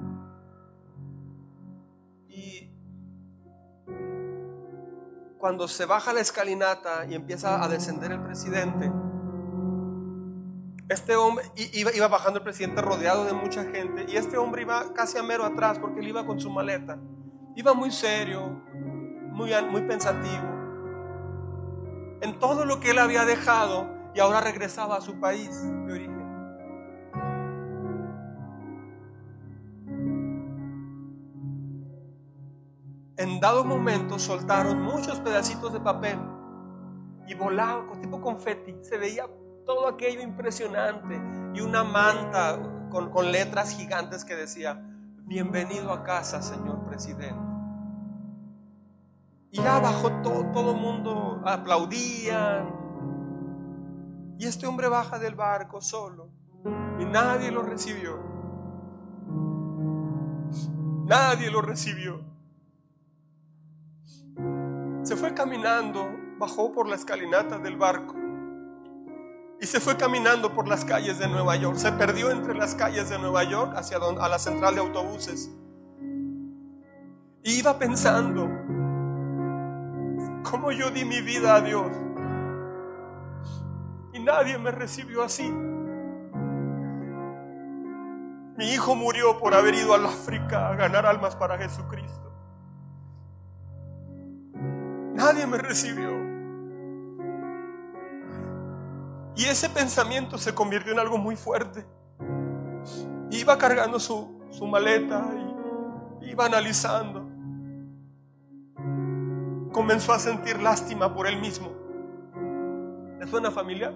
Y 2.29 2.73
cuando 5.37 5.67
se 5.67 5.85
baja 5.85 6.13
la 6.13 6.21
escalinata 6.21 7.05
y 7.05 7.15
empieza 7.15 7.61
a 7.61 7.67
descender 7.67 8.13
el 8.13 8.21
presidente, 8.21 8.89
este 10.87 11.17
hombre 11.17 11.51
iba, 11.73 11.93
iba, 11.93 12.07
bajando 12.07 12.39
el 12.39 12.43
presidente 12.43 12.81
rodeado 12.81 13.25
de 13.25 13.33
mucha 13.33 13.63
gente 13.65 14.05
y 14.07 14.15
este 14.15 14.37
hombre 14.37 14.63
iba 14.63 14.93
casi 14.93 15.17
a 15.17 15.23
mero 15.23 15.43
atrás 15.43 15.77
porque 15.77 15.99
él 15.99 16.07
iba 16.07 16.25
con 16.25 16.39
su 16.39 16.49
maleta. 16.49 16.97
Iba 17.59 17.73
muy 17.73 17.91
serio, 17.91 18.63
muy, 19.33 19.51
muy 19.69 19.81
pensativo. 19.81 20.47
En 22.21 22.39
todo 22.39 22.63
lo 22.63 22.79
que 22.79 22.91
él 22.91 22.99
había 22.99 23.25
dejado, 23.25 23.85
y 24.15 24.21
ahora 24.21 24.39
regresaba 24.39 24.95
a 24.95 25.01
su 25.01 25.19
país 25.19 25.61
de 25.85 25.91
origen. 25.91 26.25
En 33.17 33.41
dado 33.41 33.65
momento 33.65 34.17
soltaron 34.19 34.81
muchos 34.81 35.19
pedacitos 35.19 35.73
de 35.73 35.81
papel 35.81 36.17
y 37.27 37.33
volaban 37.33 37.99
tipo 37.99 38.21
confeti. 38.21 38.77
Se 38.83 38.97
veía 38.97 39.25
todo 39.65 39.89
aquello 39.89 40.21
impresionante 40.21 41.21
y 41.53 41.59
una 41.59 41.83
manta 41.83 42.57
con, 42.89 43.09
con 43.09 43.33
letras 43.33 43.75
gigantes 43.75 44.23
que 44.23 44.37
decía, 44.37 44.81
bienvenido 45.25 45.91
a 45.91 46.05
casa, 46.05 46.41
señor 46.41 46.85
presidente. 46.85 47.48
Y 49.51 49.57
ya 49.57 49.79
bajó 49.79 50.11
todo, 50.21 50.45
todo 50.51 50.71
el 50.71 50.77
mundo, 50.77 51.41
aplaudían, 51.45 52.79
y 54.39 54.45
este 54.45 54.65
hombre 54.65 54.87
baja 54.87 55.19
del 55.19 55.35
barco 55.35 55.81
solo 55.81 56.29
y 56.97 57.05
nadie 57.05 57.51
lo 57.51 57.61
recibió. 57.61 58.17
Nadie 61.05 61.51
lo 61.51 61.61
recibió. 61.61 62.21
Se 65.03 65.17
fue 65.17 65.33
caminando, 65.33 66.07
bajó 66.37 66.71
por 66.71 66.87
la 66.87 66.95
escalinata 66.95 67.59
del 67.59 67.75
barco 67.75 68.15
y 69.59 69.65
se 69.65 69.81
fue 69.81 69.97
caminando 69.97 70.53
por 70.53 70.69
las 70.69 70.85
calles 70.85 71.19
de 71.19 71.27
Nueva 71.27 71.57
York. 71.57 71.75
Se 71.75 71.91
perdió 71.91 72.31
entre 72.31 72.55
las 72.55 72.75
calles 72.75 73.09
de 73.09 73.19
Nueva 73.19 73.43
York 73.43 73.73
hacia 73.75 73.97
a 73.97 74.29
la 74.29 74.39
central 74.39 74.75
de 74.75 74.81
autobuses. 74.81 75.51
Y 77.43 77.59
iba 77.59 77.77
pensando, 77.77 78.47
¿cómo 80.43 80.71
yo 80.71 80.91
di 80.91 81.05
mi 81.05 81.21
vida 81.21 81.55
a 81.55 81.61
Dios? 81.61 81.91
nadie 84.19 84.57
me 84.57 84.71
recibió 84.71 85.23
así. 85.23 85.49
Mi 88.57 88.73
hijo 88.73 88.95
murió 88.95 89.39
por 89.39 89.53
haber 89.53 89.75
ido 89.75 89.93
al 89.93 90.05
África 90.05 90.69
a 90.69 90.75
ganar 90.75 91.05
almas 91.05 91.35
para 91.35 91.57
Jesucristo. 91.57 92.31
Nadie 95.13 95.47
me 95.47 95.57
recibió. 95.57 96.09
Y 99.35 99.45
ese 99.45 99.69
pensamiento 99.69 100.37
se 100.37 100.53
convirtió 100.53 100.91
en 100.91 100.99
algo 100.99 101.17
muy 101.17 101.37
fuerte. 101.37 101.85
Iba 103.31 103.57
cargando 103.57 103.99
su, 103.99 104.41
su 104.51 104.67
maleta 104.67 105.25
y 106.21 106.31
iba 106.31 106.45
analizando. 106.45 107.28
Comenzó 109.79 110.11
a 110.11 110.19
sentir 110.19 110.61
lástima 110.61 111.15
por 111.15 111.25
él 111.25 111.39
mismo. 111.39 111.69
¿Le 113.17 113.25
suena 113.25 113.49
familia? 113.49 113.93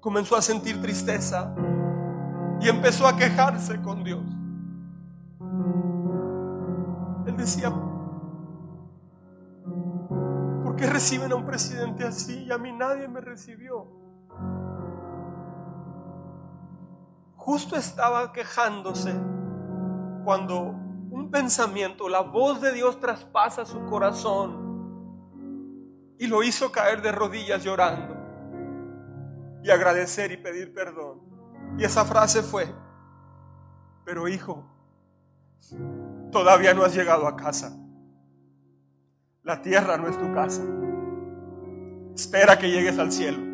Comenzó 0.00 0.34
a 0.34 0.40
sentir 0.40 0.80
tristeza 0.80 1.54
y 2.58 2.70
empezó 2.70 3.06
a 3.06 3.14
quejarse 3.14 3.82
con 3.82 4.02
Dios. 4.02 4.24
Él 7.26 7.36
decía, 7.36 7.70
¿por 10.64 10.74
qué 10.74 10.86
reciben 10.86 11.32
a 11.32 11.36
un 11.36 11.44
presidente 11.44 12.06
así 12.06 12.44
y 12.44 12.50
a 12.50 12.56
mí 12.56 12.72
nadie 12.72 13.08
me 13.08 13.20
recibió? 13.20 13.88
Justo 17.36 17.76
estaba 17.76 18.32
quejándose 18.32 19.12
cuando 20.24 20.79
un 21.10 21.30
pensamiento, 21.30 22.08
la 22.08 22.20
voz 22.20 22.60
de 22.60 22.72
Dios 22.72 23.00
traspasa 23.00 23.66
su 23.66 23.84
corazón 23.86 24.70
y 26.18 26.26
lo 26.26 26.42
hizo 26.42 26.70
caer 26.70 27.02
de 27.02 27.12
rodillas 27.12 27.64
llorando 27.64 28.16
y 29.62 29.70
agradecer 29.70 30.32
y 30.32 30.36
pedir 30.36 30.72
perdón. 30.72 31.20
Y 31.78 31.84
esa 31.84 32.04
frase 32.04 32.42
fue, 32.42 32.72
pero 34.04 34.28
hijo, 34.28 34.64
todavía 36.30 36.74
no 36.74 36.84
has 36.84 36.94
llegado 36.94 37.26
a 37.26 37.36
casa. 37.36 37.76
La 39.42 39.62
tierra 39.62 39.96
no 39.96 40.08
es 40.08 40.18
tu 40.18 40.32
casa. 40.32 40.62
Espera 42.14 42.58
que 42.58 42.70
llegues 42.70 42.98
al 42.98 43.10
cielo. 43.10 43.49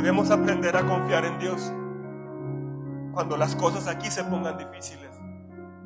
Debemos 0.00 0.30
aprender 0.30 0.76
a 0.76 0.82
confiar 0.82 1.24
en 1.26 1.38
Dios 1.38 1.72
cuando 3.12 3.36
las 3.36 3.54
cosas 3.54 3.86
aquí 3.86 4.10
se 4.10 4.24
pongan 4.24 4.56
difíciles. 4.56 5.10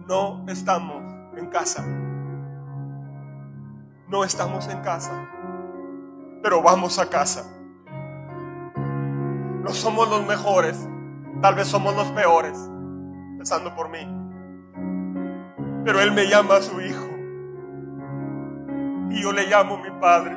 No 0.06 0.44
estamos 0.48 1.02
en 1.36 1.46
casa. 1.46 1.84
No 4.08 4.22
estamos 4.22 4.68
en 4.68 4.80
casa 4.82 5.28
pero 6.44 6.60
vamos 6.60 6.98
a 6.98 7.08
casa. 7.08 7.42
No 9.62 9.70
somos 9.70 10.10
los 10.10 10.26
mejores, 10.26 10.78
tal 11.40 11.54
vez 11.54 11.66
somos 11.66 11.96
los 11.96 12.06
peores, 12.08 12.70
pensando 13.38 13.74
por 13.74 13.88
mí. 13.88 14.06
Pero 15.86 16.02
Él 16.02 16.12
me 16.12 16.28
llama 16.28 16.56
a 16.56 16.60
su 16.60 16.82
hijo 16.82 17.08
y 19.10 19.22
yo 19.22 19.32
le 19.32 19.46
llamo 19.46 19.78
mi 19.78 19.90
padre. 20.02 20.36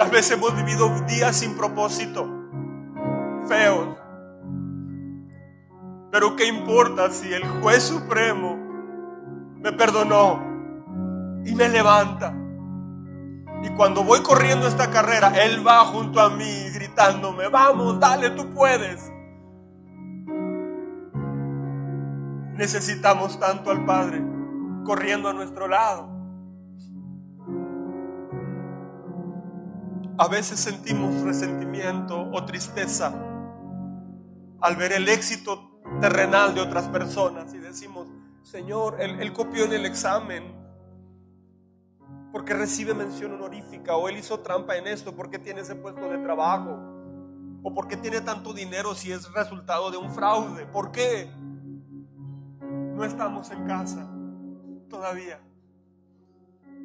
Tal 0.00 0.08
vez 0.08 0.30
hemos 0.30 0.56
vivido 0.56 0.88
días 1.06 1.36
sin 1.36 1.54
propósito, 1.58 2.26
feos. 3.46 3.98
Pero 6.10 6.36
¿qué 6.36 6.46
importa 6.46 7.10
si 7.10 7.30
el 7.30 7.46
juez 7.60 7.82
supremo 7.82 8.56
me 9.56 9.70
perdonó 9.72 10.42
y 11.44 11.54
me 11.54 11.68
levanta? 11.68 12.34
Y 13.62 13.68
cuando 13.76 14.02
voy 14.02 14.22
corriendo 14.22 14.66
esta 14.66 14.90
carrera, 14.90 15.34
Él 15.44 15.64
va 15.66 15.84
junto 15.84 16.18
a 16.18 16.30
mí 16.30 16.70
gritándome, 16.72 17.48
vamos, 17.48 18.00
dale, 18.00 18.30
tú 18.30 18.48
puedes. 18.54 19.12
Necesitamos 22.54 23.38
tanto 23.38 23.70
al 23.70 23.84
Padre 23.84 24.24
corriendo 24.82 25.28
a 25.28 25.34
nuestro 25.34 25.68
lado. 25.68 26.19
A 30.20 30.28
veces 30.28 30.60
sentimos 30.60 31.22
resentimiento 31.22 32.28
o 32.30 32.44
tristeza 32.44 33.10
al 34.60 34.76
ver 34.76 34.92
el 34.92 35.08
éxito 35.08 35.80
terrenal 35.98 36.54
de 36.54 36.60
otras 36.60 36.90
personas 36.90 37.54
y 37.54 37.58
decimos, 37.58 38.06
Señor, 38.42 39.00
él, 39.00 39.32
copió 39.32 39.64
en 39.64 39.72
el 39.72 39.86
examen, 39.86 40.54
porque 42.32 42.52
recibe 42.52 42.92
mención 42.92 43.32
honorífica 43.32 43.96
o 43.96 44.10
él 44.10 44.18
hizo 44.18 44.40
trampa 44.40 44.76
en 44.76 44.88
esto, 44.88 45.16
porque 45.16 45.38
tiene 45.38 45.62
ese 45.62 45.74
puesto 45.74 46.06
de 46.10 46.18
trabajo 46.18 46.78
o 47.62 47.72
porque 47.72 47.96
tiene 47.96 48.20
tanto 48.20 48.52
dinero 48.52 48.94
si 48.94 49.12
es 49.12 49.32
resultado 49.32 49.90
de 49.90 49.96
un 49.96 50.10
fraude. 50.10 50.66
¿Por 50.66 50.92
qué? 50.92 51.30
No 52.60 53.04
estamos 53.06 53.50
en 53.52 53.66
casa 53.66 54.06
todavía. 54.90 55.40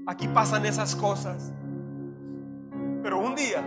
Aquí 0.08 0.30
pasan 0.30 0.66
esas 0.66 0.96
cosas. 0.96 1.52
Pero 3.06 3.20
un 3.20 3.36
día 3.36 3.64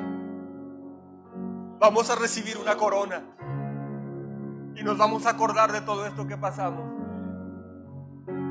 vamos 1.79 2.11
a 2.11 2.17
recibir 2.17 2.59
una 2.59 2.77
corona 2.77 3.23
y 4.75 4.83
nos 4.83 4.99
vamos 4.99 5.27
a 5.27 5.31
acordar 5.31 5.71
de 5.71 5.81
todo 5.81 6.05
esto 6.07 6.27
que 6.27 6.37
pasamos 6.37 6.83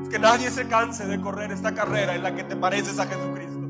que 0.08 0.18
nadie 0.18 0.50
se 0.50 0.66
canse 0.66 1.04
de 1.04 1.20
correr 1.20 1.52
esta 1.52 1.74
carrera 1.74 2.14
en 2.14 2.22
la 2.22 2.34
que 2.34 2.42
te 2.42 2.56
pareces 2.56 2.98
a 2.98 3.04
Jesucristo. 3.04 3.68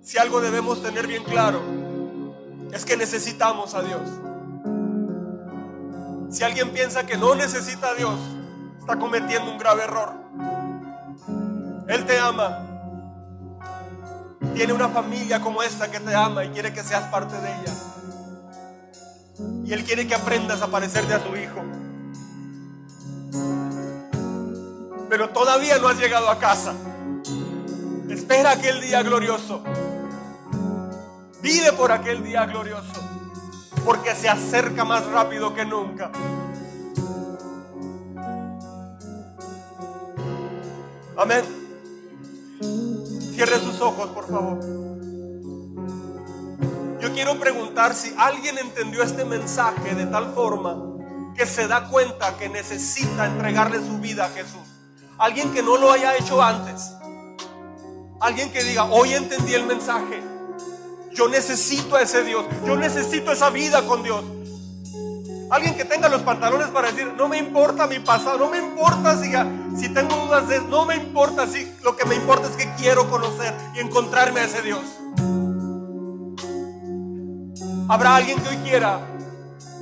Si 0.00 0.16
algo 0.16 0.40
debemos 0.40 0.82
tener 0.82 1.06
bien 1.06 1.22
claro, 1.24 1.60
es 2.72 2.86
que 2.86 2.96
necesitamos 2.96 3.74
a 3.74 3.82
Dios. 3.82 4.10
Si 6.30 6.42
alguien 6.44 6.70
piensa 6.70 7.04
que 7.04 7.18
no 7.18 7.34
necesita 7.34 7.90
a 7.90 7.94
Dios, 7.94 8.18
está 8.78 8.98
cometiendo 8.98 9.50
un 9.50 9.58
grave 9.58 9.82
error. 9.82 10.14
Él 11.88 12.06
te 12.06 12.18
ama. 12.18 12.70
Tiene 14.54 14.72
una 14.72 14.88
familia 14.88 15.40
como 15.40 15.62
esta 15.62 15.90
que 15.90 16.00
te 16.00 16.14
ama 16.14 16.44
y 16.44 16.50
quiere 16.50 16.72
que 16.72 16.82
seas 16.82 17.04
parte 17.10 17.34
de 17.34 17.48
ella. 17.48 17.72
Y 19.64 19.72
Él 19.72 19.84
quiere 19.84 20.06
que 20.06 20.14
aprendas 20.14 20.62
a 20.62 20.68
parecerte 20.68 21.12
a 21.14 21.20
su 21.20 21.36
hijo. 21.36 21.64
pero 25.14 25.28
todavía 25.28 25.78
no 25.78 25.86
has 25.86 25.96
llegado 25.96 26.28
a 26.28 26.40
casa. 26.40 26.74
Espera 28.08 28.50
aquel 28.50 28.80
día 28.80 29.00
glorioso. 29.04 29.62
Vive 31.40 31.72
por 31.72 31.92
aquel 31.92 32.24
día 32.24 32.44
glorioso, 32.46 33.00
porque 33.84 34.12
se 34.16 34.28
acerca 34.28 34.84
más 34.84 35.06
rápido 35.06 35.54
que 35.54 35.64
nunca. 35.64 36.10
Amén. 41.16 41.44
Cierre 43.34 43.58
sus 43.58 43.80
ojos, 43.80 44.08
por 44.10 44.28
favor. 44.28 44.60
Yo 47.00 47.12
quiero 47.12 47.38
preguntar 47.38 47.94
si 47.94 48.14
alguien 48.16 48.58
entendió 48.58 49.02
este 49.02 49.24
mensaje 49.24 49.94
de 49.94 50.06
tal 50.06 50.32
forma 50.32 50.80
que 51.34 51.44
se 51.44 51.66
da 51.66 51.88
cuenta 51.88 52.36
que 52.38 52.48
necesita 52.48 53.26
entregarle 53.26 53.78
su 53.78 53.98
vida 53.98 54.26
a 54.26 54.28
Jesús. 54.28 54.62
Alguien 55.18 55.52
que 55.52 55.62
no 55.62 55.76
lo 55.76 55.90
haya 55.90 56.16
hecho 56.16 56.40
antes. 56.40 56.92
Alguien 58.20 58.52
que 58.52 58.62
diga, 58.62 58.84
hoy 58.84 59.14
entendí 59.14 59.52
el 59.52 59.66
mensaje. 59.66 60.22
Yo 61.12 61.28
necesito 61.28 61.96
a 61.96 62.02
ese 62.02 62.22
Dios. 62.22 62.44
Yo 62.64 62.76
necesito 62.76 63.32
esa 63.32 63.50
vida 63.50 63.84
con 63.86 64.02
Dios. 64.04 64.24
Alguien 65.54 65.76
que 65.76 65.84
tenga 65.84 66.08
los 66.08 66.22
pantalones 66.22 66.66
para 66.70 66.90
decir, 66.90 67.06
no 67.16 67.28
me 67.28 67.38
importa 67.38 67.86
mi 67.86 68.00
pasado, 68.00 68.38
no 68.38 68.50
me 68.50 68.58
importa 68.58 69.16
si, 69.16 69.30
si 69.80 69.88
tengo 69.88 70.16
dudas 70.16 70.48
de 70.48 70.60
no 70.62 70.84
me 70.84 70.96
importa 70.96 71.46
si 71.46 71.72
lo 71.84 71.94
que 71.94 72.04
me 72.06 72.16
importa 72.16 72.48
es 72.48 72.56
que 72.56 72.68
quiero 72.74 73.08
conocer 73.08 73.54
y 73.72 73.78
encontrarme 73.78 74.40
a 74.40 74.44
ese 74.46 74.62
Dios. 74.62 74.82
Habrá 77.88 78.16
alguien 78.16 78.40
que 78.40 78.48
hoy 78.48 78.56
quiera 78.64 78.98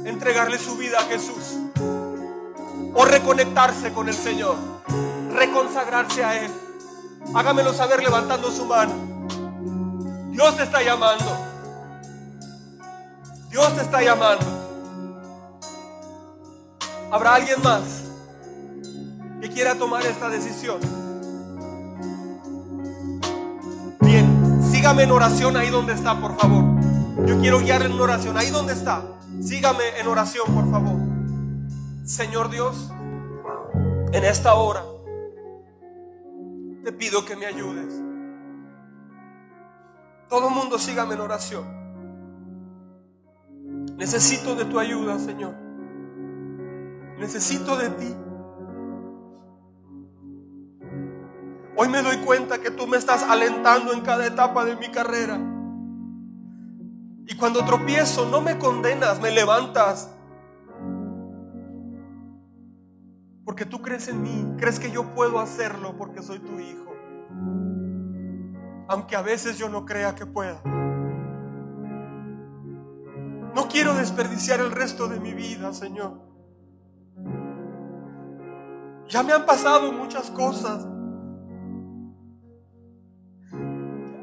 entregarle 0.04 0.58
su 0.58 0.76
vida 0.76 0.98
a 0.98 1.04
Jesús 1.04 1.56
o 2.92 3.04
reconectarse 3.06 3.94
con 3.94 4.10
el 4.10 4.14
Señor 4.14 4.56
reconsagrarse 5.34 6.22
a 6.22 6.44
Él. 6.44 6.50
Hágamelo 7.34 7.72
saber 7.72 8.02
levantando 8.02 8.50
su 8.50 8.66
mano. 8.66 8.92
Dios 10.32 10.54
te 10.54 10.64
está 10.64 10.82
llamando. 10.82 11.24
Dios 13.48 13.74
te 13.74 13.80
está 13.80 14.02
llamando. 14.02 14.61
¿Habrá 17.12 17.34
alguien 17.34 17.60
más 17.62 18.04
que 19.42 19.50
quiera 19.50 19.74
tomar 19.74 20.02
esta 20.06 20.30
decisión? 20.30 20.80
Bien, 24.00 24.62
sígame 24.62 25.02
en 25.02 25.10
oración 25.10 25.58
ahí 25.58 25.68
donde 25.68 25.92
está, 25.92 26.18
por 26.18 26.38
favor. 26.38 26.64
Yo 27.26 27.38
quiero 27.38 27.60
guiarle 27.60 27.88
en 27.88 28.00
oración 28.00 28.38
ahí 28.38 28.48
donde 28.48 28.72
está. 28.72 29.04
Sígame 29.42 30.00
en 30.00 30.08
oración, 30.08 30.46
por 30.54 30.70
favor. 30.70 30.98
Señor 32.06 32.48
Dios, 32.48 32.90
en 34.12 34.24
esta 34.24 34.54
hora 34.54 34.82
te 36.82 36.92
pido 36.92 37.26
que 37.26 37.36
me 37.36 37.44
ayudes. 37.44 37.92
Todo 40.30 40.48
el 40.48 40.54
mundo 40.54 40.78
sígame 40.78 41.12
en 41.12 41.20
oración. 41.20 41.66
Necesito 43.98 44.54
de 44.54 44.64
tu 44.64 44.78
ayuda, 44.78 45.18
Señor. 45.18 45.61
Necesito 47.22 47.76
de 47.76 47.88
ti. 47.90 48.16
Hoy 51.76 51.88
me 51.88 52.02
doy 52.02 52.16
cuenta 52.16 52.58
que 52.58 52.72
tú 52.72 52.88
me 52.88 52.96
estás 52.96 53.22
alentando 53.22 53.92
en 53.92 54.00
cada 54.00 54.26
etapa 54.26 54.64
de 54.64 54.74
mi 54.74 54.88
carrera. 54.90 55.38
Y 57.28 57.36
cuando 57.36 57.64
tropiezo, 57.64 58.26
no 58.26 58.40
me 58.40 58.58
condenas, 58.58 59.20
me 59.20 59.30
levantas. 59.30 60.10
Porque 63.44 63.66
tú 63.66 63.80
crees 63.80 64.08
en 64.08 64.20
mí, 64.20 64.56
crees 64.58 64.80
que 64.80 64.90
yo 64.90 65.14
puedo 65.14 65.38
hacerlo 65.38 65.96
porque 65.96 66.22
soy 66.22 66.40
tu 66.40 66.58
hijo. 66.58 66.92
Aunque 68.88 69.14
a 69.14 69.22
veces 69.22 69.58
yo 69.58 69.68
no 69.68 69.86
crea 69.86 70.16
que 70.16 70.26
pueda. 70.26 70.60
No 73.54 73.68
quiero 73.70 73.94
desperdiciar 73.94 74.58
el 74.58 74.72
resto 74.72 75.06
de 75.06 75.20
mi 75.20 75.32
vida, 75.34 75.72
Señor. 75.72 76.31
Ya 79.12 79.22
me 79.22 79.34
han 79.34 79.44
pasado 79.44 79.92
muchas 79.92 80.30
cosas. 80.30 80.86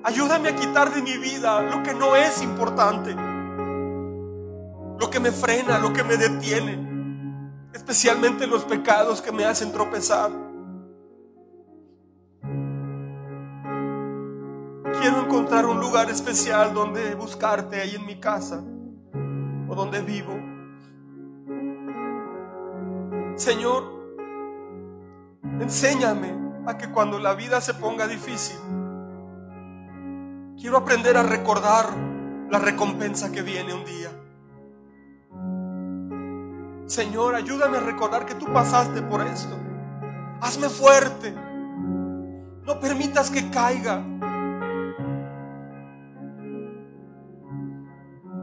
Ayúdame 0.03 0.49
a 0.49 0.56
quitar 0.56 0.91
de 0.91 1.03
mi 1.03 1.16
vida 1.20 1.61
lo 1.61 1.84
que 1.84 1.94
no 1.94 2.16
es 2.16 2.41
importante, 2.41 3.14
lo 3.14 5.10
que 5.11 5.20
me 5.20 5.32
frena, 5.32 5.78
lo 5.78 5.94
que 5.94 6.03
me 6.03 6.18
detiene, 6.18 7.70
especialmente 7.72 8.48
los 8.48 8.64
pecados 8.64 9.22
que 9.22 9.32
me 9.32 9.45
hacen 9.45 9.72
tropezar. 9.72 10.32
Quiero 14.99 15.22
encontrar 15.24 15.68
un 15.68 15.80
lugar 15.80 16.10
especial 16.10 16.74
donde 16.74 17.14
buscarte 17.14 17.80
ahí 17.80 17.94
en 17.94 18.07
mi 18.07 18.20
casa 18.20 18.64
o 19.68 19.76
donde 19.76 20.02
vivo. 20.02 20.34
Señor, 23.36 23.98
enséñame 25.44 26.34
a 26.66 26.78
que 26.78 26.90
cuando 26.90 27.20
la 27.20 27.34
vida 27.34 27.61
se 27.61 27.74
ponga 27.74 28.07
difícil, 28.07 28.57
quiero 30.60 30.78
aprender 30.78 31.18
a 31.18 31.24
recordar 31.24 31.86
la 32.49 32.60
recompensa 32.60 33.32
que 33.32 33.41
viene 33.41 33.74
un 33.74 33.86
día. 33.86 34.10
Señor, 36.86 37.36
ayúdame 37.36 37.78
a 37.78 37.82
recordar 37.82 38.26
que 38.26 38.34
tú 38.36 38.52
pasaste 38.52 39.02
por 39.03 39.22
esto. 39.22 39.56
Hazme 40.41 40.70
fuerte. 40.70 41.34
No 42.66 42.80
permitas 42.80 43.30
que 43.30 43.49
caiga. 43.52 44.03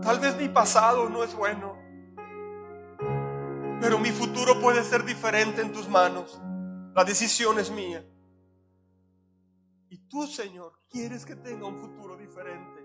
Tal 0.03 0.21
vez 0.21 0.37
mi 0.37 0.49
pasado 0.49 1.09
no 1.09 1.25
es 1.25 1.35
bueno, 1.35 1.75
pero 3.81 3.99
mi 3.99 4.11
futuro 4.11 4.61
puede 4.61 4.85
ser 4.85 5.05
diferente 5.05 5.63
en 5.63 5.73
tus 5.73 5.89
manos. 5.89 6.41
La 6.97 7.05
decisión 7.05 7.59
es 7.59 7.71
mía. 7.71 8.03
Y 9.91 9.99
tú, 10.09 10.27
Señor, 10.27 10.73
quieres 10.89 11.27
que 11.27 11.37
tenga 11.37 11.67
un 11.67 11.77
futuro 11.77 12.17
diferente 12.17 12.81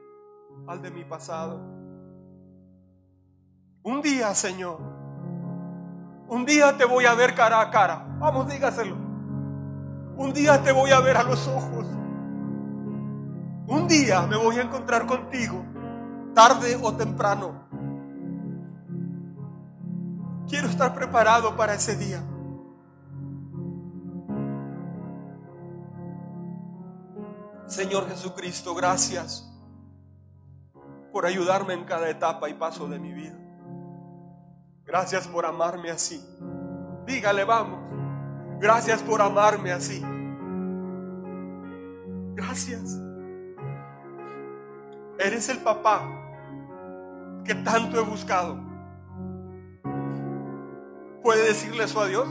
al 0.67 0.81
de 0.81 0.91
mi 0.91 1.05
pasado. 1.05 1.61
Un 3.83 4.01
día, 4.01 4.35
Señor, 4.35 4.79
un 6.27 6.45
día 6.45 6.77
te 6.77 6.83
voy 6.83 7.05
a 7.05 7.13
ver 7.13 7.33
cara 7.35 7.61
a 7.61 7.71
cara. 7.71 8.05
Vamos, 8.19 8.49
dígaselo. 8.49 8.97
Un 10.17 10.33
día 10.33 10.61
te 10.61 10.73
voy 10.73 10.91
a 10.91 10.99
ver 10.99 11.15
a 11.15 11.23
los 11.23 11.47
ojos. 11.47 11.85
Un 13.65 13.87
día 13.87 14.27
me 14.27 14.35
voy 14.35 14.57
a 14.57 14.63
encontrar 14.63 15.07
contigo 15.07 15.63
tarde 16.35 16.77
o 16.83 16.93
temprano. 16.97 17.65
Quiero 20.49 20.67
estar 20.67 20.93
preparado 20.93 21.55
para 21.55 21.75
ese 21.75 21.95
día. 21.95 22.21
Señor 27.71 28.09
Jesucristo, 28.09 28.75
gracias 28.75 29.49
por 31.13 31.25
ayudarme 31.25 31.73
en 31.73 31.85
cada 31.85 32.09
etapa 32.09 32.49
y 32.49 32.53
paso 32.53 32.89
de 32.89 32.99
mi 32.99 33.13
vida. 33.13 33.39
Gracias 34.83 35.25
por 35.25 35.45
amarme 35.45 35.89
así. 35.89 36.21
Dígale, 37.05 37.45
vamos. 37.45 37.79
Gracias 38.59 39.01
por 39.01 39.21
amarme 39.21 39.71
así. 39.71 40.03
Gracias. 42.35 42.99
Eres 45.17 45.47
el 45.47 45.59
papá 45.59 46.03
que 47.45 47.55
tanto 47.55 47.97
he 47.97 48.03
buscado. 48.03 48.59
¿Puede 51.23 51.47
decirle 51.47 51.85
eso 51.85 52.01
a 52.01 52.07
Dios? 52.07 52.27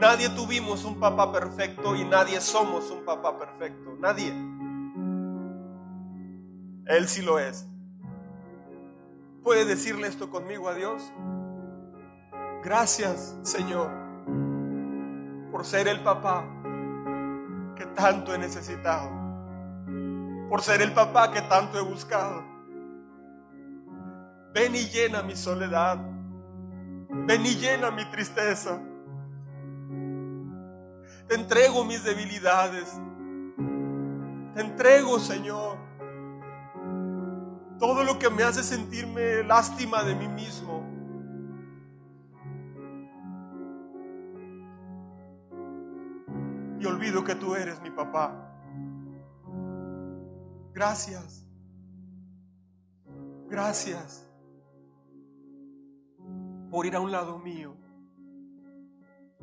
Nadie 0.00 0.28
tuvimos 0.30 0.84
un 0.84 1.00
papá 1.00 1.32
perfecto 1.32 1.96
y 1.96 2.04
nadie 2.04 2.40
somos 2.40 2.90
un 2.90 3.04
papá 3.04 3.36
perfecto. 3.36 3.96
Nadie. 3.98 4.32
Él 6.86 7.08
sí 7.08 7.22
lo 7.22 7.38
es. 7.38 7.66
¿Puede 9.42 9.64
decirle 9.64 10.06
esto 10.06 10.30
conmigo 10.30 10.68
a 10.68 10.74
Dios? 10.74 11.12
Gracias, 12.62 13.36
Señor, 13.42 13.90
por 15.50 15.64
ser 15.64 15.88
el 15.88 16.00
papá 16.00 16.44
que 17.76 17.86
tanto 17.86 18.34
he 18.34 18.38
necesitado. 18.38 19.10
Por 20.48 20.62
ser 20.62 20.80
el 20.80 20.92
papá 20.92 21.32
que 21.32 21.42
tanto 21.42 21.78
he 21.78 21.82
buscado. 21.82 22.44
Ven 24.54 24.74
y 24.74 24.86
llena 24.88 25.22
mi 25.22 25.36
soledad. 25.36 25.98
Ven 27.10 27.44
y 27.44 27.54
llena 27.54 27.90
mi 27.90 28.04
tristeza. 28.10 28.80
Te 31.28 31.34
entrego 31.34 31.84
mis 31.84 32.02
debilidades. 32.04 32.98
Te 34.54 34.62
entrego, 34.62 35.18
Señor, 35.18 35.76
todo 37.78 38.02
lo 38.02 38.18
que 38.18 38.30
me 38.30 38.42
hace 38.42 38.62
sentirme 38.62 39.42
lástima 39.44 40.02
de 40.04 40.14
mí 40.14 40.26
mismo. 40.26 40.82
Y 46.80 46.86
olvido 46.86 47.22
que 47.24 47.34
tú 47.34 47.54
eres 47.54 47.80
mi 47.82 47.90
papá. 47.90 48.32
Gracias. 50.72 51.44
Gracias 53.50 54.26
por 56.70 56.86
ir 56.86 56.96
a 56.96 57.00
un 57.00 57.12
lado 57.12 57.38
mío 57.38 57.74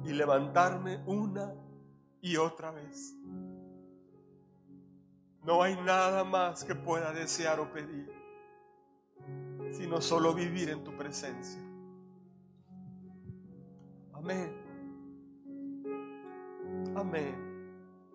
y 0.04 0.14
levantarme 0.14 1.04
una 1.06 1.54
y 2.26 2.38
otra 2.38 2.72
vez. 2.72 3.16
No 5.44 5.62
hay 5.62 5.76
nada 5.76 6.24
más 6.24 6.64
que 6.64 6.74
pueda 6.74 7.14
desear 7.14 7.60
o 7.60 7.72
pedir, 7.72 8.12
sino 9.72 10.02
solo 10.02 10.34
vivir 10.34 10.72
en 10.72 10.84
tu 10.84 10.92
presencia. 10.98 11.62
Amén. 14.12 14.52
Amén. 16.96 17.55